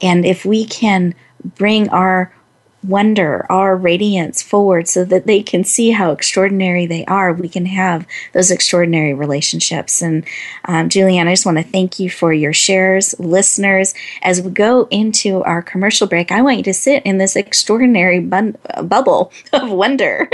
And 0.00 0.24
if 0.24 0.44
we 0.44 0.64
can 0.64 1.14
bring 1.44 1.88
our 1.90 2.34
wonder, 2.82 3.46
our 3.50 3.76
radiance 3.76 4.42
forward 4.42 4.88
so 4.88 5.04
that 5.04 5.26
they 5.26 5.42
can 5.42 5.64
see 5.64 5.90
how 5.90 6.12
extraordinary 6.12 6.86
they 6.86 7.04
are, 7.06 7.32
we 7.32 7.48
can 7.48 7.66
have 7.66 8.06
those 8.32 8.50
extraordinary 8.50 9.12
relationships. 9.12 10.00
And 10.00 10.24
um, 10.64 10.88
Julianne, 10.88 11.26
I 11.26 11.32
just 11.32 11.46
want 11.46 11.58
to 11.58 11.64
thank 11.64 11.98
you 11.98 12.08
for 12.08 12.32
your 12.32 12.52
shares, 12.52 13.14
listeners. 13.18 13.94
As 14.22 14.40
we 14.40 14.50
go 14.50 14.88
into 14.90 15.42
our 15.44 15.62
commercial 15.62 16.06
break, 16.06 16.32
I 16.32 16.42
want 16.42 16.58
you 16.58 16.64
to 16.64 16.74
sit 16.74 17.04
in 17.04 17.18
this 17.18 17.36
extraordinary 17.36 18.20
bun- 18.20 18.56
bubble 18.82 19.32
of 19.52 19.70
wonder 19.70 20.30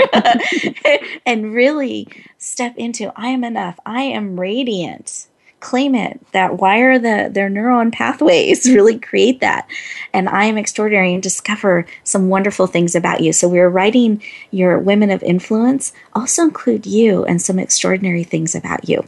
and 1.25 1.53
really 1.53 2.07
step 2.37 2.75
into 2.77 3.11
I 3.15 3.27
am 3.29 3.43
enough, 3.43 3.79
I 3.85 4.03
am 4.03 4.39
radiant 4.39 5.27
claim 5.59 5.95
it 5.95 6.19
that 6.33 6.57
wire 6.57 6.99
the 6.99 7.29
their 7.31 7.49
neuron 7.49 7.91
pathways 7.91 8.65
really 8.69 8.99
create 8.99 9.39
that? 9.41 9.67
And 10.13 10.29
i 10.29 10.45
am 10.45 10.57
extraordinary 10.57 11.13
and 11.13 11.23
discover 11.23 11.85
some 12.03 12.29
wonderful 12.29 12.67
things 12.67 12.95
about 12.95 13.21
you. 13.21 13.33
So 13.33 13.47
we're 13.47 13.69
writing 13.69 14.21
your 14.51 14.79
women 14.79 15.11
of 15.11 15.23
influence 15.23 15.93
also 16.13 16.43
include 16.43 16.85
you 16.85 17.25
and 17.25 17.41
some 17.41 17.59
extraordinary 17.59 18.23
things 18.23 18.55
about 18.55 18.87
you. 18.87 19.03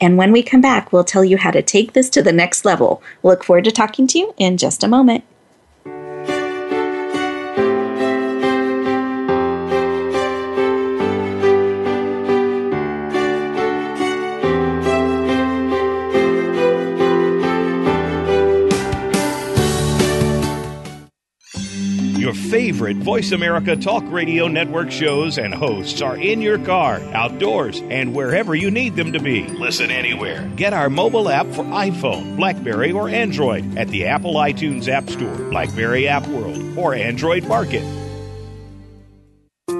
And 0.00 0.16
when 0.16 0.32
we 0.32 0.42
come 0.42 0.60
back 0.60 0.92
we'll 0.92 1.04
tell 1.04 1.24
you 1.24 1.38
how 1.38 1.50
to 1.50 1.62
take 1.62 1.92
this 1.92 2.10
to 2.10 2.22
the 2.22 2.32
next 2.32 2.64
level. 2.64 3.02
Look 3.22 3.44
forward 3.44 3.64
to 3.64 3.70
talking 3.70 4.06
to 4.08 4.18
you 4.18 4.34
in 4.38 4.56
just 4.56 4.84
a 4.84 4.88
moment 4.88 5.24
favorite 22.52 22.98
Voice 22.98 23.32
America 23.32 23.74
Talk 23.74 24.04
Radio 24.08 24.46
Network 24.46 24.90
shows 24.90 25.38
and 25.38 25.54
hosts 25.54 26.02
are 26.02 26.18
in 26.18 26.42
your 26.42 26.58
car, 26.58 27.00
outdoors, 27.14 27.80
and 27.88 28.14
wherever 28.14 28.54
you 28.54 28.70
need 28.70 28.94
them 28.94 29.10
to 29.14 29.20
be. 29.20 29.44
Listen 29.44 29.90
anywhere. 29.90 30.46
Get 30.54 30.74
our 30.74 30.90
mobile 30.90 31.30
app 31.30 31.46
for 31.46 31.64
iPhone, 31.64 32.36
Blackberry, 32.36 32.92
or 32.92 33.08
Android 33.08 33.78
at 33.78 33.88
the 33.88 34.04
Apple 34.04 34.34
iTunes 34.34 34.86
App 34.86 35.08
Store, 35.08 35.34
Blackberry 35.48 36.06
App 36.06 36.26
World, 36.26 36.76
or 36.76 36.94
Android 36.94 37.44
Market. 37.44 37.82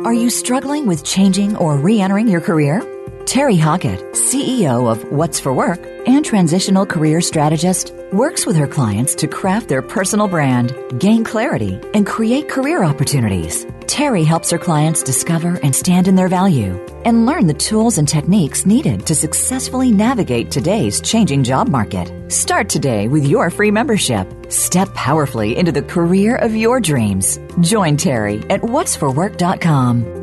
Are 0.07 0.15
you 0.15 0.31
struggling 0.31 0.87
with 0.87 1.05
changing 1.05 1.59
or 1.59 1.77
re 1.77 2.01
entering 2.01 2.27
your 2.27 2.41
career? 2.41 2.81
Terry 3.27 3.57
Hockett, 3.57 4.01
CEO 4.13 4.91
of 4.91 5.11
What's 5.11 5.39
for 5.39 5.53
Work 5.53 5.81
and 6.07 6.25
transitional 6.25 6.85
career 6.85 7.21
strategist, 7.21 7.95
works 8.13 8.45
with 8.45 8.57
her 8.57 8.67
clients 8.67 9.15
to 9.15 9.29
craft 9.29 9.69
their 9.69 9.81
personal 9.81 10.27
brand, 10.29 10.75
gain 10.99 11.25
clarity, 11.25 11.81
and 11.95 12.07
create 12.07 12.49
career 12.49 12.83
opportunities. 12.83 13.65
Terry 13.87 14.25
helps 14.25 14.51
her 14.51 14.59
clients 14.59 15.03
discover 15.03 15.59
and 15.63 15.75
stand 15.75 16.09
in 16.09 16.17
their 16.17 16.29
value 16.29 16.79
and 17.05 17.25
learn 17.25 17.47
the 17.47 17.55
tools 17.55 17.99
and 17.99 18.09
techniques 18.09 18.67
needed 18.67 19.07
to 19.07 19.15
successfully 19.15 19.93
navigate 19.93 20.51
today's 20.51 21.01
changing 21.01 21.45
job 21.45 21.69
market. 21.69 22.31
Start 22.31 22.69
today 22.69 23.09
with 23.09 23.25
your 23.25 23.51
free 23.51 23.71
membership. 23.71 24.27
Step 24.53 24.93
powerfully 24.95 25.57
into 25.57 25.73
the 25.73 25.83
career 25.83 26.37
of 26.37 26.55
your 26.55 26.81
dreams. 26.81 27.39
Join 27.61 27.97
Terry 27.97 28.39
at 28.51 28.61
what'sforwork.com. 28.63 30.22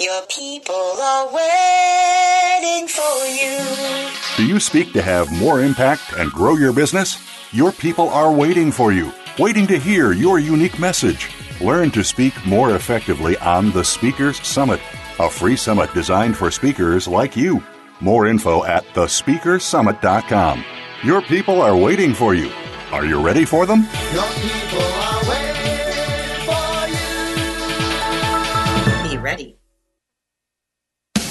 Your 0.00 0.22
people 0.22 0.74
are 0.74 1.26
waiting 1.26 2.88
for 2.88 3.26
you. 3.28 4.10
Do 4.36 4.44
you 4.44 4.58
speak 4.58 4.92
to 4.92 5.00
have 5.00 5.30
more 5.30 5.60
impact 5.62 6.14
and 6.18 6.32
grow 6.32 6.56
your 6.56 6.72
business? 6.72 7.16
Your 7.52 7.70
people 7.70 8.08
are 8.08 8.32
waiting 8.32 8.72
for 8.72 8.92
you, 8.92 9.12
waiting 9.38 9.68
to 9.68 9.78
hear 9.78 10.10
your 10.10 10.40
unique 10.40 10.80
message. 10.80 11.30
Learn 11.60 11.92
to 11.92 12.02
speak 12.02 12.34
more 12.44 12.74
effectively 12.74 13.36
on 13.36 13.70
the 13.70 13.84
Speakers 13.84 14.44
Summit, 14.44 14.80
a 15.20 15.30
free 15.30 15.54
summit 15.54 15.94
designed 15.94 16.36
for 16.36 16.50
speakers 16.50 17.06
like 17.06 17.36
you. 17.36 17.62
More 18.00 18.26
info 18.26 18.64
at 18.64 18.84
thespeakersummit.com. 18.94 20.64
Your 21.04 21.22
people 21.22 21.62
are 21.62 21.76
waiting 21.76 22.14
for 22.14 22.34
you. 22.34 22.50
Are 22.90 23.06
you 23.06 23.24
ready 23.24 23.44
for 23.44 23.64
them? 23.64 23.86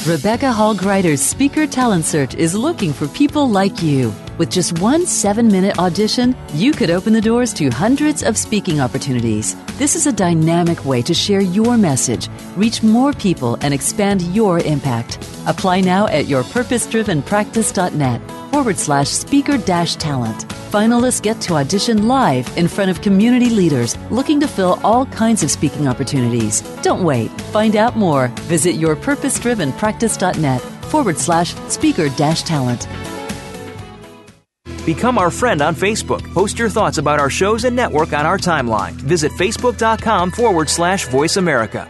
Rebecca 0.06 0.52
Hall 0.52 0.76
Gruyter's 0.76 1.22
Speaker 1.22 1.66
Talent 1.66 2.04
Search 2.04 2.36
is 2.36 2.54
looking 2.54 2.92
for 2.92 3.08
people 3.08 3.50
like 3.50 3.82
you. 3.82 4.14
With 4.44 4.52
just 4.52 4.80
one 4.80 5.06
seven 5.06 5.48
minute 5.48 5.80
audition, 5.80 6.36
you 6.54 6.74
could 6.74 6.90
open 6.90 7.14
the 7.14 7.22
doors 7.22 7.54
to 7.54 7.70
hundreds 7.70 8.24
of 8.24 8.38
speaking 8.38 8.82
opportunities. 8.82 9.56
This 9.78 9.96
is 9.96 10.06
a 10.06 10.12
dynamic 10.12 10.84
way 10.84 11.02
to 11.04 11.14
share 11.14 11.40
your 11.40 11.78
message, 11.78 12.28
reach 12.58 12.84
more 12.84 13.14
people, 13.14 13.58
and 13.62 13.74
expand 13.74 14.22
your 14.36 14.60
impact. 14.60 15.18
Apply 15.48 15.80
now 15.80 16.08
at 16.08 16.26
yourpurposedrivenpractice.net 16.26 18.22
forward 18.52 18.78
slash 18.78 19.08
speaker 19.08 19.58
dash 19.58 19.96
talent. 19.96 20.46
Finalists 20.72 21.22
get 21.22 21.40
to 21.40 21.54
audition 21.54 22.10
live 22.10 22.46
in 22.58 22.68
front 22.68 22.92
of 22.92 23.00
community 23.00 23.50
leaders 23.50 23.98
looking 24.12 24.42
to 24.42 24.48
fill 24.50 24.78
all 24.84 25.06
kinds 25.06 25.42
of 25.42 25.52
speaking 25.52 25.88
opportunities. 25.88 26.60
Don't 26.82 27.06
wait. 27.06 27.32
Find 27.54 27.78
out 27.78 27.96
more. 27.96 28.28
Visit 28.52 28.76
yourpurposedrivenpractice.net 28.76 30.62
forward 30.92 31.18
slash 31.18 31.56
speaker 31.70 32.10
dash 32.18 32.44
talent. 32.44 32.90
Become 34.86 35.18
our 35.18 35.32
friend 35.32 35.62
on 35.62 35.76
Facebook. 35.76 36.22
Post 36.34 36.60
your 36.60 36.70
thoughts 36.70 36.98
about 36.98 37.20
our 37.20 37.30
shows 37.30 37.64
and 37.64 37.76
network 37.76 38.14
on 38.14 38.26
our 38.26 38.38
timeline. 38.38 38.94
Visit 38.94 39.32
facebook.com 39.34 40.32
forward 40.32 40.70
slash 40.70 41.08
voice 41.08 41.38
America. 41.38 41.90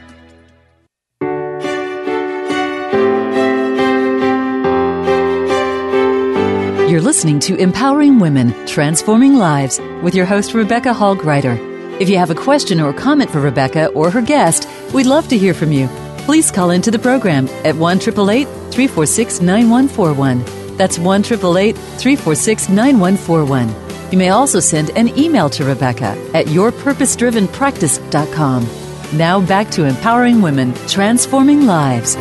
You're 6.93 7.01
listening 7.01 7.39
to 7.39 7.55
Empowering 7.55 8.19
Women, 8.19 8.67
Transforming 8.67 9.33
Lives 9.33 9.79
with 10.03 10.13
your 10.13 10.27
host, 10.27 10.53
Rebecca 10.53 10.93
Hall 10.93 11.15
Gruyter. 11.15 11.57
If 11.99 12.07
you 12.07 12.17
have 12.17 12.29
a 12.29 12.35
question 12.35 12.79
or 12.79 12.93
comment 12.93 13.31
for 13.31 13.39
Rebecca 13.39 13.87
or 13.87 14.11
her 14.11 14.21
guest, 14.21 14.69
we'd 14.93 15.07
love 15.07 15.27
to 15.29 15.37
hear 15.37 15.55
from 15.55 15.71
you. 15.71 15.87
Please 16.19 16.51
call 16.51 16.69
into 16.69 16.91
the 16.91 16.99
program 16.99 17.47
at 17.65 17.75
1 17.75 17.99
346 17.99 19.41
9141. 19.41 20.62
That's 20.83 20.99
1 20.99 21.23
346 21.23 22.67
9141. 22.67 24.11
You 24.11 24.17
may 24.17 24.31
also 24.31 24.59
send 24.59 24.89
an 24.97 25.17
email 25.17 25.49
to 25.51 25.63
Rebecca 25.63 26.07
at 26.33 26.47
yourpurposedrivenpractice.com. 26.47 29.17
Now 29.17 29.39
back 29.39 29.71
to 29.71 29.85
empowering 29.85 30.41
women, 30.41 30.73
transforming 30.89 31.65
lives. 31.65 32.17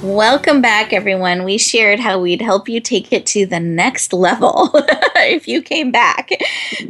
Welcome 0.00 0.62
back, 0.62 0.92
everyone. 0.92 1.42
We 1.42 1.58
shared 1.58 1.98
how 1.98 2.20
we'd 2.20 2.40
help 2.40 2.68
you 2.68 2.80
take 2.80 3.12
it 3.12 3.26
to 3.26 3.46
the 3.46 3.58
next 3.58 4.12
level 4.12 4.70
if 5.16 5.48
you 5.48 5.60
came 5.60 5.90
back. 5.90 6.30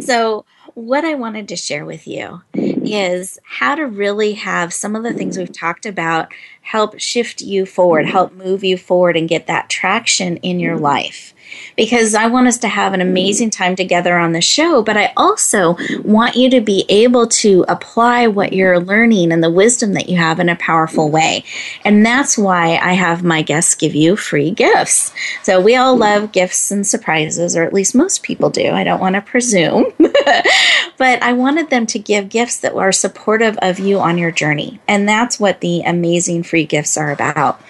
So, 0.01 0.45
what 0.75 1.07
I 1.07 1.15
wanted 1.15 1.49
to 1.49 1.57
share 1.57 1.87
with 1.87 2.07
you 2.07 2.43
is 2.53 3.39
how 3.45 3.77
to 3.77 3.87
really 3.87 4.35
have 4.35 4.75
some 4.75 4.95
of 4.95 5.05
the 5.05 5.15
things 5.15 5.39
we've 5.39 5.51
talked 5.51 5.87
about 5.87 6.35
help 6.67 6.99
shift 6.99 7.41
you 7.41 7.65
forward, 7.65 8.03
mm-hmm. 8.03 8.13
help 8.13 8.33
move 8.33 8.65
you 8.65 8.77
forward, 8.77 9.17
and 9.17 9.29
get 9.29 9.47
that 9.47 9.71
traction 9.71 10.37
in 10.39 10.59
your 10.59 10.75
mm-hmm. 10.75 10.85
life 10.85 11.33
because 11.77 12.15
I 12.15 12.27
want 12.27 12.49
us 12.49 12.59
to 12.59 12.69
have 12.69 12.93
an 12.95 13.01
amazing 13.01 13.51
time 13.51 13.77
together 13.77 14.17
on 14.17 14.33
the 14.33 14.41
show, 14.41 14.83
but 14.83 14.97
I 14.97 15.13
also 15.17 15.77
want 16.03 16.37
you 16.37 16.51
to 16.51 16.61
be 16.61 16.85
able 16.89 17.27
to 17.29 17.65
apply 17.69 18.27
what 18.27 18.53
you're 18.53 18.81
learning 18.81 19.33
and 19.33 19.43
the 19.43 19.51
wisdom 19.51 19.93
that 19.95 20.09
you 20.09 20.17
have 20.17 20.41
in 20.41 20.49
a 20.49 20.57
powerful 20.57 21.11
way. 21.11 21.45
And 21.85 22.05
that's 22.05 22.39
why 22.39 22.79
I 22.83 22.95
have 22.95 23.23
my 23.23 23.43
guests 23.43 23.75
give 23.75 23.95
you 23.95 24.17
free 24.17 24.51
gifts. 24.51 25.13
So 25.43 25.61
we 25.61 25.77
all 25.77 25.95
mm-hmm. 25.95 26.03
love 26.03 26.33
gifts 26.33 26.71
and 26.71 26.87
surprises, 26.87 27.57
or 27.57 27.63
at 27.63 27.73
least 27.73 27.95
most 27.95 28.23
people 28.23 28.51
do. 28.51 28.71
I 28.71 28.85
don't 28.85 29.01
want 29.01 29.15
to 29.15 29.23
presume. 29.23 29.87
but 30.99 31.23
I 31.23 31.33
wanted 31.33 31.71
them 31.71 31.87
to 31.87 31.99
give 31.99 32.29
gifts 32.29 32.59
that 32.59 32.75
are 32.75 32.93
supportive 32.93 33.59
of 33.63 33.79
you 33.79 33.99
on 33.99 34.19
your 34.19 34.31
journey. 34.31 34.81
And 34.89 35.09
that's 35.09 35.39
what 35.39 35.61
the 35.61 35.81
amazing 35.83 36.43
free 36.43 36.65
gifts 36.65 36.97
are 36.97 37.11
about. 37.11 37.61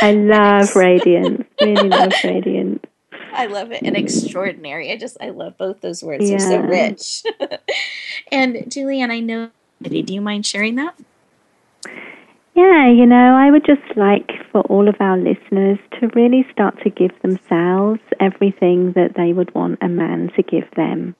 I 0.00 0.12
love 0.12 0.74
radiance. 0.74 1.46
Really 1.60 1.88
love 1.88 2.12
radiance. 2.22 2.84
I 3.32 3.46
love 3.46 3.72
it. 3.72 3.82
And 3.82 3.96
extraordinary. 3.96 4.92
I 4.92 4.96
just, 4.96 5.16
I 5.20 5.30
love 5.30 5.58
both 5.58 5.80
those 5.80 6.02
words. 6.02 6.28
Yeah. 6.30 6.38
They're 6.38 6.48
so 6.48 6.60
rich. 6.60 7.22
and 8.32 8.54
Julianne, 8.56 9.10
I 9.10 9.20
know, 9.20 9.50
do 9.82 9.98
you 10.06 10.20
mind 10.20 10.46
sharing 10.46 10.76
that? 10.76 10.94
Yeah, 12.54 12.88
you 12.88 13.04
know, 13.04 13.34
I 13.34 13.50
would 13.50 13.66
just 13.66 13.96
like 13.96 14.30
for 14.52 14.60
all 14.62 14.88
of 14.88 14.94
our 15.00 15.18
listeners 15.18 15.78
to 15.98 16.08
really 16.14 16.46
start 16.52 16.78
to 16.84 16.90
give 16.90 17.10
themselves 17.20 18.00
everything 18.20 18.92
that 18.92 19.14
they 19.16 19.32
would 19.32 19.52
want 19.56 19.80
a 19.82 19.88
man 19.88 20.30
to 20.36 20.42
give 20.42 20.70
them. 20.76 21.16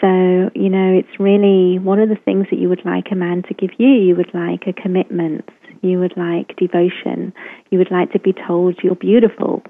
So, 0.00 0.50
you 0.54 0.68
know, 0.68 0.92
it's 0.92 1.18
really 1.18 1.80
one 1.80 1.98
of 1.98 2.08
the 2.08 2.22
things 2.24 2.46
that 2.50 2.60
you 2.60 2.68
would 2.68 2.84
like 2.84 3.06
a 3.10 3.16
man 3.16 3.42
to 3.48 3.54
give 3.54 3.70
you. 3.78 3.88
You 3.88 4.14
would 4.14 4.32
like 4.34 4.68
a 4.68 4.72
commitment. 4.72 5.48
You 5.82 5.98
would 5.98 6.16
like 6.16 6.54
devotion. 6.56 7.32
You 7.70 7.78
would 7.78 7.90
like 7.90 8.12
to 8.12 8.20
be 8.20 8.32
told 8.32 8.78
you're 8.84 8.94
beautiful. 8.94 9.64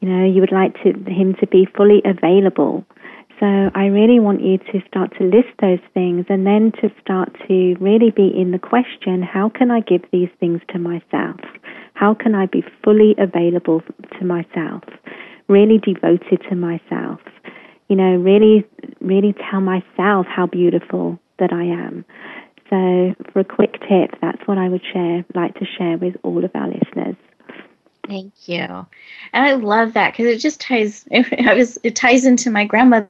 You 0.00 0.08
know, 0.08 0.26
you 0.26 0.40
would 0.40 0.52
like 0.52 0.74
to, 0.82 0.92
him 1.08 1.36
to 1.38 1.46
be 1.46 1.68
fully 1.76 2.02
available. 2.04 2.84
So 3.38 3.70
I 3.74 3.86
really 3.86 4.18
want 4.18 4.40
you 4.40 4.56
to 4.56 4.80
start 4.88 5.12
to 5.18 5.24
list 5.24 5.52
those 5.60 5.80
things 5.92 6.24
and 6.30 6.46
then 6.46 6.72
to 6.80 6.90
start 7.02 7.36
to 7.48 7.76
really 7.80 8.10
be 8.10 8.32
in 8.34 8.50
the 8.50 8.58
question 8.58 9.22
how 9.22 9.50
can 9.50 9.70
I 9.70 9.80
give 9.80 10.02
these 10.10 10.30
things 10.40 10.62
to 10.70 10.78
myself? 10.78 11.40
How 11.92 12.14
can 12.14 12.34
I 12.34 12.46
be 12.46 12.64
fully 12.82 13.14
available 13.18 13.82
to 14.18 14.24
myself? 14.24 14.84
Really 15.48 15.78
devoted 15.78 16.40
to 16.48 16.56
myself? 16.56 17.20
You 17.88 17.96
know, 17.96 18.16
really, 18.16 18.64
really 19.00 19.34
tell 19.50 19.60
myself 19.60 20.26
how 20.26 20.46
beautiful 20.46 21.18
that 21.38 21.52
I 21.52 21.64
am. 21.64 22.06
So, 22.70 23.14
for 23.32 23.40
a 23.40 23.44
quick 23.44 23.74
tip, 23.88 24.18
that's 24.20 24.42
what 24.46 24.58
I 24.58 24.68
would 24.68 24.82
share, 24.92 25.24
like 25.34 25.54
to 25.56 25.66
share 25.78 25.98
with 25.98 26.16
all 26.24 26.44
of 26.44 26.50
our 26.54 26.68
listeners. 26.68 27.14
Thank 28.08 28.32
you, 28.48 28.58
and 28.58 28.86
I 29.32 29.52
love 29.54 29.92
that 29.92 30.12
because 30.12 30.26
it 30.26 30.38
just 30.38 30.60
ties. 30.60 31.06
It, 31.10 31.56
was, 31.56 31.78
it 31.84 31.94
ties 31.94 32.24
into 32.24 32.50
my 32.50 32.64
grandmother 32.64 33.08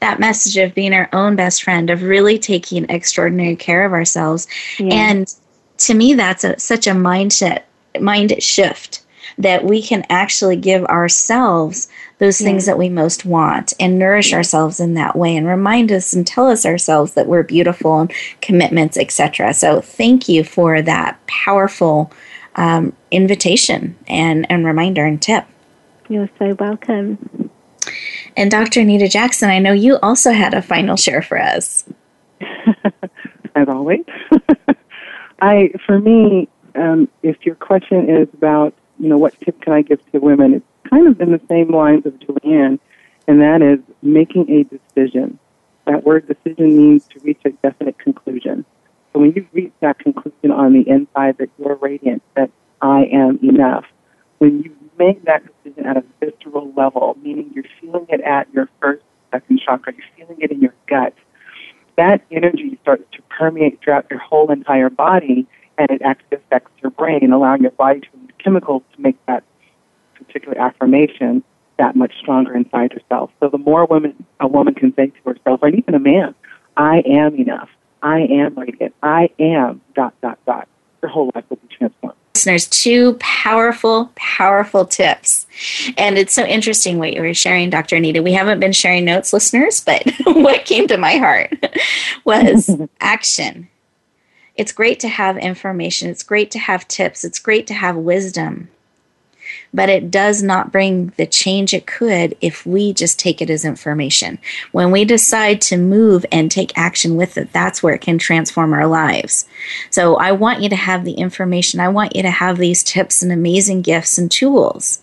that 0.00 0.20
message 0.20 0.56
of 0.56 0.74
being 0.74 0.92
our 0.92 1.08
own 1.12 1.36
best 1.36 1.62
friend, 1.62 1.90
of 1.90 2.02
really 2.02 2.38
taking 2.38 2.88
extraordinary 2.88 3.56
care 3.56 3.84
of 3.84 3.92
ourselves. 3.92 4.46
Yeah. 4.78 4.94
And 4.94 5.34
to 5.78 5.94
me, 5.94 6.14
that's 6.14 6.44
a, 6.44 6.58
such 6.58 6.86
a 6.86 6.92
mindset, 6.92 7.62
mind 8.00 8.42
shift 8.42 9.02
that 9.38 9.64
we 9.64 9.80
can 9.80 10.04
actually 10.10 10.56
give 10.56 10.84
ourselves 10.86 11.88
those 12.18 12.38
things 12.38 12.66
that 12.66 12.76
we 12.76 12.88
most 12.88 13.24
want 13.24 13.72
and 13.80 13.98
nourish 13.98 14.34
ourselves 14.34 14.80
in 14.80 14.94
that 14.94 15.16
way 15.16 15.34
and 15.34 15.46
remind 15.46 15.90
us 15.90 16.12
and 16.12 16.26
tell 16.26 16.48
us 16.48 16.66
ourselves 16.66 17.14
that 17.14 17.26
we're 17.26 17.42
beautiful 17.42 18.00
and 18.00 18.12
commitments 18.42 18.98
etc 18.98 19.54
so 19.54 19.80
thank 19.80 20.28
you 20.28 20.44
for 20.44 20.82
that 20.82 21.18
powerful 21.26 22.12
um, 22.56 22.92
invitation 23.10 23.96
and, 24.06 24.46
and 24.50 24.64
reminder 24.64 25.04
and 25.04 25.20
tip. 25.20 25.44
You're 26.08 26.30
so 26.38 26.54
welcome 26.58 27.18
and 28.36 28.50
Dr. 28.50 28.80
Anita 28.80 29.08
Jackson, 29.08 29.50
I 29.50 29.58
know 29.58 29.72
you 29.72 29.98
also 30.02 30.32
had 30.32 30.54
a 30.54 30.62
final 30.62 30.96
share 30.96 31.22
for 31.22 31.40
us. 31.40 31.84
As 33.54 33.68
always. 33.68 34.04
I, 35.42 35.72
for 35.86 35.98
me, 35.98 36.48
um, 36.74 37.08
if 37.22 37.44
your 37.44 37.54
question 37.54 38.08
is 38.08 38.28
about, 38.34 38.74
you 38.98 39.08
know, 39.08 39.18
what 39.18 39.38
tip 39.40 39.60
can 39.60 39.72
I 39.72 39.82
give 39.82 40.04
to 40.12 40.18
women, 40.18 40.54
it's 40.54 40.66
kind 40.88 41.08
of 41.08 41.20
in 41.20 41.32
the 41.32 41.40
same 41.48 41.70
lines 41.70 42.06
of 42.06 42.14
Julianne, 42.14 42.78
and 43.26 43.40
that 43.40 43.62
is 43.62 43.80
making 44.02 44.50
a 44.50 44.64
decision. 44.64 45.38
That 45.86 46.04
word 46.04 46.28
decision 46.28 46.76
means 46.76 47.06
to 47.08 47.20
reach 47.20 47.40
a 47.44 47.50
definite 47.50 47.98
conclusion. 47.98 48.64
So 49.12 49.20
when 49.20 49.32
you 49.32 49.46
reach 49.52 49.72
that 49.80 49.98
conclusion 49.98 50.50
on 50.52 50.72
the 50.72 50.88
inside 50.88 51.38
that 51.38 51.50
you're 51.58 51.76
radiant, 51.76 52.22
that 52.34 52.50
I 52.80 53.04
am 53.06 53.38
enough, 53.42 53.86
when 54.38 54.62
you 54.62 54.76
make 55.00 55.24
that 55.24 55.42
decision 55.64 55.86
at 55.86 55.96
a 55.96 56.04
visceral 56.20 56.72
level, 56.76 57.16
meaning 57.22 57.50
you're 57.54 57.64
feeling 57.80 58.06
it 58.10 58.20
at 58.20 58.52
your 58.52 58.68
first, 58.80 59.02
second 59.32 59.60
chakra, 59.64 59.94
you're 59.94 60.26
feeling 60.26 60.40
it 60.42 60.50
in 60.52 60.60
your 60.60 60.74
gut, 60.86 61.14
that 61.96 62.22
energy 62.30 62.78
starts 62.82 63.04
to 63.12 63.22
permeate 63.22 63.80
throughout 63.82 64.06
your 64.10 64.20
whole 64.20 64.50
entire 64.52 64.90
body 64.90 65.46
and 65.78 65.90
it 65.90 66.02
actually 66.02 66.36
affects 66.36 66.70
your 66.82 66.90
brain, 66.90 67.32
allowing 67.32 67.62
your 67.62 67.70
body 67.72 68.00
to 68.00 68.08
release 68.14 68.30
chemicals 68.38 68.82
to 68.94 69.00
make 69.00 69.16
that 69.26 69.42
particular 70.14 70.58
affirmation 70.60 71.42
that 71.78 71.96
much 71.96 72.12
stronger 72.20 72.54
inside 72.54 72.92
yourself. 72.92 73.30
So 73.40 73.48
the 73.48 73.58
more 73.58 73.86
women 73.86 74.26
a 74.38 74.46
woman 74.46 74.74
can 74.74 74.94
say 74.94 75.06
to 75.06 75.22
herself, 75.24 75.60
or 75.62 75.68
even 75.68 75.94
a 75.94 75.98
man, 75.98 76.34
I 76.76 77.02
am 77.06 77.34
enough. 77.36 77.70
I 78.02 78.20
am 78.20 78.54
radiant. 78.54 78.94
I 79.02 79.30
am 79.38 79.80
dot 79.94 80.14
dot 80.20 80.38
dot. 80.46 80.68
Your 81.02 81.10
whole 81.10 81.30
life 81.34 81.44
will 81.48 81.56
be 81.56 81.68
transformed 81.74 82.16
listeners 82.40 82.66
two 82.68 83.18
powerful, 83.20 84.10
powerful 84.14 84.86
tips. 84.86 85.46
And 85.98 86.16
it's 86.16 86.32
so 86.32 86.42
interesting 86.42 86.98
what 86.98 87.12
you 87.12 87.20
were 87.20 87.34
sharing, 87.34 87.68
Dr. 87.68 87.96
Anita. 87.96 88.22
We 88.22 88.32
haven't 88.32 88.60
been 88.60 88.72
sharing 88.72 89.04
notes, 89.04 89.34
listeners, 89.34 89.82
but 89.82 90.10
what 90.24 90.64
came 90.64 90.86
to 90.88 90.96
my 90.96 91.16
heart 91.16 91.52
was 92.24 92.70
action. 93.00 93.68
It's 94.56 94.72
great 94.72 95.00
to 95.00 95.08
have 95.08 95.36
information, 95.36 96.08
it's 96.08 96.22
great 96.22 96.50
to 96.52 96.58
have 96.58 96.88
tips, 96.88 97.24
it's 97.24 97.38
great 97.38 97.66
to 97.66 97.74
have 97.74 97.96
wisdom 97.96 98.70
but 99.72 99.88
it 99.88 100.10
does 100.10 100.42
not 100.42 100.72
bring 100.72 101.12
the 101.16 101.26
change 101.26 101.72
it 101.72 101.86
could 101.86 102.36
if 102.40 102.66
we 102.66 102.92
just 102.92 103.18
take 103.18 103.40
it 103.40 103.50
as 103.50 103.64
information. 103.64 104.38
When 104.72 104.90
we 104.90 105.04
decide 105.04 105.60
to 105.62 105.76
move 105.76 106.26
and 106.32 106.50
take 106.50 106.76
action 106.76 107.16
with 107.16 107.38
it, 107.38 107.52
that's 107.52 107.82
where 107.82 107.94
it 107.94 108.00
can 108.00 108.18
transform 108.18 108.72
our 108.72 108.86
lives. 108.86 109.46
So 109.90 110.16
I 110.16 110.32
want 110.32 110.60
you 110.60 110.68
to 110.70 110.76
have 110.76 111.04
the 111.04 111.14
information, 111.14 111.80
I 111.80 111.88
want 111.88 112.16
you 112.16 112.22
to 112.22 112.30
have 112.30 112.58
these 112.58 112.82
tips 112.82 113.22
and 113.22 113.30
amazing 113.30 113.82
gifts 113.82 114.18
and 114.18 114.30
tools. 114.30 115.02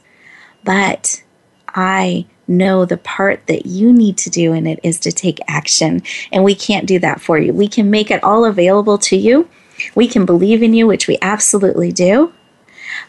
But 0.63 1.24
I 1.70 2.26
know 2.47 2.86
the 2.86 2.97
part 2.97 3.45
that 3.47 3.65
you 3.65 3.93
need 3.93 4.18
to 4.18 4.30
do 4.30 4.53
in 4.53 4.68
it 4.68 4.80
is 4.84 4.99
to 5.01 5.11
take 5.11 5.39
action. 5.47 6.01
And 6.32 6.43
we 6.43 6.55
can't 6.55 6.88
do 6.88 6.99
that 6.99 7.22
for 7.22 7.38
you. 7.38 7.53
We 7.53 7.68
can 7.68 7.89
make 7.89 8.09
it 8.09 8.24
all 8.24 8.45
available 8.45 8.97
to 8.99 9.18
you. 9.18 9.49
We 9.95 10.07
can 10.07 10.26
believe 10.26 10.63
in 10.63 10.74
you, 10.74 10.88
which 10.88 11.07
we 11.07 11.18
absolutely 11.22 11.91
do 11.91 12.34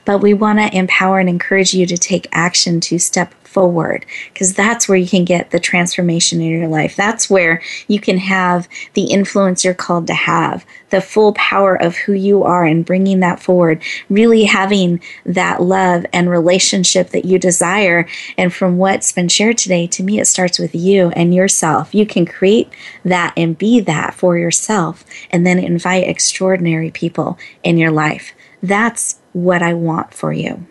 but 0.05 0.18
we 0.18 0.34
want 0.34 0.59
to 0.59 0.76
empower 0.76 1.18
and 1.18 1.28
encourage 1.28 1.74
you 1.74 1.86
to 1.86 1.96
take 1.96 2.28
action 2.32 2.80
to 2.80 2.99
step 2.99 3.34
forward 3.49 4.05
because 4.32 4.55
that's 4.55 4.88
where 4.88 4.99
you 4.99 5.09
can 5.09 5.24
get 5.24 5.51
the 5.51 5.59
transformation 5.59 6.40
in 6.40 6.51
your 6.51 6.68
life. 6.68 6.94
That's 6.94 7.30
where 7.30 7.62
you 7.88 7.99
can 7.99 8.18
have 8.18 8.68
the 8.92 9.05
influence 9.05 9.64
you're 9.64 9.74
called 9.74 10.07
to 10.09 10.14
have, 10.14 10.66
the 10.90 11.01
full 11.01 11.32
power 11.32 11.74
of 11.74 11.96
who 11.96 12.12
you 12.12 12.44
are 12.44 12.64
and 12.64 12.84
bringing 12.84 13.20
that 13.20 13.40
forward, 13.40 13.82
really 14.11 14.44
having 14.44 15.01
that 15.24 15.62
love 15.62 16.05
and 16.12 16.28
relationship 16.28 17.09
that 17.11 17.24
you 17.24 17.38
desire. 17.38 18.07
And 18.36 18.53
from 18.53 18.76
what's 18.76 19.12
been 19.12 19.28
shared 19.28 19.57
today, 19.57 19.86
to 19.88 20.03
me, 20.03 20.20
it 20.20 20.26
starts 20.26 20.59
with 20.59 20.74
you 20.74 21.09
and 21.16 21.34
yourself. 21.34 21.94
You 21.94 22.05
can 22.05 22.26
create 22.26 22.68
that 23.05 23.32
and 23.36 23.57
be 23.57 23.80
that 23.80 24.14
for 24.14 24.36
yourself 24.36 25.05
and 25.30 25.46
then 25.46 25.59
invite 25.59 26.07
extraordinary 26.07 26.90
people 26.90 27.38
in 27.62 27.78
your 27.78 27.90
life. 27.90 28.34
That's 28.62 29.20
what 29.45 29.62
I 29.62 29.74
want 29.74 30.12
for 30.14 30.32
you. 30.32 30.66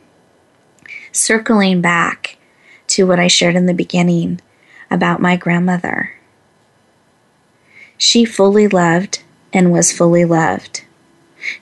Circling 1.11 1.82
back 1.82 2.38
to 2.88 3.05
what 3.05 3.20
I 3.20 3.28
shared 3.28 3.55
in 3.55 3.65
the 3.65 3.74
beginning 3.74 4.41
about 4.89 5.22
my 5.22 5.36
grandmother. 5.36 6.13
She 7.97 8.26
fully 8.26 8.68
loved 8.68 9.24
and 9.51 9.72
was 9.72 9.91
fully 9.91 10.26
loved. 10.26 10.84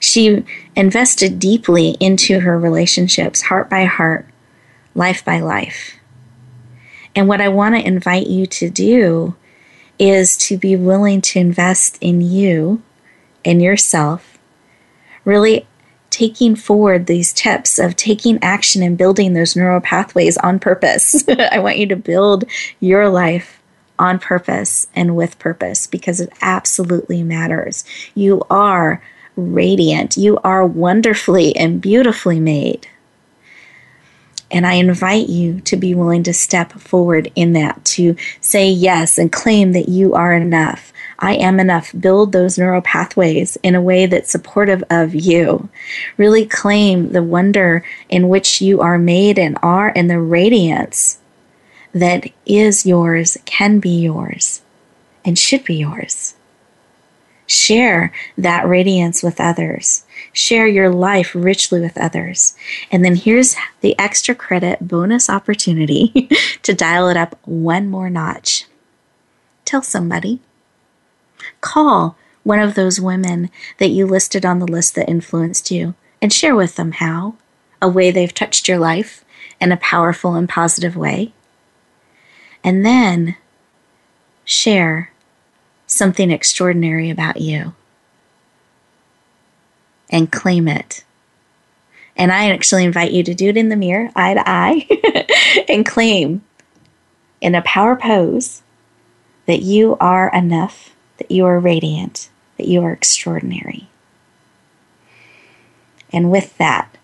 She 0.00 0.44
invested 0.74 1.38
deeply 1.38 1.96
into 2.00 2.40
her 2.40 2.58
relationships, 2.58 3.42
heart 3.42 3.70
by 3.70 3.84
heart, 3.84 4.26
life 4.94 5.24
by 5.24 5.40
life. 5.40 5.94
And 7.14 7.28
what 7.28 7.40
I 7.40 7.48
want 7.48 7.74
to 7.74 7.86
invite 7.86 8.26
you 8.26 8.46
to 8.46 8.68
do 8.68 9.36
is 9.98 10.36
to 10.36 10.58
be 10.58 10.76
willing 10.76 11.20
to 11.22 11.38
invest 11.38 11.96
in 12.00 12.20
you 12.20 12.82
and 13.44 13.62
yourself, 13.62 14.38
really 15.24 15.66
taking 16.16 16.56
forward 16.56 17.04
these 17.04 17.30
tips 17.30 17.78
of 17.78 17.94
taking 17.94 18.42
action 18.42 18.82
and 18.82 18.96
building 18.96 19.34
those 19.34 19.54
neural 19.54 19.82
pathways 19.82 20.38
on 20.38 20.58
purpose. 20.58 21.28
I 21.52 21.58
want 21.58 21.76
you 21.76 21.84
to 21.88 21.96
build 21.96 22.44
your 22.80 23.10
life 23.10 23.60
on 23.98 24.18
purpose 24.18 24.86
and 24.94 25.14
with 25.14 25.38
purpose 25.38 25.86
because 25.86 26.18
it 26.18 26.32
absolutely 26.40 27.22
matters. 27.22 27.84
You 28.14 28.40
are 28.48 29.02
radiant, 29.36 30.16
you 30.16 30.38
are 30.38 30.64
wonderfully 30.64 31.54
and 31.54 31.82
beautifully 31.82 32.40
made. 32.40 32.88
And 34.50 34.66
I 34.66 34.74
invite 34.74 35.28
you 35.28 35.60
to 35.62 35.76
be 35.76 35.94
willing 35.94 36.22
to 36.22 36.32
step 36.32 36.72
forward 36.72 37.30
in 37.34 37.52
that, 37.52 37.84
to 37.96 38.16
say 38.40 38.70
yes 38.70 39.18
and 39.18 39.30
claim 39.30 39.72
that 39.72 39.90
you 39.90 40.14
are 40.14 40.32
enough, 40.32 40.94
I 41.18 41.34
am 41.34 41.58
enough. 41.58 41.92
Build 41.98 42.32
those 42.32 42.58
neural 42.58 42.82
pathways 42.82 43.56
in 43.62 43.74
a 43.74 43.82
way 43.82 44.06
that's 44.06 44.30
supportive 44.30 44.84
of 44.90 45.14
you. 45.14 45.68
Really 46.16 46.46
claim 46.46 47.12
the 47.12 47.22
wonder 47.22 47.84
in 48.08 48.28
which 48.28 48.60
you 48.60 48.80
are 48.80 48.98
made 48.98 49.38
and 49.38 49.58
are, 49.62 49.92
and 49.96 50.10
the 50.10 50.20
radiance 50.20 51.18
that 51.92 52.30
is 52.44 52.84
yours, 52.84 53.38
can 53.46 53.78
be 53.78 54.00
yours, 54.02 54.60
and 55.24 55.38
should 55.38 55.64
be 55.64 55.76
yours. 55.76 56.34
Share 57.46 58.12
that 58.36 58.66
radiance 58.66 59.22
with 59.22 59.40
others. 59.40 60.04
Share 60.32 60.66
your 60.66 60.90
life 60.90 61.32
richly 61.34 61.80
with 61.80 61.96
others. 61.96 62.56
And 62.90 63.04
then 63.04 63.14
here's 63.14 63.54
the 63.80 63.96
extra 63.98 64.34
credit 64.34 64.86
bonus 64.86 65.30
opportunity 65.30 66.28
to 66.62 66.74
dial 66.74 67.08
it 67.08 67.16
up 67.16 67.38
one 67.44 67.88
more 67.88 68.10
notch. 68.10 68.66
Tell 69.64 69.82
somebody 69.82 70.40
call 71.66 72.16
one 72.44 72.60
of 72.60 72.74
those 72.74 73.00
women 73.00 73.50
that 73.78 73.88
you 73.88 74.06
listed 74.06 74.46
on 74.46 74.60
the 74.60 74.66
list 74.66 74.94
that 74.94 75.08
influenced 75.08 75.70
you 75.70 75.94
and 76.22 76.32
share 76.32 76.54
with 76.54 76.76
them 76.76 76.92
how, 76.92 77.34
a 77.82 77.88
way 77.88 78.10
they've 78.10 78.32
touched 78.32 78.68
your 78.68 78.78
life 78.78 79.24
in 79.60 79.72
a 79.72 79.76
powerful 79.76 80.34
and 80.34 80.48
positive 80.48 80.96
way. 80.96 81.32
And 82.62 82.86
then 82.86 83.36
share 84.44 85.10
something 85.86 86.30
extraordinary 86.30 87.10
about 87.10 87.40
you 87.40 87.74
and 90.08 90.30
claim 90.30 90.68
it. 90.68 91.04
And 92.16 92.32
I 92.32 92.50
actually 92.50 92.84
invite 92.84 93.12
you 93.12 93.22
to 93.24 93.34
do 93.34 93.48
it 93.48 93.56
in 93.56 93.68
the 93.68 93.76
mirror, 93.76 94.10
eye 94.14 94.34
to 94.34 94.48
eye, 94.48 95.64
and 95.68 95.84
claim 95.84 96.44
in 97.40 97.54
a 97.54 97.62
power 97.62 97.96
pose 97.96 98.62
that 99.46 99.62
you 99.62 99.96
are 100.00 100.30
enough 100.32 100.95
that 101.18 101.30
you 101.30 101.44
are 101.46 101.58
radiant, 101.58 102.28
that 102.58 102.68
you 102.68 102.82
are 102.82 102.92
extraordinary. 102.92 103.88
And 106.12 106.30
with 106.30 106.56
that, 106.58 106.96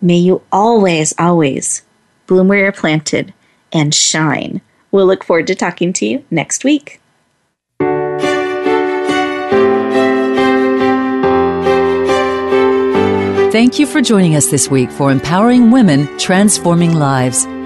may 0.00 0.16
you 0.16 0.42
always, 0.50 1.14
always 1.18 1.82
bloom 2.26 2.48
where 2.48 2.58
you're 2.58 2.72
planted 2.72 3.32
and 3.72 3.94
shine. 3.94 4.60
We'll 4.90 5.06
look 5.06 5.24
forward 5.24 5.46
to 5.48 5.54
talking 5.54 5.92
to 5.94 6.06
you 6.06 6.24
next 6.30 6.64
week. 6.64 7.00
Thank 13.52 13.78
you 13.78 13.86
for 13.86 14.02
joining 14.02 14.36
us 14.36 14.48
this 14.50 14.70
week 14.70 14.90
for 14.90 15.10
Empowering 15.10 15.70
Women, 15.70 16.18
Transforming 16.18 16.92
Lives. 16.92 17.46